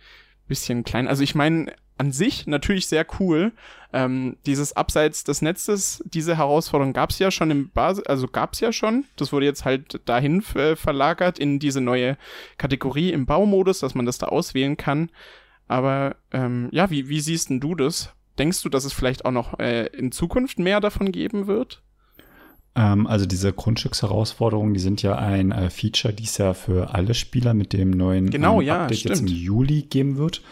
bisschen 0.48 0.82
klein? 0.82 1.06
Also 1.06 1.22
ich 1.22 1.34
meine, 1.34 1.72
an 1.98 2.12
sich 2.12 2.46
natürlich 2.46 2.86
sehr 2.86 3.06
cool. 3.20 3.52
Ähm, 3.92 4.36
dieses 4.46 4.74
Abseits 4.74 5.24
des 5.24 5.42
Netzes, 5.42 6.02
diese 6.06 6.36
Herausforderung 6.36 6.92
gab 6.92 7.10
es 7.10 7.18
ja 7.18 7.30
schon 7.30 7.50
im 7.50 7.70
Basis, 7.70 8.04
also 8.06 8.28
gab 8.28 8.54
es 8.54 8.60
ja 8.60 8.72
schon. 8.72 9.04
Das 9.16 9.32
wurde 9.32 9.46
jetzt 9.46 9.64
halt 9.64 10.00
dahin 10.06 10.42
äh, 10.54 10.76
verlagert 10.76 11.38
in 11.38 11.58
diese 11.58 11.80
neue 11.80 12.16
Kategorie 12.56 13.12
im 13.12 13.26
Baumodus, 13.26 13.80
dass 13.80 13.94
man 13.94 14.06
das 14.06 14.18
da 14.18 14.26
auswählen 14.26 14.76
kann. 14.76 15.10
Aber 15.66 16.16
ähm, 16.32 16.68
ja, 16.72 16.90
wie, 16.90 17.08
wie 17.08 17.20
siehst 17.20 17.50
denn 17.50 17.60
du 17.60 17.74
das? 17.74 18.14
Denkst 18.38 18.62
du, 18.62 18.68
dass 18.68 18.84
es 18.84 18.92
vielleicht 18.92 19.24
auch 19.24 19.32
noch 19.32 19.58
äh, 19.58 19.86
in 19.86 20.12
Zukunft 20.12 20.58
mehr 20.58 20.80
davon 20.80 21.12
geben 21.12 21.46
wird? 21.46 21.82
Ähm, 22.74 23.06
also 23.06 23.26
diese 23.26 23.52
Grundstücksherausforderungen, 23.52 24.74
die 24.74 24.80
sind 24.80 25.02
ja 25.02 25.16
ein 25.16 25.50
äh, 25.50 25.70
Feature, 25.70 26.14
die 26.14 26.24
es 26.24 26.38
ja 26.38 26.54
für 26.54 26.94
alle 26.94 27.14
Spieler 27.14 27.52
mit 27.54 27.72
dem 27.72 27.90
neuen 27.90 28.30
genau, 28.30 28.60
ähm, 28.60 28.70
Update 28.70 29.04
ja, 29.04 29.10
jetzt 29.10 29.20
im 29.20 29.26
Juli 29.26 29.82
geben 29.82 30.16
wird. 30.16 30.42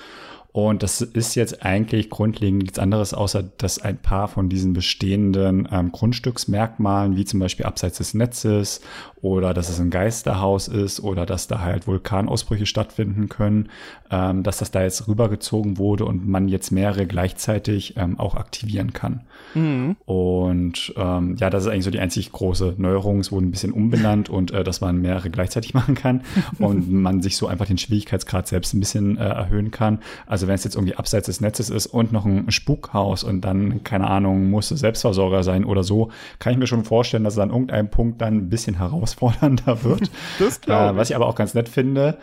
Und 0.56 0.82
das 0.82 1.02
ist 1.02 1.34
jetzt 1.34 1.66
eigentlich 1.66 2.08
grundlegend 2.08 2.62
nichts 2.62 2.78
anderes, 2.78 3.12
außer 3.12 3.42
dass 3.58 3.78
ein 3.78 3.98
paar 3.98 4.26
von 4.26 4.48
diesen 4.48 4.72
bestehenden 4.72 5.68
ähm, 5.70 5.92
Grundstücksmerkmalen, 5.92 7.14
wie 7.14 7.26
zum 7.26 7.40
Beispiel 7.40 7.66
abseits 7.66 7.98
des 7.98 8.14
Netzes 8.14 8.80
oder 9.20 9.52
dass 9.52 9.68
es 9.68 9.80
ein 9.80 9.90
Geisterhaus 9.90 10.68
ist 10.68 11.00
oder 11.00 11.26
dass 11.26 11.46
da 11.48 11.60
halt 11.60 11.86
Vulkanausbrüche 11.86 12.64
stattfinden 12.64 13.28
können, 13.28 13.68
ähm, 14.10 14.44
dass 14.44 14.58
das 14.58 14.70
da 14.70 14.82
jetzt 14.82 15.08
rübergezogen 15.08 15.78
wurde 15.78 16.04
und 16.04 16.26
man 16.28 16.48
jetzt 16.48 16.70
mehrere 16.70 17.06
gleichzeitig 17.06 17.94
ähm, 17.96 18.18
auch 18.18 18.34
aktivieren 18.34 18.92
kann. 18.92 19.22
Mhm. 19.54 19.96
Und 20.04 20.94
ähm, 20.96 21.36
ja, 21.38 21.50
das 21.50 21.64
ist 21.64 21.70
eigentlich 21.70 21.84
so 21.84 21.90
die 21.90 21.98
einzig 21.98 22.30
große 22.30 22.76
Neuerung. 22.78 23.20
Es 23.20 23.32
wurde 23.32 23.46
ein 23.46 23.50
bisschen 23.50 23.72
umbenannt 23.72 24.28
und 24.28 24.52
äh, 24.52 24.64
dass 24.64 24.80
man 24.80 25.02
mehrere 25.02 25.28
gleichzeitig 25.28 25.74
machen 25.74 25.94
kann 25.94 26.22
und 26.58 26.90
man 26.92 27.20
sich 27.20 27.36
so 27.36 27.46
einfach 27.46 27.66
den 27.66 27.78
Schwierigkeitsgrad 27.78 28.46
selbst 28.46 28.74
ein 28.74 28.80
bisschen 28.80 29.18
äh, 29.18 29.24
erhöhen 29.24 29.70
kann. 29.70 29.98
Also 30.26 30.45
also 30.46 30.48
wenn 30.48 30.54
es 30.54 30.64
jetzt 30.64 30.76
irgendwie 30.76 30.94
abseits 30.94 31.26
des 31.26 31.40
Netzes 31.40 31.70
ist 31.70 31.86
und 31.86 32.12
noch 32.12 32.24
ein 32.24 32.50
Spukhaus 32.50 33.24
und 33.24 33.40
dann, 33.40 33.82
keine 33.82 34.08
Ahnung, 34.08 34.48
muss 34.50 34.68
Selbstversorger 34.68 35.42
sein 35.42 35.64
oder 35.64 35.82
so, 35.82 36.10
kann 36.38 36.52
ich 36.52 36.58
mir 36.58 36.66
schon 36.66 36.84
vorstellen, 36.84 37.24
dass 37.24 37.34
es 37.34 37.38
an 37.40 37.50
irgendeinem 37.50 37.90
Punkt 37.90 38.20
dann 38.20 38.36
ein 38.36 38.48
bisschen 38.48 38.78
herausfordernder 38.78 39.82
wird. 39.82 40.10
das 40.38 40.60
glaube 40.60 40.94
äh, 40.94 40.96
Was 40.96 41.10
ich 41.10 41.16
aber 41.16 41.26
auch 41.26 41.34
ganz 41.34 41.54
nett 41.54 41.68
finde, 41.68 42.18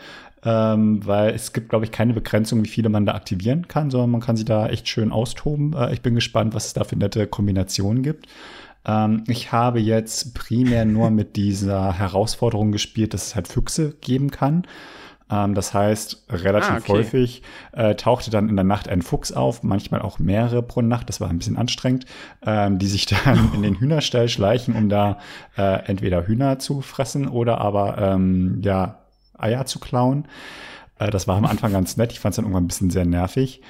ähm, 0.46 1.06
weil 1.06 1.34
es 1.34 1.54
gibt, 1.54 1.70
glaube 1.70 1.86
ich, 1.86 1.92
keine 1.92 2.14
Begrenzung, 2.14 2.64
wie 2.64 2.70
viele 2.70 2.90
man 2.90 3.06
da 3.06 3.14
aktivieren 3.14 3.68
kann, 3.68 3.92
sondern 3.92 4.12
man 4.12 4.22
kann 4.22 4.38
sie 4.38 4.46
da 4.46 4.68
echt 4.68 4.88
schön 4.88 5.12
austoben. 5.12 5.74
Äh, 5.74 5.94
ich 5.94 6.02
bin 6.02 6.16
gespannt, 6.16 6.54
was 6.54 6.68
es 6.68 6.74
da 6.74 6.84
für 6.84 6.96
nette 6.96 7.28
Kombinationen 7.28 8.04
gibt. 8.04 8.28
Ähm, 8.86 9.24
ich 9.28 9.52
habe 9.52 9.80
jetzt 9.80 10.34
primär 10.34 10.86
nur 10.86 11.12
mit 11.12 11.36
dieser 11.36 11.94
Herausforderung 11.94 12.72
gespielt, 12.72 13.14
dass 13.14 13.28
es 13.28 13.36
halt 13.36 13.48
Füchse 13.48 13.96
geben 14.02 14.32
kann. 14.32 14.66
Ähm, 15.34 15.56
das 15.56 15.74
heißt, 15.74 16.26
relativ 16.30 16.72
ah, 16.72 16.78
okay. 16.78 16.92
häufig 16.92 17.42
äh, 17.72 17.96
tauchte 17.96 18.30
dann 18.30 18.50
in 18.50 18.56
der 18.56 18.66
Nacht 18.66 18.88
ein 18.88 19.02
Fuchs 19.02 19.32
auf, 19.32 19.64
manchmal 19.64 20.02
auch 20.02 20.20
mehrere 20.20 20.62
pro 20.62 20.82
Nacht, 20.82 21.10
das 21.10 21.20
war 21.20 21.30
ein 21.30 21.40
bisschen 21.40 21.58
anstrengend, 21.58 22.06
ähm, 22.46 22.78
die 22.78 22.88
sich 22.88 23.06
dann 23.06 23.52
in 23.56 23.64
den 23.64 23.80
Hühnerstall 23.80 24.30
schleichen, 24.30 24.76
um 24.76 24.90
da 24.90 25.18
äh, 25.58 25.86
entweder 25.86 26.28
Hühner 26.28 26.60
zu 26.60 26.82
fressen 26.82 27.28
oder 27.28 27.60
aber 27.60 27.98
ähm, 27.98 28.62
ja, 28.64 29.00
Eier 29.38 29.66
zu 29.66 29.80
klauen. 29.80 30.28
Äh, 31.00 31.10
das 31.10 31.28
war 31.28 31.38
am 31.38 31.46
Anfang 31.46 31.72
ganz 31.72 31.98
nett, 31.98 32.12
ich 32.12 32.20
fand 32.20 32.34
es 32.34 32.36
dann 32.36 32.46
irgendwann 32.46 32.66
ein 32.66 32.68
bisschen 32.68 32.92
sehr 32.92 33.06
nervig. 33.06 33.62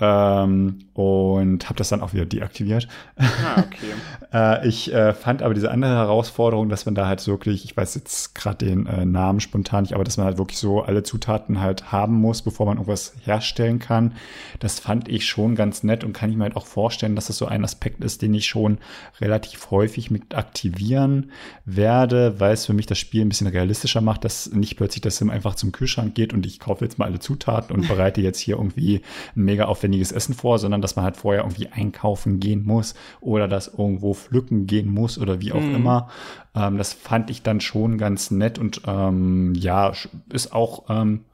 Ähm, 0.00 0.78
und 0.94 1.64
habe 1.66 1.76
das 1.76 1.90
dann 1.90 2.00
auch 2.00 2.12
wieder 2.12 2.26
deaktiviert. 2.26 2.88
Ah, 3.16 3.58
okay. 3.58 3.92
äh, 4.32 4.68
ich 4.68 4.92
äh, 4.92 5.14
fand 5.14 5.42
aber 5.42 5.54
diese 5.54 5.70
andere 5.70 5.94
Herausforderung, 5.94 6.68
dass 6.68 6.86
man 6.86 6.94
da 6.94 7.06
halt 7.06 7.26
wirklich, 7.26 7.64
ich 7.64 7.76
weiß 7.76 7.94
jetzt 7.94 8.34
gerade 8.34 8.64
den 8.64 8.86
äh, 8.86 9.04
Namen 9.04 9.40
spontan 9.40 9.82
nicht, 9.82 9.94
aber 9.94 10.04
dass 10.04 10.16
man 10.16 10.26
halt 10.26 10.38
wirklich 10.38 10.58
so 10.58 10.82
alle 10.82 11.02
Zutaten 11.02 11.60
halt 11.60 11.92
haben 11.92 12.14
muss, 12.14 12.42
bevor 12.42 12.66
man 12.66 12.76
irgendwas 12.76 13.14
herstellen 13.24 13.78
kann. 13.78 14.14
Das 14.58 14.80
fand 14.80 15.08
ich 15.08 15.26
schon 15.26 15.54
ganz 15.54 15.82
nett 15.82 16.02
und 16.02 16.12
kann 16.12 16.30
ich 16.30 16.36
mir 16.36 16.44
halt 16.44 16.56
auch 16.56 16.66
vorstellen, 16.66 17.14
dass 17.14 17.26
das 17.26 17.36
so 17.36 17.46
ein 17.46 17.64
Aspekt 17.64 18.02
ist, 18.02 18.22
den 18.22 18.34
ich 18.34 18.46
schon 18.46 18.78
relativ 19.20 19.70
häufig 19.70 20.10
mit 20.10 20.34
aktivieren 20.34 21.30
werde, 21.64 22.40
weil 22.40 22.54
es 22.54 22.66
für 22.66 22.74
mich 22.74 22.86
das 22.86 22.98
Spiel 22.98 23.24
ein 23.24 23.28
bisschen 23.28 23.46
realistischer 23.46 24.00
macht, 24.00 24.24
dass 24.24 24.50
nicht 24.50 24.76
plötzlich 24.76 25.02
das 25.02 25.16
Sim 25.16 25.30
einfach 25.30 25.54
zum 25.54 25.72
Kühlschrank 25.72 26.14
geht 26.14 26.32
und 26.32 26.46
ich 26.46 26.58
kaufe 26.58 26.84
jetzt 26.84 26.98
mal 26.98 27.06
alle 27.06 27.20
Zutaten 27.20 27.74
und 27.74 27.88
bereite 27.88 28.20
jetzt 28.20 28.38
hier 28.38 28.56
irgendwie 28.56 29.02
ein 29.36 29.44
mega 29.44 29.64
aufwendiges 29.66 29.89
aufwendiges 29.90 30.12
Essen 30.12 30.34
vor, 30.34 30.58
sondern 30.58 30.80
dass 30.80 30.96
man 30.96 31.04
halt 31.04 31.16
vorher 31.16 31.42
irgendwie 31.42 31.68
einkaufen 31.68 32.38
gehen 32.38 32.64
muss 32.64 32.94
oder 33.20 33.48
das 33.48 33.68
irgendwo 33.68 34.14
pflücken 34.14 34.66
gehen 34.66 34.92
muss 34.92 35.18
oder 35.18 35.40
wie 35.40 35.52
auch 35.52 35.60
mhm. 35.60 35.74
immer. 35.74 36.08
Ähm, 36.54 36.78
das 36.78 36.92
fand 36.92 37.30
ich 37.30 37.42
dann 37.42 37.60
schon 37.60 37.98
ganz 37.98 38.30
nett 38.30 38.58
und 38.58 38.82
ähm, 38.86 39.54
ja, 39.54 39.92
ist 40.32 40.52
auch 40.52 40.84
ähm, 40.88 41.24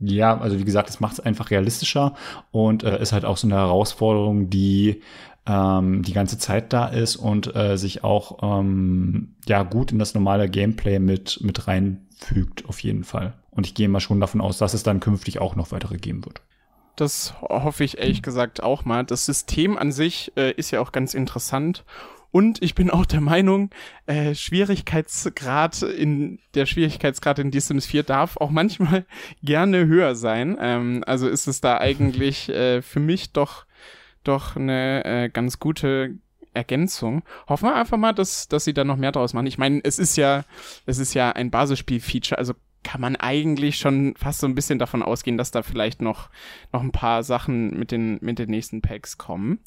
ja, 0.00 0.36
also 0.36 0.58
wie 0.58 0.64
gesagt, 0.64 0.90
es 0.90 0.98
macht 0.98 1.12
es 1.14 1.20
einfach 1.20 1.52
realistischer 1.52 2.14
und 2.50 2.82
äh, 2.82 3.00
ist 3.00 3.12
halt 3.12 3.24
auch 3.24 3.36
so 3.36 3.46
eine 3.46 3.54
Herausforderung, 3.54 4.50
die 4.50 5.00
ähm, 5.46 6.02
die 6.02 6.12
ganze 6.12 6.38
Zeit 6.38 6.72
da 6.72 6.86
ist 6.86 7.14
und 7.14 7.54
äh, 7.54 7.76
sich 7.76 8.02
auch 8.02 8.38
ähm, 8.42 9.36
ja 9.46 9.62
gut 9.62 9.92
in 9.92 10.00
das 10.00 10.14
normale 10.14 10.48
Gameplay 10.48 10.98
mit 10.98 11.38
mit 11.42 11.68
reinfügt 11.68 12.68
auf 12.68 12.80
jeden 12.80 13.04
Fall. 13.04 13.34
Und 13.50 13.66
ich 13.66 13.74
gehe 13.74 13.88
mal 13.88 14.00
schon 14.00 14.20
davon 14.20 14.40
aus, 14.40 14.58
dass 14.58 14.74
es 14.74 14.82
dann 14.82 14.98
künftig 14.98 15.38
auch 15.38 15.54
noch 15.54 15.70
weitere 15.70 15.98
geben 15.98 16.24
wird. 16.24 16.42
Das 16.96 17.34
hoffe 17.40 17.84
ich 17.84 17.98
ehrlich 17.98 18.22
gesagt 18.22 18.62
auch 18.62 18.84
mal. 18.84 19.04
Das 19.04 19.24
System 19.24 19.78
an 19.78 19.92
sich 19.92 20.32
äh, 20.36 20.52
ist 20.52 20.70
ja 20.70 20.80
auch 20.80 20.92
ganz 20.92 21.14
interessant. 21.14 21.84
Und 22.30 22.62
ich 22.62 22.74
bin 22.74 22.90
auch 22.90 23.04
der 23.04 23.20
Meinung, 23.20 23.70
äh, 24.06 24.34
Schwierigkeitsgrad 24.34 25.82
in 25.82 26.38
der 26.54 26.64
Schwierigkeitsgrad 26.64 27.38
in 27.38 27.52
The 27.52 27.60
Sims 27.60 27.84
4 27.86 28.04
darf 28.04 28.38
auch 28.38 28.50
manchmal 28.50 29.04
gerne 29.42 29.86
höher 29.86 30.14
sein. 30.14 30.56
Ähm, 30.58 31.04
also 31.06 31.28
ist 31.28 31.46
es 31.46 31.60
da 31.60 31.78
eigentlich 31.78 32.48
äh, 32.50 32.80
für 32.82 33.00
mich 33.00 33.32
doch 33.32 33.66
doch 34.24 34.56
eine 34.56 35.04
äh, 35.04 35.28
ganz 35.28 35.58
gute 35.58 36.14
Ergänzung. 36.54 37.22
Hoffen 37.48 37.68
wir 37.68 37.74
einfach 37.74 37.98
mal, 37.98 38.12
dass, 38.12 38.48
dass 38.48 38.64
sie 38.64 38.74
da 38.74 38.84
noch 38.84 38.96
mehr 38.96 39.12
draus 39.12 39.34
machen. 39.34 39.46
Ich 39.46 39.58
meine, 39.58 39.80
es 39.84 39.98
ist 39.98 40.16
ja, 40.16 40.44
es 40.86 40.98
ist 40.98 41.14
ja 41.14 41.32
ein 41.32 41.50
Basisspiel-Feature, 41.50 42.38
also 42.38 42.54
kann 42.82 43.00
man 43.00 43.16
eigentlich 43.16 43.78
schon 43.78 44.14
fast 44.16 44.40
so 44.40 44.46
ein 44.46 44.54
bisschen 44.54 44.78
davon 44.78 45.02
ausgehen, 45.02 45.38
dass 45.38 45.50
da 45.50 45.62
vielleicht 45.62 46.02
noch, 46.02 46.30
noch 46.72 46.82
ein 46.82 46.92
paar 46.92 47.22
Sachen 47.22 47.78
mit 47.78 47.90
den, 47.90 48.18
mit 48.20 48.38
den 48.38 48.50
nächsten 48.50 48.82
Packs 48.82 49.18
kommen. 49.18 49.60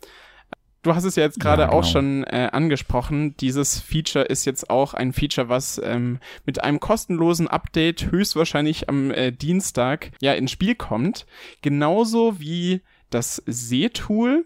Du 0.86 0.94
hast 0.94 1.04
es 1.04 1.16
ja 1.16 1.24
jetzt 1.24 1.40
gerade 1.40 1.64
ja, 1.64 1.70
genau. 1.70 1.80
auch 1.80 1.84
schon 1.84 2.24
äh, 2.26 2.50
angesprochen. 2.52 3.36
Dieses 3.38 3.80
Feature 3.80 4.26
ist 4.26 4.46
jetzt 4.46 4.70
auch 4.70 4.94
ein 4.94 5.14
Feature, 5.14 5.50
was 5.50 5.82
ähm, 5.84 6.20
mit 6.46 6.64
einem 6.64 6.80
kostenlosen 6.80 7.48
Update 7.48 8.12
höchstwahrscheinlich 8.12 8.88
am 8.88 9.10
äh, 9.10 9.32
Dienstag 9.32 10.12
ja 10.22 10.34
ins 10.34 10.52
Spiel 10.52 10.76
kommt. 10.76 11.26
Genauso 11.64 12.40
wie 12.40 12.82
das 13.10 13.42
Sehtool, 13.48 14.46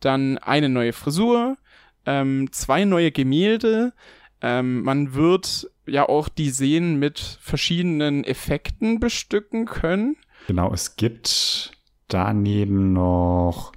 dann 0.00 0.38
eine 0.38 0.70
neue 0.70 0.94
Frisur, 0.94 1.58
ähm, 2.06 2.48
zwei 2.50 2.86
neue 2.86 3.12
Gemälde, 3.12 3.92
ähm, 4.40 4.82
man 4.84 5.12
wird 5.12 5.70
ja 5.86 6.08
auch 6.08 6.28
die 6.28 6.50
Seen 6.50 6.98
mit 6.98 7.38
verschiedenen 7.40 8.24
Effekten 8.24 9.00
bestücken 9.00 9.66
können. 9.66 10.16
Genau, 10.46 10.72
es 10.72 10.96
gibt 10.96 11.72
daneben 12.08 12.92
noch 12.92 13.72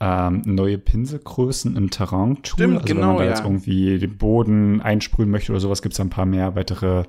ähm, 0.00 0.42
neue 0.44 0.78
Pinselgrößen 0.78 1.76
im 1.76 1.90
Terrain-Tool. 1.90 2.58
Stimmt, 2.58 2.76
also 2.82 2.86
genau, 2.86 3.00
wenn 3.00 3.08
man 3.08 3.16
da 3.18 3.24
ja. 3.24 3.30
jetzt 3.30 3.44
irgendwie 3.44 3.98
den 3.98 4.18
Boden 4.18 4.80
einsprühen 4.80 5.30
möchte 5.30 5.52
oder 5.52 5.60
sowas, 5.60 5.82
gibt 5.82 5.94
es 5.94 6.00
ein 6.00 6.10
paar 6.10 6.26
mehr 6.26 6.54
weitere 6.54 7.04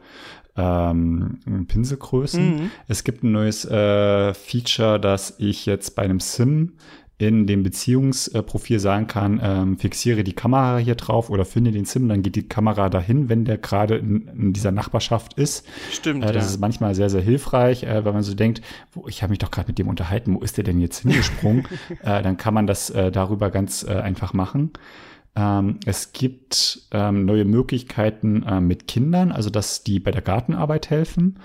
ähm, 0.55 1.39
Pinselgrößen. 1.67 2.55
Mhm. 2.55 2.71
Es 2.87 3.03
gibt 3.03 3.23
ein 3.23 3.31
neues 3.31 3.65
äh, 3.65 4.33
Feature, 4.33 4.99
dass 4.99 5.35
ich 5.37 5.65
jetzt 5.65 5.95
bei 5.95 6.03
einem 6.03 6.19
Sim 6.19 6.73
in 7.19 7.47
dem 7.47 7.63
Beziehungsprofil 7.63 8.79
sagen 8.79 9.07
kann, 9.07 9.39
ähm, 9.41 9.77
fixiere 9.79 10.23
die 10.23 10.33
Kamera 10.33 10.77
hier 10.77 10.93
drauf 10.93 11.31
oder 11.31 11.45
finde 11.45 11.71
den 11.71 11.85
Sim, 11.85 12.07
dann 12.07 12.21
geht 12.21 12.35
die 12.35 12.47
Kamera 12.47 12.89
dahin, 12.89 13.27
wenn 13.27 13.43
der 13.43 13.57
gerade 13.57 13.95
in, 13.95 14.27
in 14.27 14.53
dieser 14.53 14.71
Nachbarschaft 14.71 15.33
ist. 15.33 15.65
Stimmt, 15.91 16.23
Äh, 16.23 16.31
das 16.31 16.45
ja. 16.45 16.51
ist 16.51 16.59
manchmal 16.59 16.93
sehr, 16.93 17.09
sehr 17.09 17.21
hilfreich, 17.21 17.83
äh, 17.83 18.05
weil 18.05 18.13
man 18.13 18.21
so 18.21 18.35
denkt, 18.35 18.61
wo, 18.93 19.07
ich 19.07 19.23
habe 19.23 19.31
mich 19.31 19.39
doch 19.39 19.49
gerade 19.49 19.67
mit 19.67 19.79
dem 19.79 19.87
unterhalten, 19.87 20.35
wo 20.35 20.41
ist 20.41 20.57
der 20.57 20.63
denn 20.63 20.79
jetzt 20.79 20.99
hingesprungen? 20.99 21.67
äh, 22.03 22.21
dann 22.21 22.37
kann 22.37 22.53
man 22.53 22.67
das 22.67 22.91
äh, 22.91 23.11
darüber 23.11 23.49
ganz 23.49 23.83
äh, 23.83 23.95
einfach 23.95 24.33
machen. 24.33 24.71
Ähm, 25.35 25.79
es 25.87 26.13
gibt 26.13 26.87
ähm, 26.91 27.25
neue 27.25 27.45
Möglichkeiten 27.45 28.43
äh, 28.43 28.61
mit 28.61 28.87
Kindern, 28.87 29.31
also 29.31 29.49
dass 29.49 29.83
die 29.83 29.99
bei 29.99 30.11
der 30.11 30.21
Gartenarbeit 30.21 30.91
helfen 30.91 31.39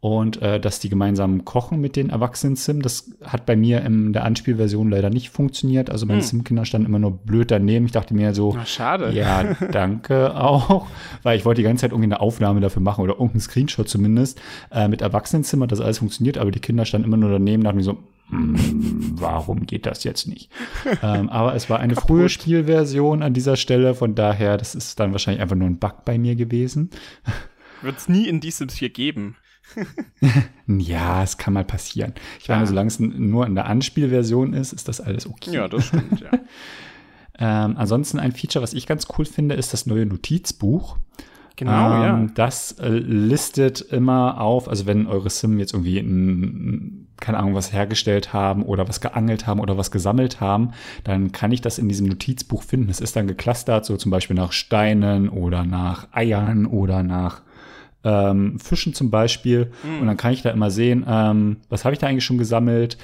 und 0.00 0.40
äh, 0.42 0.60
dass 0.60 0.78
die 0.78 0.88
gemeinsam 0.88 1.44
kochen 1.44 1.80
mit 1.80 1.96
den 1.96 2.10
erwachsenen 2.10 2.54
Sim. 2.54 2.82
Das 2.82 3.10
hat 3.24 3.46
bei 3.46 3.56
mir 3.56 3.82
in 3.84 4.12
der 4.12 4.24
Anspielversion 4.24 4.90
leider 4.90 5.10
nicht 5.10 5.30
funktioniert. 5.30 5.90
Also 5.90 6.06
meine 6.06 6.20
Hm. 6.20 6.26
Sim-Kinder 6.26 6.64
standen 6.64 6.86
immer 6.86 7.00
nur 7.00 7.10
blöd 7.10 7.50
daneben. 7.50 7.86
Ich 7.86 7.92
dachte 7.92 8.14
mir 8.14 8.32
so, 8.32 8.56
Ach, 8.56 8.66
schade. 8.66 9.10
ja, 9.12 9.54
danke 9.72 10.36
auch, 10.36 10.86
weil 11.24 11.36
ich 11.36 11.44
wollte 11.44 11.62
die 11.62 11.64
ganze 11.64 11.80
Zeit 11.82 11.90
irgendwie 11.90 12.06
eine 12.06 12.20
Aufnahme 12.20 12.60
dafür 12.60 12.80
machen 12.80 13.02
oder 13.02 13.14
irgendeinen 13.14 13.40
Screenshot 13.40 13.88
zumindest 13.88 14.40
äh, 14.70 14.86
mit 14.86 15.02
Erwachsenenzimmer, 15.02 15.66
dass 15.66 15.80
alles 15.80 15.98
funktioniert, 15.98 16.38
aber 16.38 16.52
die 16.52 16.60
Kinder 16.60 16.84
standen 16.84 17.08
immer 17.08 17.16
nur 17.16 17.30
daneben, 17.30 17.64
dachten 17.64 17.78
mir 17.78 17.82
so, 17.82 17.98
hm, 18.30 19.14
warum 19.18 19.66
geht 19.66 19.84
das 19.84 20.04
jetzt 20.04 20.28
nicht? 20.28 20.48
ähm, 21.02 21.28
aber 21.28 21.56
es 21.56 21.68
war 21.70 21.80
eine 21.80 21.96
frühe 21.96 22.28
Spielversion 22.28 23.22
an 23.22 23.34
dieser 23.34 23.56
Stelle, 23.56 23.94
von 23.96 24.14
daher, 24.14 24.58
das 24.58 24.76
ist 24.76 25.00
dann 25.00 25.10
wahrscheinlich 25.10 25.42
einfach 25.42 25.56
nur 25.56 25.66
ein 25.68 25.78
Bug 25.78 26.04
bei 26.04 26.18
mir 26.18 26.36
gewesen. 26.36 26.90
Wird 27.82 27.96
es 27.96 28.08
nie 28.08 28.28
in 28.28 28.38
die 28.40 28.52
Sims 28.52 28.74
4 28.74 28.90
geben. 28.90 29.34
Ja, 30.66 31.22
es 31.22 31.38
kann 31.38 31.54
mal 31.54 31.64
passieren. 31.64 32.12
Ich 32.40 32.48
meine, 32.48 32.62
Ja. 32.62 32.66
solange 32.66 32.88
es 32.88 32.98
nur 33.00 33.46
in 33.46 33.54
der 33.54 33.66
Anspielversion 33.66 34.52
ist, 34.52 34.72
ist 34.72 34.86
das 34.88 35.00
alles 35.00 35.26
okay. 35.26 35.52
Ja, 35.54 35.68
das 35.68 35.86
stimmt, 35.86 36.20
ja. 36.20 36.30
Ähm, 37.40 37.76
ansonsten 37.76 38.18
ein 38.18 38.32
Feature, 38.32 38.64
was 38.64 38.72
ich 38.74 38.88
ganz 38.88 39.06
cool 39.16 39.24
finde, 39.24 39.54
ist 39.54 39.72
das 39.72 39.86
neue 39.86 40.04
Notizbuch. 40.06 40.98
Genau, 41.54 41.94
ähm, 41.94 42.02
ja. 42.02 42.26
Das 42.34 42.72
äh, 42.80 42.88
listet 42.88 43.80
immer 43.80 44.40
auf, 44.40 44.68
also 44.68 44.86
wenn 44.86 45.06
eure 45.06 45.30
Sim 45.30 45.60
jetzt 45.60 45.72
irgendwie 45.72 45.98
in, 45.98 47.06
keine 47.20 47.38
Ahnung, 47.38 47.54
was 47.54 47.72
hergestellt 47.72 48.32
haben 48.32 48.64
oder 48.64 48.88
was 48.88 49.00
geangelt 49.00 49.46
haben 49.46 49.60
oder 49.60 49.76
was 49.78 49.92
gesammelt 49.92 50.40
haben, 50.40 50.72
dann 51.04 51.30
kann 51.30 51.52
ich 51.52 51.60
das 51.60 51.78
in 51.78 51.88
diesem 51.88 52.08
Notizbuch 52.08 52.64
finden. 52.64 52.90
Es 52.90 52.98
ist 53.00 53.14
dann 53.14 53.28
geclustert, 53.28 53.84
so 53.86 53.96
zum 53.96 54.10
Beispiel 54.10 54.34
nach 54.34 54.50
Steinen 54.50 55.28
oder 55.28 55.62
nach 55.64 56.08
Eiern 56.10 56.66
oder 56.66 57.04
nach 57.04 57.42
ähm, 58.04 58.58
Fischen 58.58 58.94
zum 58.94 59.10
Beispiel. 59.10 59.70
Und 60.00 60.06
dann 60.06 60.16
kann 60.16 60.32
ich 60.32 60.42
da 60.42 60.50
immer 60.50 60.70
sehen, 60.70 61.04
ähm, 61.08 61.58
was 61.68 61.84
habe 61.84 61.94
ich 61.94 61.98
da 61.98 62.06
eigentlich 62.06 62.24
schon 62.24 62.38
gesammelt? 62.38 62.96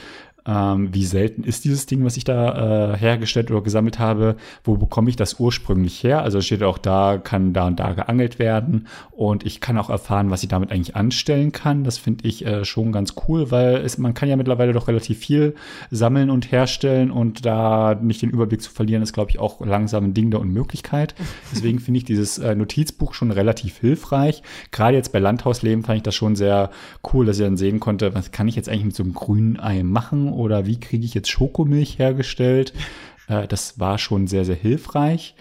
Ähm, 0.46 0.92
wie 0.92 1.06
selten 1.06 1.42
ist 1.42 1.64
dieses 1.64 1.86
Ding, 1.86 2.04
was 2.04 2.18
ich 2.18 2.24
da 2.24 2.92
äh, 2.92 2.96
hergestellt 2.98 3.50
oder 3.50 3.62
gesammelt 3.62 3.98
habe? 3.98 4.36
Wo 4.62 4.76
bekomme 4.76 5.08
ich 5.08 5.16
das 5.16 5.40
ursprünglich 5.40 6.02
her? 6.02 6.22
Also 6.22 6.40
steht 6.42 6.62
auch 6.62 6.76
da, 6.76 7.18
kann 7.22 7.54
da 7.54 7.66
und 7.66 7.80
da 7.80 7.94
geangelt 7.94 8.38
werden. 8.38 8.86
Und 9.10 9.46
ich 9.46 9.60
kann 9.60 9.78
auch 9.78 9.88
erfahren, 9.88 10.30
was 10.30 10.42
ich 10.42 10.50
damit 10.50 10.70
eigentlich 10.70 10.96
anstellen 10.96 11.52
kann. 11.52 11.84
Das 11.84 11.96
finde 11.96 12.28
ich 12.28 12.44
äh, 12.44 12.64
schon 12.64 12.92
ganz 12.92 13.14
cool, 13.26 13.50
weil 13.50 13.76
es, 13.76 13.96
man 13.96 14.12
kann 14.12 14.28
ja 14.28 14.36
mittlerweile 14.36 14.74
doch 14.74 14.88
relativ 14.88 15.18
viel 15.18 15.54
sammeln 15.90 16.28
und 16.28 16.52
herstellen 16.52 17.10
und 17.10 17.46
da 17.46 17.94
nicht 17.94 18.20
den 18.20 18.30
Überblick 18.30 18.60
zu 18.60 18.70
verlieren, 18.70 19.02
ist, 19.02 19.14
glaube 19.14 19.30
ich, 19.30 19.38
auch 19.38 19.64
langsam 19.64 20.04
ein 20.04 20.14
Ding 20.14 20.30
der 20.30 20.40
Unmöglichkeit. 20.40 21.14
Deswegen 21.52 21.78
finde 21.78 21.98
ich 21.98 22.04
dieses 22.04 22.36
äh, 22.38 22.54
Notizbuch 22.54 23.14
schon 23.14 23.30
relativ 23.30 23.78
hilfreich. 23.78 24.42
Gerade 24.72 24.98
jetzt 24.98 25.12
bei 25.12 25.20
Landhausleben 25.20 25.84
fand 25.84 25.98
ich 25.98 26.02
das 26.02 26.14
schon 26.14 26.36
sehr 26.36 26.70
cool, 27.12 27.24
dass 27.24 27.38
ich 27.38 27.44
dann 27.44 27.56
sehen 27.56 27.80
konnte, 27.80 28.14
was 28.14 28.30
kann 28.30 28.46
ich 28.46 28.56
jetzt 28.56 28.68
eigentlich 28.68 28.84
mit 28.84 28.96
so 28.96 29.02
einem 29.02 29.14
grünen 29.14 29.58
Ei 29.58 29.82
machen 29.82 30.33
oder 30.34 30.66
wie 30.66 30.78
kriege 30.78 31.04
ich 31.04 31.14
jetzt 31.14 31.30
Schokomilch 31.30 31.98
hergestellt. 31.98 32.72
Äh, 33.26 33.48
das 33.48 33.80
war 33.80 33.96
schon 33.96 34.26
sehr, 34.26 34.44
sehr 34.44 34.54
hilfreich. 34.54 35.34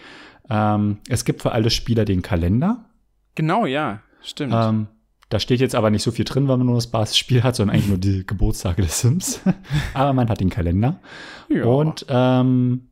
Ähm, 0.50 1.00
es 1.10 1.26
gibt 1.26 1.42
für 1.42 1.52
alle 1.52 1.70
Spieler 1.70 2.06
den 2.06 2.22
Kalender. 2.22 2.86
Genau, 3.36 3.66
ja. 3.66 4.00
Stimmt. 4.22 4.54
Ähm, 4.56 4.88
da 5.28 5.40
steht 5.40 5.60
jetzt 5.60 5.76
aber 5.76 5.90
nicht 5.90 6.04
so 6.04 6.12
viel 6.12 6.26
drin, 6.26 6.48
weil 6.48 6.58
man 6.58 6.68
nur 6.68 6.76
das 6.76 6.88
Basisspiel 6.88 7.44
hat, 7.44 7.56
sondern 7.58 7.76
eigentlich 7.76 7.90
nur 7.90 7.98
die 7.98 8.24
Geburtstage 8.28 8.84
des 8.84 9.02
Sims. 9.02 9.42
aber 9.94 10.14
man 10.14 10.30
hat 10.30 10.40
den 10.40 10.50
Kalender. 10.50 11.02
ja. 11.50 11.66
Und 11.66 12.06
ähm, 12.08 12.88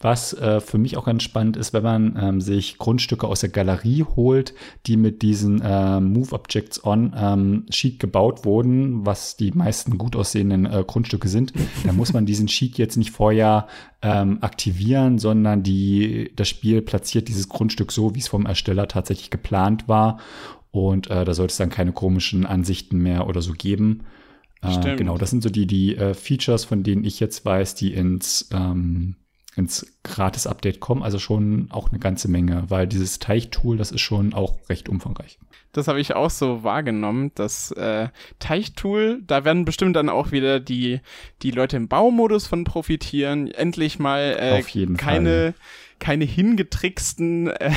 was 0.00 0.32
äh, 0.32 0.60
für 0.60 0.78
mich 0.78 0.96
auch 0.96 1.06
ganz 1.06 1.24
spannend 1.24 1.56
ist, 1.56 1.72
wenn 1.72 1.82
man 1.82 2.16
ähm, 2.20 2.40
sich 2.40 2.78
Grundstücke 2.78 3.26
aus 3.26 3.40
der 3.40 3.48
Galerie 3.48 4.04
holt, 4.04 4.54
die 4.86 4.96
mit 4.96 5.22
diesen 5.22 5.60
äh, 5.60 6.00
Move 6.00 6.32
Objects 6.32 6.84
on 6.84 7.14
ähm, 7.16 7.66
Sheet 7.70 7.98
gebaut 7.98 8.44
wurden, 8.44 9.04
was 9.04 9.36
die 9.36 9.50
meisten 9.50 9.98
gut 9.98 10.14
aussehenden 10.14 10.66
äh, 10.66 10.84
Grundstücke 10.86 11.28
sind, 11.28 11.52
dann 11.84 11.96
muss 11.96 12.12
man 12.12 12.26
diesen 12.26 12.46
Sheet 12.46 12.78
jetzt 12.78 12.96
nicht 12.96 13.10
vorher 13.10 13.66
ähm, 14.00 14.38
aktivieren, 14.40 15.18
sondern 15.18 15.64
die, 15.64 16.30
das 16.36 16.48
Spiel 16.48 16.80
platziert 16.80 17.26
dieses 17.26 17.48
Grundstück 17.48 17.90
so, 17.90 18.14
wie 18.14 18.20
es 18.20 18.28
vom 18.28 18.46
Ersteller 18.46 18.86
tatsächlich 18.86 19.30
geplant 19.30 19.88
war. 19.88 20.18
Und 20.70 21.10
äh, 21.10 21.24
da 21.24 21.34
sollte 21.34 21.52
es 21.52 21.56
dann 21.56 21.70
keine 21.70 21.92
komischen 21.92 22.46
Ansichten 22.46 22.98
mehr 22.98 23.26
oder 23.26 23.42
so 23.42 23.52
geben. 23.52 24.04
Äh, 24.62 24.72
Stimmt. 24.72 24.98
genau, 24.98 25.18
das 25.18 25.30
sind 25.30 25.42
so 25.42 25.50
die, 25.50 25.66
die 25.66 25.96
äh, 25.96 26.14
Features, 26.14 26.64
von 26.64 26.84
denen 26.84 27.02
ich 27.02 27.18
jetzt 27.18 27.44
weiß, 27.44 27.74
die 27.74 27.92
ins, 27.94 28.48
ähm, 28.52 29.16
ins 29.58 29.86
Gratis-Update 30.04 30.80
kommen. 30.80 31.02
Also 31.02 31.18
schon 31.18 31.68
auch 31.70 31.90
eine 31.90 31.98
ganze 31.98 32.28
Menge, 32.28 32.64
weil 32.68 32.86
dieses 32.86 33.18
Teichtool, 33.18 33.76
das 33.76 33.90
ist 33.90 34.00
schon 34.00 34.34
auch 34.34 34.56
recht 34.68 34.88
umfangreich. 34.88 35.38
Das 35.72 35.86
habe 35.86 36.00
ich 36.00 36.14
auch 36.14 36.30
so 36.30 36.62
wahrgenommen. 36.64 37.30
Das 37.34 37.70
äh, 37.72 38.08
Teichtool, 38.38 39.22
da 39.26 39.44
werden 39.44 39.64
bestimmt 39.64 39.96
dann 39.96 40.08
auch 40.08 40.32
wieder 40.32 40.60
die, 40.60 41.00
die 41.42 41.50
Leute 41.50 41.76
im 41.76 41.88
Baumodus 41.88 42.46
von 42.46 42.64
profitieren. 42.64 43.50
Endlich 43.50 43.98
mal 43.98 44.36
äh, 44.38 44.58
Auf 44.58 44.68
jeden 44.70 44.96
keine, 44.96 45.54
keine 45.98 46.24
hingetricksten, 46.24 47.48
äh, 47.48 47.70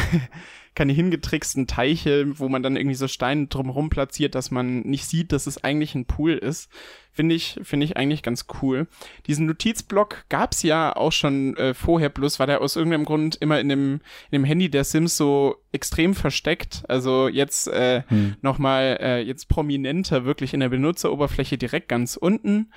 keine 0.74 0.93
hingetricksten 0.93 1.67
Teiche, 1.67 2.39
wo 2.39 2.47
man 2.47 2.63
dann 2.63 2.78
irgendwie 2.78 2.95
so 2.95 3.07
Steine 3.07 3.47
drumherum 3.47 3.89
platziert, 3.89 4.36
dass 4.36 4.51
man 4.51 4.82
nicht 4.82 5.05
sieht, 5.05 5.34
dass 5.34 5.45
es 5.45 5.63
eigentlich 5.63 5.95
ein 5.95 6.05
Pool 6.05 6.32
ist. 6.34 6.69
Finde 7.11 7.36
ich, 7.36 7.59
finde 7.63 7.86
ich 7.86 7.97
eigentlich 7.97 8.24
ganz 8.24 8.45
cool. 8.61 8.88
Diesen 9.28 9.45
Notizblock 9.45 10.24
gab's 10.30 10.63
ja 10.63 10.95
auch 10.95 11.11
schon 11.11 11.57
äh, 11.57 11.74
vorher, 11.74 12.07
bloß 12.07 12.39
war 12.39 12.47
der 12.47 12.61
aus 12.61 12.78
irgendeinem 12.78 13.03
Grund 13.03 13.36
immer 13.41 13.59
in 13.59 13.67
dem, 13.67 13.93
in 14.30 14.32
dem 14.32 14.43
Handy 14.45 14.69
der 14.69 14.86
Sims 14.86 15.17
so 15.17 15.57
extrem 15.74 16.15
versteckt. 16.15 16.84
Also 16.88 17.28
jetzt 17.28 17.67
äh, 17.67 18.03
Hm. 18.07 18.36
nochmal 18.41 18.97
äh, 19.01 19.22
jetzt 19.22 19.49
prominenter 19.49 20.24
wirklich 20.24 20.53
in 20.53 20.61
der 20.61 20.69
Benutzeroberfläche 20.69 21.57
direkt 21.57 21.89
ganz 21.89 22.15
unten. 22.15 22.72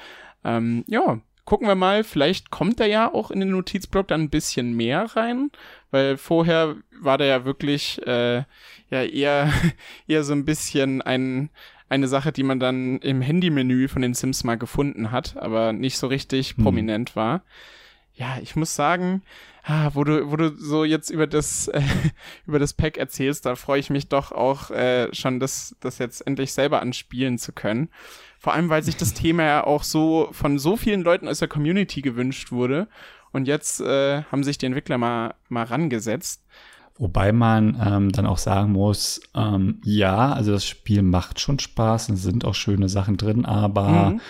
Ähm, 0.45 0.85
ja, 0.89 1.21
gucken 1.45 1.69
wir 1.69 1.75
mal, 1.75 2.05
vielleicht 2.05 2.51
kommt 2.51 2.81
er 2.81 2.87
ja 2.87 3.13
auch 3.13 3.31
in 3.31 3.41
den 3.41 3.51
Notizblock 3.51 4.09
dann 4.09 4.23
ein 4.23 4.31
bisschen 4.31 4.75
mehr 4.75 5.05
rein, 5.17 5.51
weil 5.95 6.17
vorher 6.17 6.75
war 7.01 7.19
der 7.19 7.29
ja 7.29 7.45
wirklich 7.45 8.05
äh, 8.05 8.43
ja 8.91 9.03
eher, 9.05 9.53
eher 10.09 10.25
so 10.25 10.33
ein 10.33 10.45
bisschen 10.45 11.01
ein 11.01 11.51
eine 11.89 12.09
Sache, 12.09 12.33
die 12.33 12.43
man 12.43 12.59
dann 12.59 12.99
im 12.99 13.21
Handymenü 13.23 13.87
von 13.87 14.03
den 14.03 14.15
Sims 14.15 14.43
mal 14.43 14.57
gefunden 14.57 15.13
hat, 15.13 15.37
aber 15.37 15.73
nicht 15.73 15.97
so 15.97 16.09
richtig 16.09 16.57
Hm. 16.57 16.65
prominent 16.65 17.15
war. 17.15 17.45
Ja, 18.15 18.39
ich 18.43 18.57
muss 18.57 18.75
sagen, 18.75 19.23
ah, 19.63 19.91
wo 19.95 20.03
du, 20.03 20.31
wo 20.31 20.37
du 20.37 20.57
so 20.57 20.85
jetzt 20.85 21.11
über 21.11 21.29
das, 21.29 21.69
äh, 21.69 21.81
über 22.47 22.59
das 22.59 22.73
Pack 22.73 22.97
erzählst, 22.97 23.47
da 23.47 23.55
freue 23.55 23.79
ich 23.79 23.91
mich 23.91 24.09
doch 24.09 24.33
auch 24.33 24.71
äh, 24.71 25.15
schon, 25.15 25.39
das, 25.39 25.77
das 25.79 25.99
jetzt 25.99 26.27
endlich 26.27 26.53
selber 26.53 26.81
anspielen 26.83 27.39
zu 27.39 27.53
können. 27.53 27.91
Vor 28.41 28.55
allem, 28.55 28.69
weil 28.69 28.83
sich 28.83 28.97
das 28.97 29.15
Thema 29.15 29.45
ja 29.45 29.65
auch 29.65 29.85
so 29.85 30.29
von 30.33 30.59
so 30.59 30.77
vielen 30.77 31.03
Leuten 31.03 31.29
aus 31.29 31.39
der 31.39 31.49
Community 31.49 32.03
gewünscht 32.03 32.51
wurde. 32.51 32.89
Und 33.35 33.49
jetzt 33.49 33.81
äh, 33.81 34.23
haben 34.23 34.45
sich 34.45 34.59
die 34.59 34.67
Entwickler 34.67 34.97
mal, 34.97 35.35
mal 35.49 35.65
rangesetzt. 35.65 36.43
Wobei 36.97 37.33
man 37.33 37.77
ähm, 37.85 38.13
dann 38.13 38.27
auch 38.27 38.39
sagen 38.39 38.71
muss, 38.71 39.21
ähm, 39.35 39.81
ja, 39.85 40.33
also 40.33 40.53
das 40.53 40.65
Spiel 40.65 41.03
macht 41.03 41.41
schon 41.41 41.59
Spaß, 41.59 42.11
es 42.11 42.23
sind 42.23 42.45
auch 42.45 42.55
schöne 42.55 42.89
Sachen 42.89 43.17
drin, 43.17 43.45
aber 43.45 44.11
Mhm. 44.11 44.21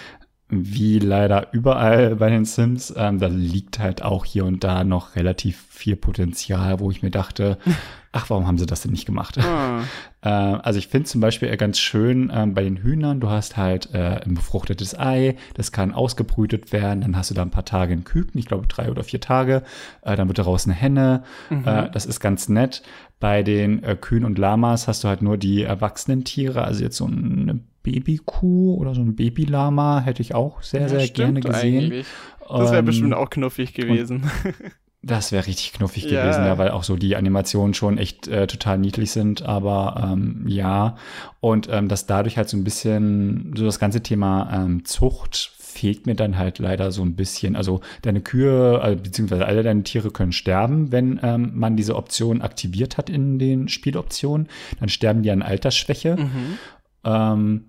wie 0.48 0.98
leider 0.98 1.52
überall 1.52 2.16
bei 2.16 2.30
den 2.30 2.46
Sims, 2.46 2.94
ähm, 2.96 3.18
da 3.18 3.26
liegt 3.26 3.78
halt 3.78 4.02
auch 4.02 4.24
hier 4.24 4.46
und 4.46 4.64
da 4.64 4.82
noch 4.84 5.14
relativ 5.16 5.61
viel 5.68 5.96
Potenzial, 5.96 6.80
wo 6.80 6.90
ich 6.90 7.02
mir 7.02 7.11
dachte, 7.11 7.59
ach, 8.16 8.30
warum 8.30 8.46
haben 8.46 8.58
sie 8.58 8.64
das 8.66 8.80
denn 8.82 8.92
nicht 8.92 9.06
gemacht? 9.06 9.38
Ah, 9.38 9.82
Äh, 10.24 10.28
also 10.30 10.78
ich 10.78 10.88
finde 10.88 11.06
zum 11.06 11.20
Beispiel 11.20 11.48
eher 11.50 11.58
ganz 11.58 11.78
schön 11.78 12.32
ähm, 12.34 12.54
bei 12.54 12.62
den 12.64 12.78
Hühnern, 12.78 13.20
du 13.20 13.28
hast 13.28 13.58
halt 13.58 13.92
äh, 13.92 14.22
ein 14.24 14.32
befruchtetes 14.32 14.98
Ei, 14.98 15.36
das 15.52 15.70
kann 15.70 15.92
ausgebrütet 15.92 16.72
werden, 16.72 17.02
dann 17.02 17.14
hast 17.14 17.28
du 17.30 17.34
da 17.34 17.42
ein 17.42 17.50
paar 17.50 17.66
Tage 17.66 17.92
ein 17.92 18.04
Küken, 18.04 18.38
ich 18.38 18.46
glaube 18.46 18.66
drei 18.66 18.90
oder 18.90 19.04
vier 19.04 19.20
Tage, 19.20 19.62
äh, 20.00 20.16
dann 20.16 20.26
wird 20.28 20.38
daraus 20.38 20.64
eine 20.64 20.72
Henne, 20.72 21.24
Mhm. 21.50 21.64
äh, 21.68 21.90
das 21.90 22.06
ist 22.06 22.20
ganz 22.20 22.48
nett. 22.48 22.82
Bei 23.20 23.42
den 23.42 23.82
äh, 23.82 23.96
Kühen 24.00 24.24
und 24.24 24.38
Lamas 24.38 24.88
hast 24.88 25.04
du 25.04 25.08
halt 25.08 25.20
nur 25.20 25.36
die 25.36 25.62
erwachsenen 25.62 26.24
Tiere, 26.24 26.64
also 26.64 26.82
jetzt 26.82 26.96
so 26.96 27.04
eine 27.04 27.60
Babykuh 27.82 28.76
oder 28.76 28.94
so 28.94 29.02
ein 29.02 29.16
Babylama 29.16 30.00
hätte 30.00 30.22
ich 30.22 30.34
auch 30.34 30.62
sehr, 30.62 30.82
ja, 30.82 30.88
sehr 30.88 31.06
gerne 31.08 31.40
gesehen. 31.40 31.84
eigentlich. 31.84 32.06
Das 32.48 32.72
wäre 32.72 32.82
bestimmt 32.82 33.12
auch 33.12 33.28
knuffig 33.28 33.74
gewesen. 33.74 34.24
Das 35.07 35.32
wäre 35.32 35.46
richtig 35.46 35.72
knuffig 35.74 36.05
ja. 36.05 36.22
gewesen, 36.22 36.44
ja, 36.44 36.57
weil 36.57 36.70
auch 36.70 36.82
so 36.82 36.96
die 36.96 37.16
Animationen 37.16 37.74
schon 37.74 37.98
echt 37.98 38.26
äh, 38.28 38.46
total 38.46 38.78
niedlich 38.78 39.11
sind, 39.11 39.42
aber 39.42 40.11
ähm, 40.12 40.44
ja. 40.46 40.96
Und 41.40 41.68
ähm, 41.70 41.88
dass 41.88 42.07
dadurch 42.07 42.36
halt 42.38 42.48
so 42.48 42.57
ein 42.57 42.64
bisschen 42.64 43.55
so 43.57 43.64
das 43.64 43.78
ganze 43.78 44.02
Thema 44.02 44.50
ähm, 44.52 44.84
Zucht 44.84 45.52
fehlt 45.59 46.07
mir 46.07 46.14
dann 46.14 46.38
halt 46.38 46.59
leider 46.59 46.92
so 46.92 47.02
ein 47.02 47.16
bisschen. 47.16 47.57
Also 47.57 47.80
deine 48.02 48.20
Kühe, 48.20 48.80
also, 48.80 49.02
beziehungsweise 49.02 49.44
alle 49.44 49.62
deine 49.62 49.82
Tiere 49.82 50.11
können 50.11 50.32
sterben, 50.32 50.92
wenn 50.92 51.20
ähm, 51.22 51.50
man 51.55 51.76
diese 51.76 51.96
Option 51.96 52.42
aktiviert 52.42 52.96
hat 52.96 53.11
in 53.11 53.38
den 53.38 53.68
Spieloptionen. 53.68 54.48
Dann 54.78 54.88
sterben 54.88 55.22
die 55.22 55.30
an 55.30 55.42
Altersschwäche. 55.42 56.16
Mhm. 56.16 56.59
Ähm, 57.05 57.64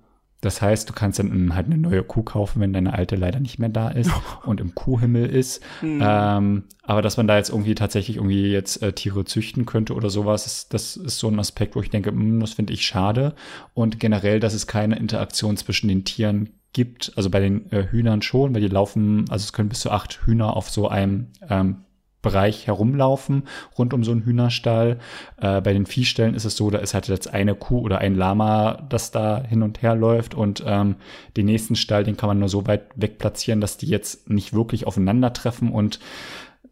das 0.45 0.61
heißt, 0.61 0.87
du 0.87 0.93
kannst 0.93 1.17
dann 1.17 1.55
halt 1.55 1.65
eine 1.65 1.77
neue 1.77 2.03
Kuh 2.03 2.21
kaufen, 2.21 2.61
wenn 2.61 2.71
deine 2.71 2.93
alte 2.93 3.15
leider 3.15 3.39
nicht 3.39 3.57
mehr 3.57 3.69
da 3.69 3.89
ist 3.89 4.11
und 4.45 4.61
im 4.61 4.75
Kuhhimmel 4.75 5.25
ist. 5.25 5.61
Mhm. 5.81 6.01
Ähm, 6.03 6.63
aber 6.83 7.01
dass 7.01 7.17
man 7.17 7.27
da 7.27 7.37
jetzt 7.37 7.49
irgendwie 7.49 7.73
tatsächlich 7.73 8.17
irgendwie 8.17 8.51
jetzt 8.51 8.81
äh, 8.83 8.93
Tiere 8.93 9.25
züchten 9.25 9.65
könnte 9.65 9.95
oder 9.95 10.09
sowas, 10.09 10.45
ist, 10.45 10.73
das 10.73 10.97
ist 10.97 11.17
so 11.17 11.27
ein 11.27 11.39
Aspekt, 11.39 11.75
wo 11.75 11.81
ich 11.81 11.89
denke, 11.89 12.11
mh, 12.11 12.21
hm, 12.21 12.39
das 12.39 12.53
finde 12.53 12.73
ich 12.73 12.85
schade. 12.85 13.33
Und 13.73 13.99
generell, 13.99 14.39
dass 14.39 14.53
es 14.53 14.67
keine 14.67 14.97
Interaktion 14.97 15.57
zwischen 15.57 15.87
den 15.87 16.05
Tieren 16.05 16.49
gibt. 16.73 17.13
Also 17.15 17.31
bei 17.31 17.39
den 17.39 17.71
äh, 17.71 17.87
Hühnern 17.89 18.21
schon, 18.21 18.53
weil 18.53 18.61
die 18.61 18.67
laufen, 18.67 19.25
also 19.29 19.43
es 19.43 19.53
können 19.53 19.69
bis 19.69 19.79
zu 19.79 19.89
acht 19.89 20.21
Hühner 20.25 20.55
auf 20.55 20.69
so 20.69 20.87
einem 20.87 21.27
ähm, 21.49 21.77
Bereich 22.25 22.67
herumlaufen, 22.67 23.43
rund 23.77 23.93
um 23.93 24.03
so 24.03 24.11
einen 24.11 24.25
Hühnerstall. 24.25 24.97
Äh, 25.37 25.61
bei 25.61 25.71
den 25.71 25.85
Viehstellen 25.85 26.35
ist 26.35 26.45
es 26.45 26.57
so, 26.57 26.69
da 26.69 26.79
ist 26.79 26.93
halt 26.93 27.07
jetzt 27.07 27.33
eine 27.33 27.55
Kuh 27.55 27.79
oder 27.79 27.99
ein 27.99 28.15
Lama, 28.15 28.83
das 28.89 29.11
da 29.11 29.41
hin 29.41 29.63
und 29.63 29.81
her 29.81 29.95
läuft 29.95 30.35
und 30.35 30.63
ähm, 30.65 30.95
den 31.37 31.45
nächsten 31.45 31.75
Stall, 31.75 32.03
den 32.03 32.17
kann 32.17 32.27
man 32.27 32.39
nur 32.39 32.49
so 32.49 32.67
weit 32.67 32.83
weg 32.95 33.17
platzieren, 33.17 33.61
dass 33.61 33.77
die 33.77 33.87
jetzt 33.87 34.29
nicht 34.29 34.53
wirklich 34.53 34.85
aufeinandertreffen 34.85 35.71
und 35.71 35.99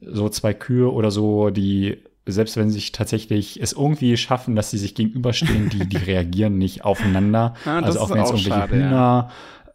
so 0.01 0.28
zwei 0.28 0.54
Kühe 0.54 0.91
oder 0.91 1.12
so, 1.12 1.49
die 1.49 1.99
selbst 2.26 2.56
wenn 2.56 2.70
sie 2.70 2.76
sich 2.76 2.91
tatsächlich 2.91 3.62
es 3.62 3.74
irgendwie 3.74 4.16
schaffen, 4.18 4.56
dass 4.56 4.72
sie 4.72 4.78
sich 4.78 4.95
gegenüberstehen, 4.95 5.70
die, 5.70 5.88
die 5.88 5.97
reagieren 6.12 6.58
nicht 6.58 6.86
aufeinander. 6.86 7.54
Ja, 7.66 7.80
also 7.80 7.99
auch 7.99 8.10
wenn 8.10 8.18
jetzt 8.18 8.30
irgendwelche 8.30 8.60
schade, 8.60 8.76
Hühner 8.76 8.91
ja. 8.91 9.32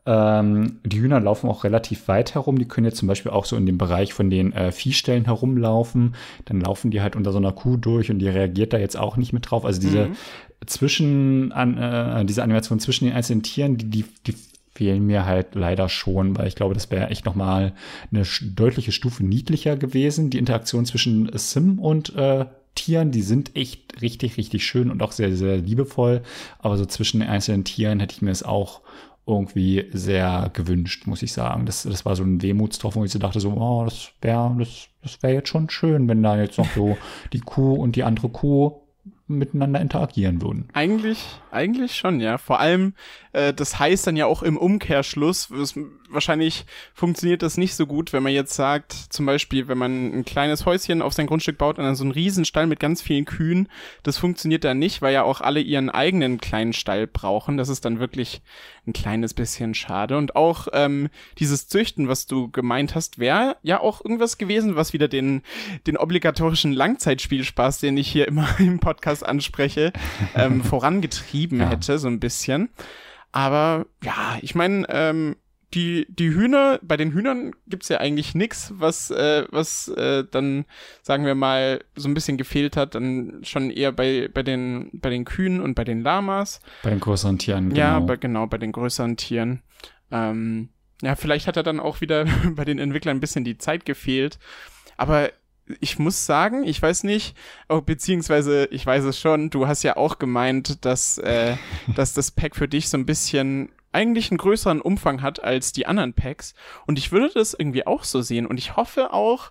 Ähm, 0.08 0.78
die 0.84 1.00
Hühner 1.00 1.20
laufen 1.20 1.50
auch 1.50 1.64
relativ 1.64 2.08
weit 2.08 2.34
herum. 2.34 2.58
Die 2.58 2.64
können 2.64 2.86
jetzt 2.86 2.96
zum 2.96 3.08
Beispiel 3.08 3.30
auch 3.30 3.44
so 3.44 3.56
in 3.56 3.66
dem 3.66 3.76
Bereich 3.76 4.14
von 4.14 4.30
den 4.30 4.54
äh, 4.54 4.72
Viehstellen 4.72 5.26
herumlaufen. 5.26 6.14
Dann 6.46 6.62
laufen 6.62 6.90
die 6.90 7.02
halt 7.02 7.14
unter 7.14 7.30
so 7.30 7.36
einer 7.36 7.52
Kuh 7.52 7.76
durch 7.76 8.10
und 8.10 8.18
die 8.18 8.28
reagiert 8.28 8.72
da 8.72 8.78
jetzt 8.78 8.96
auch 8.96 9.18
nicht 9.18 9.34
mit 9.34 9.50
drauf. 9.50 9.66
Also 9.66 9.82
diese 9.82 10.06
mhm. 10.06 10.16
zwischen, 10.64 11.52
an, 11.52 11.76
äh, 11.76 12.24
diese 12.24 12.42
Animation 12.42 12.80
zwischen 12.80 13.04
den 13.04 13.12
einzelnen 13.12 13.42
Tieren, 13.42 13.76
die, 13.76 13.90
die, 13.90 14.04
die 14.26 14.34
fehlen 14.74 15.04
mir 15.04 15.26
halt 15.26 15.54
leider 15.54 15.90
schon, 15.90 16.38
weil 16.38 16.48
ich 16.48 16.54
glaube, 16.54 16.72
das 16.72 16.90
wäre 16.90 17.10
echt 17.10 17.26
nochmal 17.26 17.74
eine 18.10 18.22
deutliche 18.54 18.92
Stufe 18.92 19.22
niedlicher 19.26 19.76
gewesen. 19.76 20.30
Die 20.30 20.38
Interaktion 20.38 20.86
zwischen 20.86 21.30
Sim 21.34 21.78
und 21.78 22.16
äh, 22.16 22.46
Tieren, 22.74 23.10
die 23.10 23.22
sind 23.22 23.56
echt 23.56 24.00
richtig, 24.00 24.38
richtig 24.38 24.64
schön 24.64 24.90
und 24.90 25.02
auch 25.02 25.12
sehr, 25.12 25.36
sehr 25.36 25.58
liebevoll. 25.58 26.22
Aber 26.60 26.78
so 26.78 26.86
zwischen 26.86 27.20
den 27.20 27.28
einzelnen 27.28 27.64
Tieren 27.64 28.00
hätte 28.00 28.14
ich 28.14 28.22
mir 28.22 28.30
es 28.30 28.42
auch 28.42 28.80
irgendwie 29.28 29.86
sehr 29.92 30.50
gewünscht, 30.52 31.06
muss 31.06 31.22
ich 31.22 31.32
sagen. 31.32 31.66
Das, 31.66 31.82
das 31.82 32.04
war 32.04 32.16
so 32.16 32.24
ein 32.24 32.42
Wehmutstropf, 32.42 32.96
wo 32.96 33.04
ich 33.04 33.12
so 33.12 33.18
dachte, 33.18 33.40
so, 33.40 33.50
oh, 33.52 33.84
das 33.84 34.10
wäre 34.22 34.56
das, 34.58 34.88
das 35.02 35.22
wär 35.22 35.34
jetzt 35.34 35.48
schon 35.48 35.68
schön, 35.70 36.08
wenn 36.08 36.22
da 36.22 36.40
jetzt 36.40 36.58
noch 36.58 36.70
so 36.74 36.96
die 37.32 37.40
Kuh 37.40 37.74
und 37.74 37.96
die 37.96 38.04
andere 38.04 38.30
Kuh 38.30 38.80
miteinander 39.28 39.80
interagieren 39.80 40.42
würden. 40.42 40.68
Eigentlich, 40.72 41.24
eigentlich 41.50 41.96
schon, 41.96 42.20
ja. 42.20 42.38
Vor 42.38 42.60
allem, 42.60 42.94
äh, 43.32 43.52
das 43.52 43.78
heißt 43.78 44.06
dann 44.06 44.16
ja 44.16 44.26
auch 44.26 44.42
im 44.42 44.56
Umkehrschluss, 44.56 45.50
wahrscheinlich 46.08 46.64
funktioniert 46.94 47.42
das 47.42 47.56
nicht 47.56 47.74
so 47.74 47.86
gut, 47.86 48.12
wenn 48.12 48.22
man 48.22 48.32
jetzt 48.32 48.54
sagt, 48.54 48.92
zum 48.92 49.26
Beispiel, 49.26 49.68
wenn 49.68 49.78
man 49.78 50.12
ein 50.12 50.24
kleines 50.24 50.66
Häuschen 50.66 51.02
auf 51.02 51.12
sein 51.12 51.26
Grundstück 51.26 51.58
baut 51.58 51.78
und 51.78 51.84
dann 51.84 51.94
so 51.94 52.04
einen 52.04 52.12
Riesenstall 52.12 52.66
mit 52.66 52.80
ganz 52.80 53.02
vielen 53.02 53.24
Kühen, 53.24 53.68
das 54.02 54.18
funktioniert 54.18 54.64
dann 54.64 54.78
nicht, 54.78 55.02
weil 55.02 55.14
ja 55.14 55.22
auch 55.22 55.40
alle 55.40 55.60
ihren 55.60 55.90
eigenen 55.90 56.40
kleinen 56.40 56.72
Stall 56.72 57.06
brauchen. 57.06 57.56
Das 57.56 57.68
ist 57.68 57.84
dann 57.84 58.00
wirklich 58.00 58.40
ein 58.86 58.92
kleines 58.92 59.34
bisschen 59.34 59.74
schade. 59.74 60.16
Und 60.16 60.34
auch 60.34 60.68
ähm, 60.72 61.08
dieses 61.38 61.68
Züchten, 61.68 62.08
was 62.08 62.26
du 62.26 62.50
gemeint 62.50 62.94
hast, 62.94 63.18
wäre 63.18 63.56
ja 63.62 63.80
auch 63.80 64.04
irgendwas 64.04 64.38
gewesen, 64.38 64.76
was 64.76 64.92
wieder 64.92 65.08
den, 65.08 65.42
den 65.86 65.96
obligatorischen 65.96 66.72
Langzeitspielspaß, 66.72 67.80
den 67.80 67.96
ich 67.96 68.08
hier 68.10 68.26
immer 68.26 68.48
im 68.58 68.80
Podcast 68.80 69.17
anspreche, 69.22 69.92
ähm, 70.34 70.62
vorangetrieben 70.64 71.60
ja. 71.60 71.70
hätte, 71.70 71.98
so 71.98 72.08
ein 72.08 72.20
bisschen. 72.20 72.70
Aber 73.32 73.86
ja, 74.02 74.38
ich 74.40 74.54
meine, 74.54 74.86
ähm, 74.88 75.36
die, 75.74 76.06
die 76.08 76.30
Hühner, 76.30 76.80
bei 76.82 76.96
den 76.96 77.12
Hühnern 77.12 77.52
gibt's 77.66 77.90
ja 77.90 77.98
eigentlich 77.98 78.34
nix, 78.34 78.72
was, 78.76 79.10
äh, 79.10 79.44
was 79.50 79.88
äh, 79.88 80.24
dann, 80.30 80.64
sagen 81.02 81.26
wir 81.26 81.34
mal, 81.34 81.84
so 81.94 82.08
ein 82.08 82.14
bisschen 82.14 82.38
gefehlt 82.38 82.76
hat, 82.76 82.94
dann 82.94 83.40
schon 83.42 83.70
eher 83.70 83.92
bei, 83.92 84.30
bei, 84.32 84.42
den, 84.42 84.90
bei 84.94 85.10
den 85.10 85.26
Kühen 85.26 85.60
und 85.60 85.74
bei 85.74 85.84
den 85.84 86.00
Lamas. 86.00 86.60
Bei 86.82 86.90
den 86.90 87.00
größeren 87.00 87.38
Tieren, 87.38 87.68
genau. 87.68 87.80
Ja, 87.80 88.00
bei, 88.00 88.16
genau, 88.16 88.46
bei 88.46 88.56
den 88.56 88.72
größeren 88.72 89.18
Tieren. 89.18 89.62
Ähm, 90.10 90.70
ja, 91.02 91.16
vielleicht 91.16 91.46
hat 91.46 91.56
er 91.56 91.62
dann 91.62 91.80
auch 91.80 92.00
wieder 92.00 92.24
bei 92.54 92.64
den 92.64 92.78
Entwicklern 92.78 93.18
ein 93.18 93.20
bisschen 93.20 93.44
die 93.44 93.58
Zeit 93.58 93.84
gefehlt. 93.84 94.38
Aber 94.96 95.30
ich 95.80 95.98
muss 95.98 96.26
sagen, 96.26 96.64
ich 96.64 96.80
weiß 96.80 97.04
nicht, 97.04 97.36
oh, 97.68 97.80
beziehungsweise 97.80 98.66
ich 98.70 98.84
weiß 98.84 99.04
es 99.04 99.18
schon, 99.18 99.50
du 99.50 99.66
hast 99.66 99.82
ja 99.82 99.96
auch 99.96 100.18
gemeint, 100.18 100.84
dass, 100.84 101.18
äh, 101.18 101.56
dass 101.96 102.14
das 102.14 102.30
Pack 102.30 102.56
für 102.56 102.68
dich 102.68 102.88
so 102.88 102.96
ein 102.96 103.06
bisschen 103.06 103.70
eigentlich 103.92 104.30
einen 104.30 104.38
größeren 104.38 104.80
Umfang 104.80 105.22
hat 105.22 105.42
als 105.42 105.72
die 105.72 105.86
anderen 105.86 106.12
Packs. 106.12 106.54
Und 106.86 106.98
ich 106.98 107.10
würde 107.10 107.30
das 107.32 107.54
irgendwie 107.54 107.86
auch 107.86 108.04
so 108.04 108.20
sehen. 108.20 108.46
Und 108.46 108.58
ich 108.58 108.76
hoffe 108.76 109.12
auch, 109.12 109.50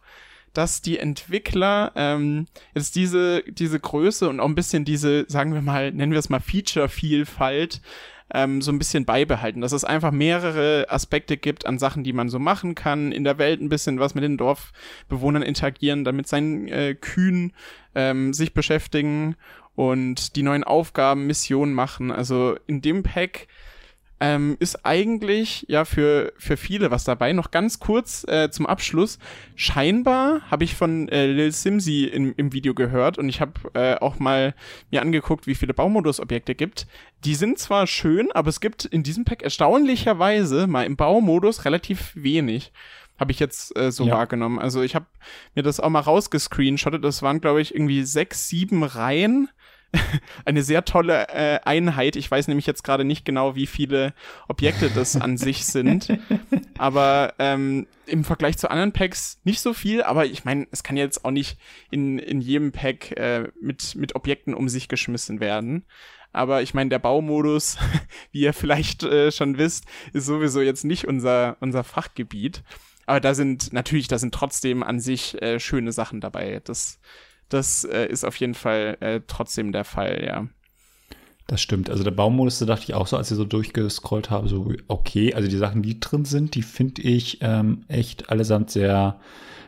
dass 0.54 0.82
die 0.82 0.98
Entwickler 0.98 1.92
ähm, 1.96 2.48
jetzt 2.74 2.96
diese, 2.96 3.44
diese 3.44 3.80
Größe 3.80 4.30
und 4.30 4.40
auch 4.40 4.48
ein 4.48 4.56
bisschen 4.56 4.86
diese, 4.86 5.26
sagen 5.28 5.54
wir 5.54 5.62
mal, 5.62 5.92
nennen 5.92 6.12
wir 6.12 6.20
es 6.20 6.30
mal 6.30 6.40
Feature-Vielfalt 6.40 7.82
ähm, 8.34 8.62
so 8.62 8.72
ein 8.72 8.80
bisschen 8.80 9.06
beibehalten, 9.06 9.62
dass 9.62 9.72
es 9.72 9.86
einfach 9.86 10.12
mehrere 10.12 10.88
Aspekte 10.90 11.38
gibt 11.38 11.66
an 11.66 11.80
Sachen, 11.80 12.04
die 12.04 12.14
man 12.14 12.30
so 12.30 12.40
machen 12.40 12.76
kann, 12.76 13.12
in 13.12 13.24
der 13.24 13.38
Welt 13.38 13.62
ein 13.62 13.70
bisschen 13.70 14.00
was 14.00 14.16
mit 14.16 14.24
den 14.24 14.38
Dorfbewohnern 14.38 15.44
interagieren, 15.44 16.04
damit 16.04 16.28
seinen 16.28 16.68
äh, 16.68 16.96
Kühen 16.96 17.54
ähm, 17.96 18.34
sich 18.34 18.54
beschäftigen 18.54 19.36
und 19.76 20.36
die 20.36 20.44
neuen 20.44 20.64
Aufgaben, 20.64 21.28
Missionen 21.28 21.74
machen. 21.74 22.12
Also 22.12 22.58
in 22.68 22.82
dem 22.82 23.04
Pack 23.04 23.48
ähm, 24.20 24.58
ist 24.60 24.86
eigentlich 24.86 25.66
ja 25.68 25.86
für, 25.86 26.34
für 26.38 26.58
viele 26.58 26.90
was 26.92 27.04
dabei. 27.04 27.34
Noch 27.34 27.52
ganz 27.52 27.80
kurz 27.80 28.26
äh, 28.28 28.50
zum 28.50 28.66
Abschluss. 28.66 29.20
Scheinbar 29.56 30.42
habe 30.50 30.64
ich 30.64 30.76
von 30.76 31.08
äh, 31.10 31.28
Lil 31.28 31.52
Simsi 31.52 32.06
in, 32.06 32.34
im 32.34 32.54
Video 32.54 32.74
gehört 32.74 33.18
und 33.18 33.30
ich 33.30 33.42
habe 33.42 33.54
äh, 33.74 33.96
auch 33.96 34.20
mal 34.20 34.56
mir 34.92 35.02
angeguckt, 35.02 35.46
wie 35.46 35.56
viele 35.56 35.74
Baumodus-Objekte 35.74 36.56
gibt. 36.56 36.88
Die 37.26 37.36
sind 37.36 37.60
zwar 37.60 37.86
schön, 37.86 38.32
aber 38.32 38.50
es 38.50 38.60
gibt 38.60 38.86
in 38.86 39.04
diesem 39.04 39.26
Pack 39.26 39.44
erstaunlicherweise 39.44 40.68
mal 40.68 40.86
im 40.86 40.96
Baumodus 40.96 41.66
relativ 41.66 42.12
wenig. 42.16 42.72
Habe 43.20 43.32
ich 43.32 43.40
jetzt 43.40 43.76
äh, 43.78 43.92
so 43.92 44.06
ja. 44.06 44.14
wahrgenommen. 44.14 44.60
Also 44.60 44.82
ich 44.82 44.96
habe 44.96 45.08
mir 45.56 45.64
das 45.64 45.80
auch 45.80 45.90
mal 45.90 46.02
rausgescreenshottet. 46.02 47.04
Das 47.04 47.24
waren, 47.24 47.42
glaube 47.42 47.62
ich, 47.62 47.74
irgendwie 47.74 48.04
sechs, 48.04 48.48
sieben 48.48 48.84
Reihen 48.84 49.50
eine 50.46 50.64
sehr 50.64 50.86
tolle 50.86 51.28
äh, 51.30 51.60
Einheit. 51.64 52.16
Ich 52.16 52.30
weiß 52.30 52.48
nämlich 52.48 52.66
jetzt 52.66 52.84
gerade 52.84 53.04
nicht 53.04 53.26
genau, 53.26 53.56
wie 53.56 53.68
viele 53.68 54.14
Objekte 54.48 54.90
das 54.90 55.16
an 55.16 55.38
sich 55.38 55.66
sind. 55.66 56.18
Aber 56.78 57.34
ähm, 57.40 57.88
im 58.06 58.24
Vergleich 58.24 58.58
zu 58.58 58.70
anderen 58.70 58.94
Packs 58.94 59.40
nicht 59.44 59.62
so 59.62 59.74
viel. 59.74 60.04
Aber 60.04 60.26
ich 60.26 60.46
meine, 60.46 60.68
es 60.72 60.84
kann 60.84 60.98
jetzt 60.98 61.26
auch 61.26 61.32
nicht 61.32 61.58
in, 61.92 62.20
in 62.20 62.42
jedem 62.42 62.72
Pack 62.72 63.12
äh, 63.18 63.50
mit, 63.62 63.96
mit 63.96 64.16
Objekten 64.16 64.54
um 64.54 64.70
sich 64.70 64.88
geschmissen 64.88 65.40
werden. 65.40 65.86
Aber 66.34 66.62
ich 66.62 66.74
meine, 66.74 66.90
der 66.90 67.00
Baumodus, 67.00 67.78
wie 68.32 68.42
ihr 68.42 68.54
vielleicht 68.54 69.04
äh, 69.04 69.32
schon 69.32 69.58
wisst, 69.58 69.86
ist 70.14 70.26
sowieso 70.26 70.62
jetzt 70.62 70.84
nicht 70.84 71.08
unser, 71.08 71.58
unser 71.62 71.84
Fachgebiet. 71.84 72.64
Aber 73.06 73.22
da 73.22 73.34
sind 73.34 73.72
natürlich, 73.72 74.10
da 74.10 74.20
sind 74.20 74.34
trotzdem 74.34 74.84
an 74.84 75.00
sich 75.00 75.42
äh, 75.42 75.60
schöne 75.60 75.94
Sachen 75.94 76.20
dabei. 76.20 76.62
Das 76.64 77.00
das 77.50 77.84
äh, 77.84 78.08
ist 78.08 78.26
auf 78.26 78.36
jeden 78.38 78.54
Fall 78.54 78.98
äh, 79.00 79.22
trotzdem 79.26 79.72
der 79.72 79.84
Fall, 79.84 80.24
ja. 80.26 80.48
Das 81.48 81.62
stimmt. 81.62 81.90
Also 81.90 82.04
der 82.04 82.12
Baummodus, 82.12 82.60
da 82.60 82.66
dachte 82.66 82.84
ich 82.84 82.94
auch 82.94 83.08
so, 83.08 83.16
als 83.16 83.32
ich 83.32 83.38
so 83.38 83.46
durchgescrollt 83.46 84.30
habe, 84.30 84.50
so 84.50 84.74
okay, 84.90 85.34
also 85.34 85.48
die 85.48 85.58
Sachen, 85.58 85.82
die 85.82 86.00
drin 86.00 86.26
sind, 86.26 86.56
die 86.56 86.62
finde 86.62 87.02
ich 87.02 87.40
ähm, 87.42 87.86
echt 87.88 88.30
allesamt 88.30 88.70
sehr, 88.70 89.22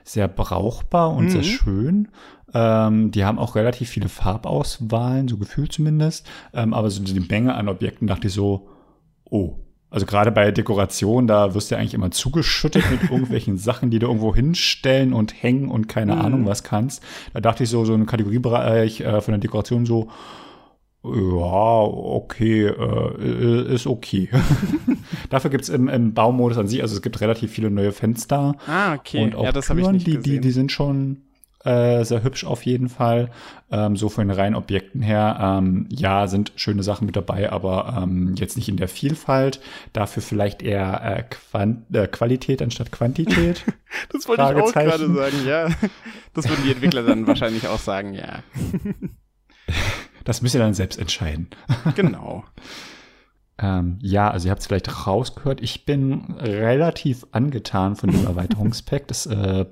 sehr 0.03 0.27
brauchbar 0.27 1.15
und 1.15 1.25
mhm. 1.25 1.29
sehr 1.29 1.43
schön. 1.43 2.09
Ähm, 2.53 3.11
die 3.11 3.23
haben 3.23 3.39
auch 3.39 3.55
relativ 3.55 3.89
viele 3.89 4.09
Farbauswahlen, 4.09 5.29
so 5.29 5.37
gefühlt 5.37 5.71
zumindest. 5.71 6.29
Ähm, 6.53 6.73
aber 6.73 6.89
so 6.89 7.01
die 7.01 7.19
Menge 7.21 7.55
an 7.55 7.69
Objekten 7.69 8.07
dachte 8.07 8.27
ich 8.27 8.33
so, 8.33 8.67
oh, 9.23 9.55
also 9.91 10.05
gerade 10.05 10.31
bei 10.31 10.51
Dekoration, 10.51 11.25
da 11.25 11.55
wirst 11.55 11.71
du 11.71 11.75
ja 11.75 11.81
eigentlich 11.81 11.93
immer 11.93 12.11
zugeschüttet 12.11 12.83
mit 12.91 13.03
irgendwelchen 13.11 13.57
Sachen, 13.57 13.89
die 13.89 13.99
du 13.99 14.07
irgendwo 14.07 14.35
hinstellen 14.35 15.13
und 15.13 15.41
hängen 15.41 15.69
und 15.69 15.87
keine 15.87 16.15
mhm. 16.15 16.21
Ahnung 16.21 16.45
was 16.45 16.63
kannst. 16.63 17.03
Da 17.33 17.41
dachte 17.41 17.63
ich 17.63 17.69
so, 17.69 17.85
so 17.85 17.93
ein 17.93 18.05
Kategoriebereich 18.05 19.01
äh, 19.01 19.21
von 19.21 19.31
der 19.31 19.39
Dekoration 19.39 19.85
so, 19.85 20.09
Ja, 21.03 21.81
okay, 21.81 22.67
äh, 22.67 23.73
ist 23.73 23.87
okay. 23.87 24.29
Dafür 25.29 25.49
gibt's 25.49 25.69
im, 25.69 25.87
im 25.87 26.13
Baumodus 26.13 26.57
an 26.57 26.67
sich, 26.67 26.81
also 26.81 26.95
es 26.95 27.01
gibt 27.01 27.19
relativ 27.21 27.51
viele 27.51 27.71
neue 27.71 27.91
Fenster. 27.91 28.55
Ah, 28.67 28.93
okay. 28.93 29.23
Und 29.23 29.35
auch 29.35 29.45
ja, 29.45 29.51
das 29.51 29.67
Türen, 29.67 29.97
die, 29.97 30.19
die, 30.19 30.39
die 30.39 30.51
sind 30.51 30.71
schon 30.71 31.23
äh, 31.69 32.03
sehr 32.03 32.23
hübsch 32.23 32.45
auf 32.45 32.65
jeden 32.65 32.89
Fall. 32.89 33.29
Ähm, 33.71 33.95
so 33.95 34.09
von 34.09 34.27
den 34.27 34.35
reinen 34.35 34.55
Objekten 34.55 35.03
her, 35.03 35.37
ähm, 35.39 35.87
ja, 35.91 36.27
sind 36.27 36.51
schöne 36.55 36.81
Sachen 36.81 37.05
mit 37.05 37.15
dabei, 37.15 37.51
aber 37.51 37.99
ähm, 38.01 38.33
jetzt 38.35 38.57
nicht 38.57 38.69
in 38.69 38.77
der 38.77 38.87
Vielfalt. 38.87 39.61
Dafür 39.93 40.23
vielleicht 40.23 40.63
eher 40.63 41.01
äh, 41.03 41.23
Quant 41.29 41.95
äh, 41.95 42.07
Qualität 42.07 42.63
anstatt 42.63 42.91
Quantität. 42.91 43.63
das 44.11 44.27
wollte 44.27 44.41
ich 44.41 44.61
auch 44.61 44.73
gerade 44.73 45.13
sagen, 45.13 45.45
ja. 45.45 45.69
Das 46.33 46.49
würden 46.49 46.63
die 46.65 46.71
Entwickler 46.71 47.03
dann 47.03 47.27
wahrscheinlich 47.27 47.67
auch 47.67 47.79
sagen, 47.79 48.13
ja. 48.13 48.39
Das 50.25 50.41
müsst 50.41 50.55
ihr 50.55 50.61
dann 50.61 50.73
selbst 50.73 50.99
entscheiden. 50.99 51.47
Genau. 51.95 52.43
ähm, 53.57 53.99
ja, 54.01 54.29
also 54.29 54.47
ihr 54.47 54.51
habt 54.51 54.61
es 54.61 54.67
vielleicht 54.67 55.07
rausgehört. 55.07 55.61
Ich 55.61 55.85
bin 55.85 56.35
relativ 56.39 57.25
angetan 57.31 57.95
von 57.95 58.11
dem 58.11 58.25
Erweiterungspack. 58.25 59.07
Das 59.07 59.25
äh, 59.27 59.65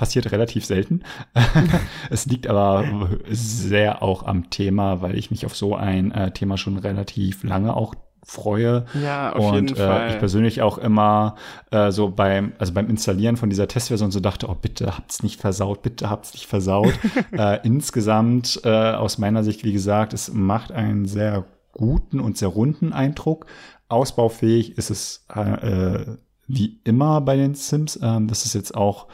passiert 0.00 0.32
relativ 0.32 0.64
selten. 0.64 1.02
es 2.10 2.24
liegt 2.24 2.46
aber 2.46 3.10
sehr 3.28 4.02
auch 4.02 4.22
am 4.22 4.48
Thema, 4.48 5.02
weil 5.02 5.14
ich 5.14 5.30
mich 5.30 5.44
auf 5.44 5.54
so 5.54 5.76
ein 5.76 6.10
äh, 6.10 6.30
Thema 6.30 6.56
schon 6.56 6.78
relativ 6.78 7.44
lange 7.44 7.76
auch 7.76 7.94
freue. 8.24 8.86
Ja, 8.94 9.34
auf 9.34 9.52
und, 9.52 9.54
jeden 9.54 9.76
äh, 9.76 9.86
Fall. 9.86 10.10
ich 10.10 10.18
persönlich 10.18 10.62
auch 10.62 10.78
immer 10.78 11.34
äh, 11.70 11.90
so 11.90 12.08
beim, 12.08 12.54
also 12.58 12.72
beim 12.72 12.88
Installieren 12.88 13.36
von 13.36 13.50
dieser 13.50 13.68
Testversion 13.68 14.10
so 14.10 14.20
dachte, 14.20 14.48
oh 14.48 14.54
bitte 14.54 14.96
habt's 14.96 15.22
nicht 15.22 15.38
versaut, 15.38 15.82
bitte 15.82 16.08
habt's 16.08 16.32
nicht 16.32 16.46
versaut. 16.46 16.94
äh, 17.32 17.58
insgesamt, 17.62 18.62
äh, 18.64 18.70
aus 18.70 19.18
meiner 19.18 19.44
Sicht, 19.44 19.64
wie 19.64 19.74
gesagt, 19.74 20.14
es 20.14 20.32
macht 20.32 20.72
einen 20.72 21.04
sehr 21.04 21.44
guten 21.72 22.20
und 22.20 22.38
sehr 22.38 22.48
runden 22.48 22.94
Eindruck. 22.94 23.44
Ausbaufähig 23.90 24.78
ist 24.78 24.88
es 24.88 25.26
äh, 25.34 26.06
wie 26.52 26.80
immer 26.84 27.20
bei 27.20 27.36
den 27.36 27.54
Sims. 27.54 27.98
Ähm, 28.02 28.26
das 28.26 28.44
ist 28.44 28.54
jetzt 28.54 28.74
auch 28.74 29.06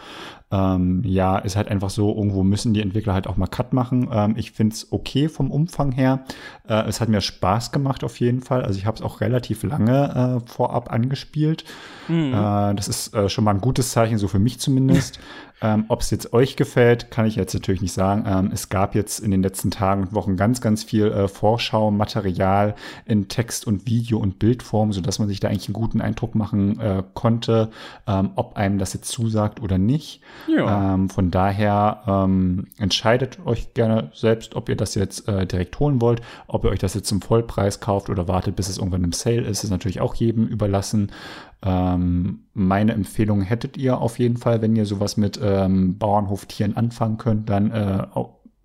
ähm, 0.51 1.03
ja, 1.05 1.39
ist 1.39 1.57
halt 1.57 1.69
einfach 1.69 1.91
so, 1.91 2.15
irgendwo 2.15 2.45
müssen 2.45 2.73
die 2.73 2.81
Entwickler 2.81 3.15
halt 3.15 3.27
auch 3.27 3.37
mal 3.37 3.49
Cut 3.49 3.73
machen. 3.73 4.09
Ähm, 4.13 4.35
ich 4.37 4.53
finde 4.53 4.75
es 4.75 4.93
okay 4.93 5.29
vom 5.29 5.51
Umfang 5.51 5.93
her. 5.93 6.25
Äh, 6.69 6.87
es 6.89 7.01
hat 7.01 7.09
mir 7.09 7.21
Spaß 7.21 7.73
gemacht 7.73 8.05
auf 8.05 8.21
jeden 8.21 8.41
Fall. 8.41 8.63
Also 8.63 8.79
ich 8.79 8.87
habe 8.87 8.97
es 8.97 9.03
auch 9.03 9.21
relativ 9.21 9.65
lange 9.65 10.41
äh, 10.45 10.49
vorab 10.49 10.93
angespielt. 10.93 11.65
Mhm. 12.09 12.35
Äh, 12.35 12.75
das 12.75 12.89
ist 12.89 13.15
äh, 13.15 13.29
schon 13.29 13.45
mal 13.45 13.53
ein 13.53 13.61
gutes 13.61 13.91
Zeichen, 13.91 14.19
so 14.19 14.29
für 14.29 14.39
mich 14.39 14.59
zumindest. 14.59 15.19
Ähm, 15.63 15.87
Ob 15.89 16.03
es 16.03 16.11
jetzt 16.11 16.35
euch 16.35 16.57
gefällt, 16.57 17.11
kann 17.11 17.25
ich 17.25 17.37
jetzt 17.37 17.55
natürlich 17.55 17.81
nicht 17.81 17.95
sagen. 17.95 18.25
Ähm, 18.27 18.51
es 18.53 18.69
gab 18.69 18.95
jetzt 18.95 19.21
in 19.21 19.31
den 19.31 19.43
letzten 19.43 19.71
Tagen 19.71 20.03
und 20.03 20.13
Wochen 20.13 20.37
ganz, 20.37 20.61
ganz 20.61 20.85
viel 20.85 21.07
äh, 21.07 21.29
Vorschau-Material 21.29 22.75
in 23.07 23.29
Text 23.29 23.67
und 23.67 23.87
Video 23.87 24.19
und 24.19 24.39
Bildform, 24.39 24.93
sodass 24.93 25.19
man 25.19 25.29
sich 25.29 25.41
da 25.41 25.49
eigentlich 25.49 25.69
einen 25.69 25.75
guten 25.75 26.03
Eindruck 26.03 26.35
machen 26.35 26.79
äh, 26.79 27.03
konnte, 27.15 27.71
ähm, 28.07 28.33
ob 28.35 28.57
einem 28.57 28.79
das 28.79 28.93
jetzt 28.93 29.09
zusagt 29.09 29.63
oder 29.63 29.79
nicht. 29.79 30.21
Ja. 30.47 30.95
Ähm, 30.95 31.09
von 31.09 31.31
daher 31.31 32.03
ähm, 32.07 32.67
entscheidet 32.77 33.39
euch 33.47 33.73
gerne 33.73 34.11
selbst, 34.13 34.57
ob 34.57 34.69
ihr 34.69 34.77
das 34.77 34.95
jetzt 34.95 35.27
äh, 35.27 35.47
direkt 35.47 35.79
holen 35.81 36.03
wollt, 36.03 36.21
ob 36.49 36.65
ihr 36.65 36.71
euch 36.71 36.81
das 36.81 36.93
jetzt 36.93 37.09
zum 37.09 37.23
Vollpreis 37.23 37.81
kauft 37.81 38.11
oder 38.11 38.29
wartet, 38.29 38.57
bis 38.57 38.69
es 38.69 38.77
irgendwann 38.77 39.05
im 39.05 39.13
Sale 39.13 39.41
ist. 39.41 39.65
ist 39.65 39.71
natürlich 39.71 40.03
auch 40.03 40.15
jedem 40.15 40.47
überlassen. 40.47 41.13
Ähm, 41.63 42.45
meine 42.53 42.93
Empfehlung 42.93 43.43
hättet 43.43 43.77
ihr 43.77 43.99
auf 43.99 44.19
jeden 44.19 44.37
Fall, 44.37 44.63
wenn 44.63 44.77
ihr 44.77 44.87
sowas 44.87 45.17
mit 45.17 45.41
ähm, 45.43 45.99
Bauernhoftieren 45.99 46.77
anfangen 46.77 47.19
könnt, 47.19 47.49
dann 47.49 47.71
äh, 47.71 48.07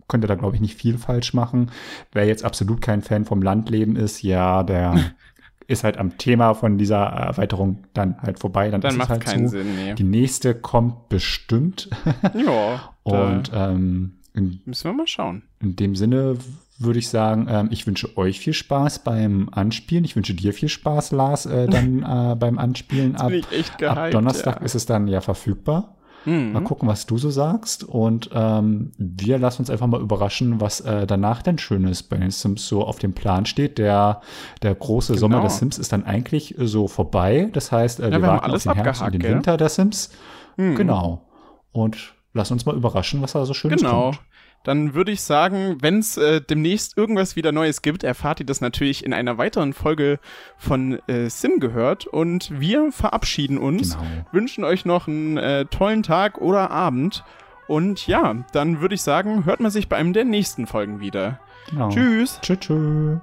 könnt 0.08 0.24
ihr 0.24 0.28
da, 0.28 0.36
glaube 0.36 0.56
ich, 0.56 0.62
nicht 0.62 0.76
viel 0.76 0.98
falsch 0.98 1.34
machen. 1.34 1.72
Wer 2.12 2.26
jetzt 2.26 2.44
absolut 2.44 2.82
kein 2.82 3.02
Fan 3.02 3.26
vom 3.26 3.42
Landleben 3.42 3.96
ist, 3.96 4.22
ja, 4.22 4.64
der 4.64 5.14
ist 5.68 5.84
halt 5.84 5.98
am 5.98 6.18
Thema 6.18 6.54
von 6.54 6.78
dieser 6.78 7.04
Erweiterung 7.04 7.86
dann 7.94 8.22
halt 8.22 8.39
vorbei. 8.39 8.70
Dann, 8.70 8.82
dann 8.82 8.98
macht 8.98 9.06
es 9.06 9.12
halt 9.12 9.24
keinen 9.24 9.48
so. 9.48 9.58
Sinn, 9.58 9.76
nee. 9.76 9.94
Die 9.96 10.04
nächste 10.04 10.54
kommt 10.54 11.08
bestimmt. 11.10 11.89
ja. 12.34 12.94
Und 13.04 13.52
ähm, 13.54 14.18
müssen 14.34 14.84
wir 14.84 14.94
mal 14.94 15.08
schauen. 15.08 15.44
In 15.60 15.76
dem 15.76 15.96
Sinne 15.96 16.38
würde 16.84 16.99
ich 16.99 17.09
sagen, 17.09 17.47
ähm, 17.49 17.69
ich 17.71 17.86
wünsche 17.88 18.17
euch 18.17 18.39
viel 18.39 18.53
Spaß 18.53 18.99
beim 18.99 19.49
Anspielen. 19.51 20.05
Ich 20.05 20.15
wünsche 20.15 20.34
dir 20.34 20.53
viel 20.53 20.69
Spaß, 20.69 21.11
Lars, 21.11 21.45
äh, 21.45 21.67
dann 21.67 22.03
äh, 22.32 22.36
beim 22.36 22.57
Anspielen. 22.57 23.15
Ab, 23.15 23.29
gehypt, 23.29 23.84
ab 23.84 24.11
Donnerstag 24.11 24.59
ja. 24.59 24.65
ist 24.65 24.75
es 24.75 24.86
dann 24.86 25.07
ja 25.07 25.21
verfügbar. 25.21 25.95
Mhm. 26.25 26.53
Mal 26.53 26.63
gucken, 26.63 26.88
was 26.88 27.05
du 27.05 27.17
so 27.17 27.32
sagst. 27.32 27.84
Und 27.84 28.29
ähm, 28.34 28.91
wir 28.97 29.39
lassen 29.39 29.63
uns 29.63 29.69
einfach 29.69 29.88
mal 29.88 30.01
überraschen, 30.01 30.61
was 30.61 30.82
äh, 30.82 31.07
danach 31.07 31.41
denn 31.41 31.57
Schönes 31.57 32.03
bei 32.03 32.17
den 32.17 32.32
Sims 32.32 32.67
so 32.67 32.84
auf 32.84 32.99
dem 32.99 33.13
Plan 33.13 33.45
steht. 33.45 33.77
Der, 33.77 34.21
der 34.61 34.75
große 34.75 35.13
genau. 35.13 35.19
Sommer 35.19 35.41
des 35.41 35.57
Sims 35.57 35.77
ist 35.77 35.91
dann 35.91 36.05
eigentlich 36.05 36.55
so 36.59 36.88
vorbei. 36.88 37.49
Das 37.53 37.71
heißt, 37.71 37.99
äh, 37.99 38.03
ja, 38.03 38.11
wir, 38.11 38.21
wir 38.21 38.27
warten 38.27 38.51
auf 38.51 38.63
den 38.63 38.73
Herbst 38.73 39.01
und 39.01 39.13
den 39.13 39.23
Winter 39.23 39.57
der 39.57 39.69
Sims. 39.69 40.11
Mhm. 40.57 40.75
Genau. 40.75 41.27
Und 41.71 42.13
lass 42.34 42.51
uns 42.51 42.65
mal 42.65 42.75
überraschen, 42.75 43.21
was 43.21 43.32
da 43.32 43.45
so 43.45 43.53
Schönes 43.53 43.82
genau. 43.82 44.11
kommt 44.11 44.19
dann 44.64 44.93
würde 44.93 45.12
ich 45.12 45.22
sagen, 45.22 45.78
wenn 45.82 45.99
es 45.99 46.18
äh, 46.18 46.41
demnächst 46.41 46.97
irgendwas 46.97 47.36
wieder 47.36 47.51
Neues 47.51 47.82
gibt, 47.82 48.03
erfahrt 48.03 48.39
ihr 48.39 48.45
das 48.45 48.62
natürlich 48.62 49.03
in 49.03 49.14
einer 49.14 49.38
weiteren 49.38 49.74
Folge 49.74 50.20
von 50.57 50.99
äh, 51.07 51.30
Sim 51.30 51.59
gehört. 51.59 52.05
Und 52.05 52.59
wir 52.59 52.91
verabschieden 52.91 53.57
uns, 53.57 53.97
genau. 53.97 54.05
wünschen 54.32 54.64
euch 54.64 54.86
noch 54.86 55.07
einen 55.07 55.38
äh, 55.38 55.66
tollen 55.66 56.03
Tag 56.03 56.38
oder 56.39 56.70
Abend. 56.70 57.24
Und 57.68 58.05
ja, 58.05 58.36
dann 58.51 58.82
würde 58.82 58.95
ich 58.95 59.01
sagen, 59.01 59.45
hört 59.45 59.62
man 59.62 59.72
sich 59.72 59.88
bei 59.88 59.95
einem 59.95 60.14
der 60.14 60.26
nächsten 60.26 60.68
Folgen 60.68 60.99
wieder. 60.99 61.39
Genau. 61.70 61.89
Tschüss. 61.89 62.39
Tschüss. 62.41 62.59
Tschüss. 62.59 63.20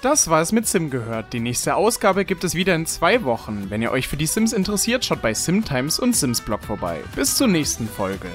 Das 0.00 0.30
war 0.30 0.40
es 0.40 0.52
mit 0.52 0.66
Sim 0.66 0.90
gehört. 0.90 1.32
Die 1.32 1.40
nächste 1.40 1.74
Ausgabe 1.74 2.24
gibt 2.24 2.44
es 2.44 2.54
wieder 2.54 2.74
in 2.74 2.86
zwei 2.86 3.24
Wochen. 3.24 3.66
Wenn 3.68 3.82
ihr 3.82 3.90
euch 3.90 4.06
für 4.06 4.16
die 4.16 4.26
Sims 4.26 4.52
interessiert, 4.52 5.04
schaut 5.04 5.22
bei 5.22 5.34
SimTimes 5.34 5.98
und 5.98 6.14
Sims 6.14 6.40
Blog 6.40 6.62
vorbei. 6.62 7.00
Bis 7.16 7.36
zur 7.36 7.48
nächsten 7.48 7.88
Folge. 7.88 8.28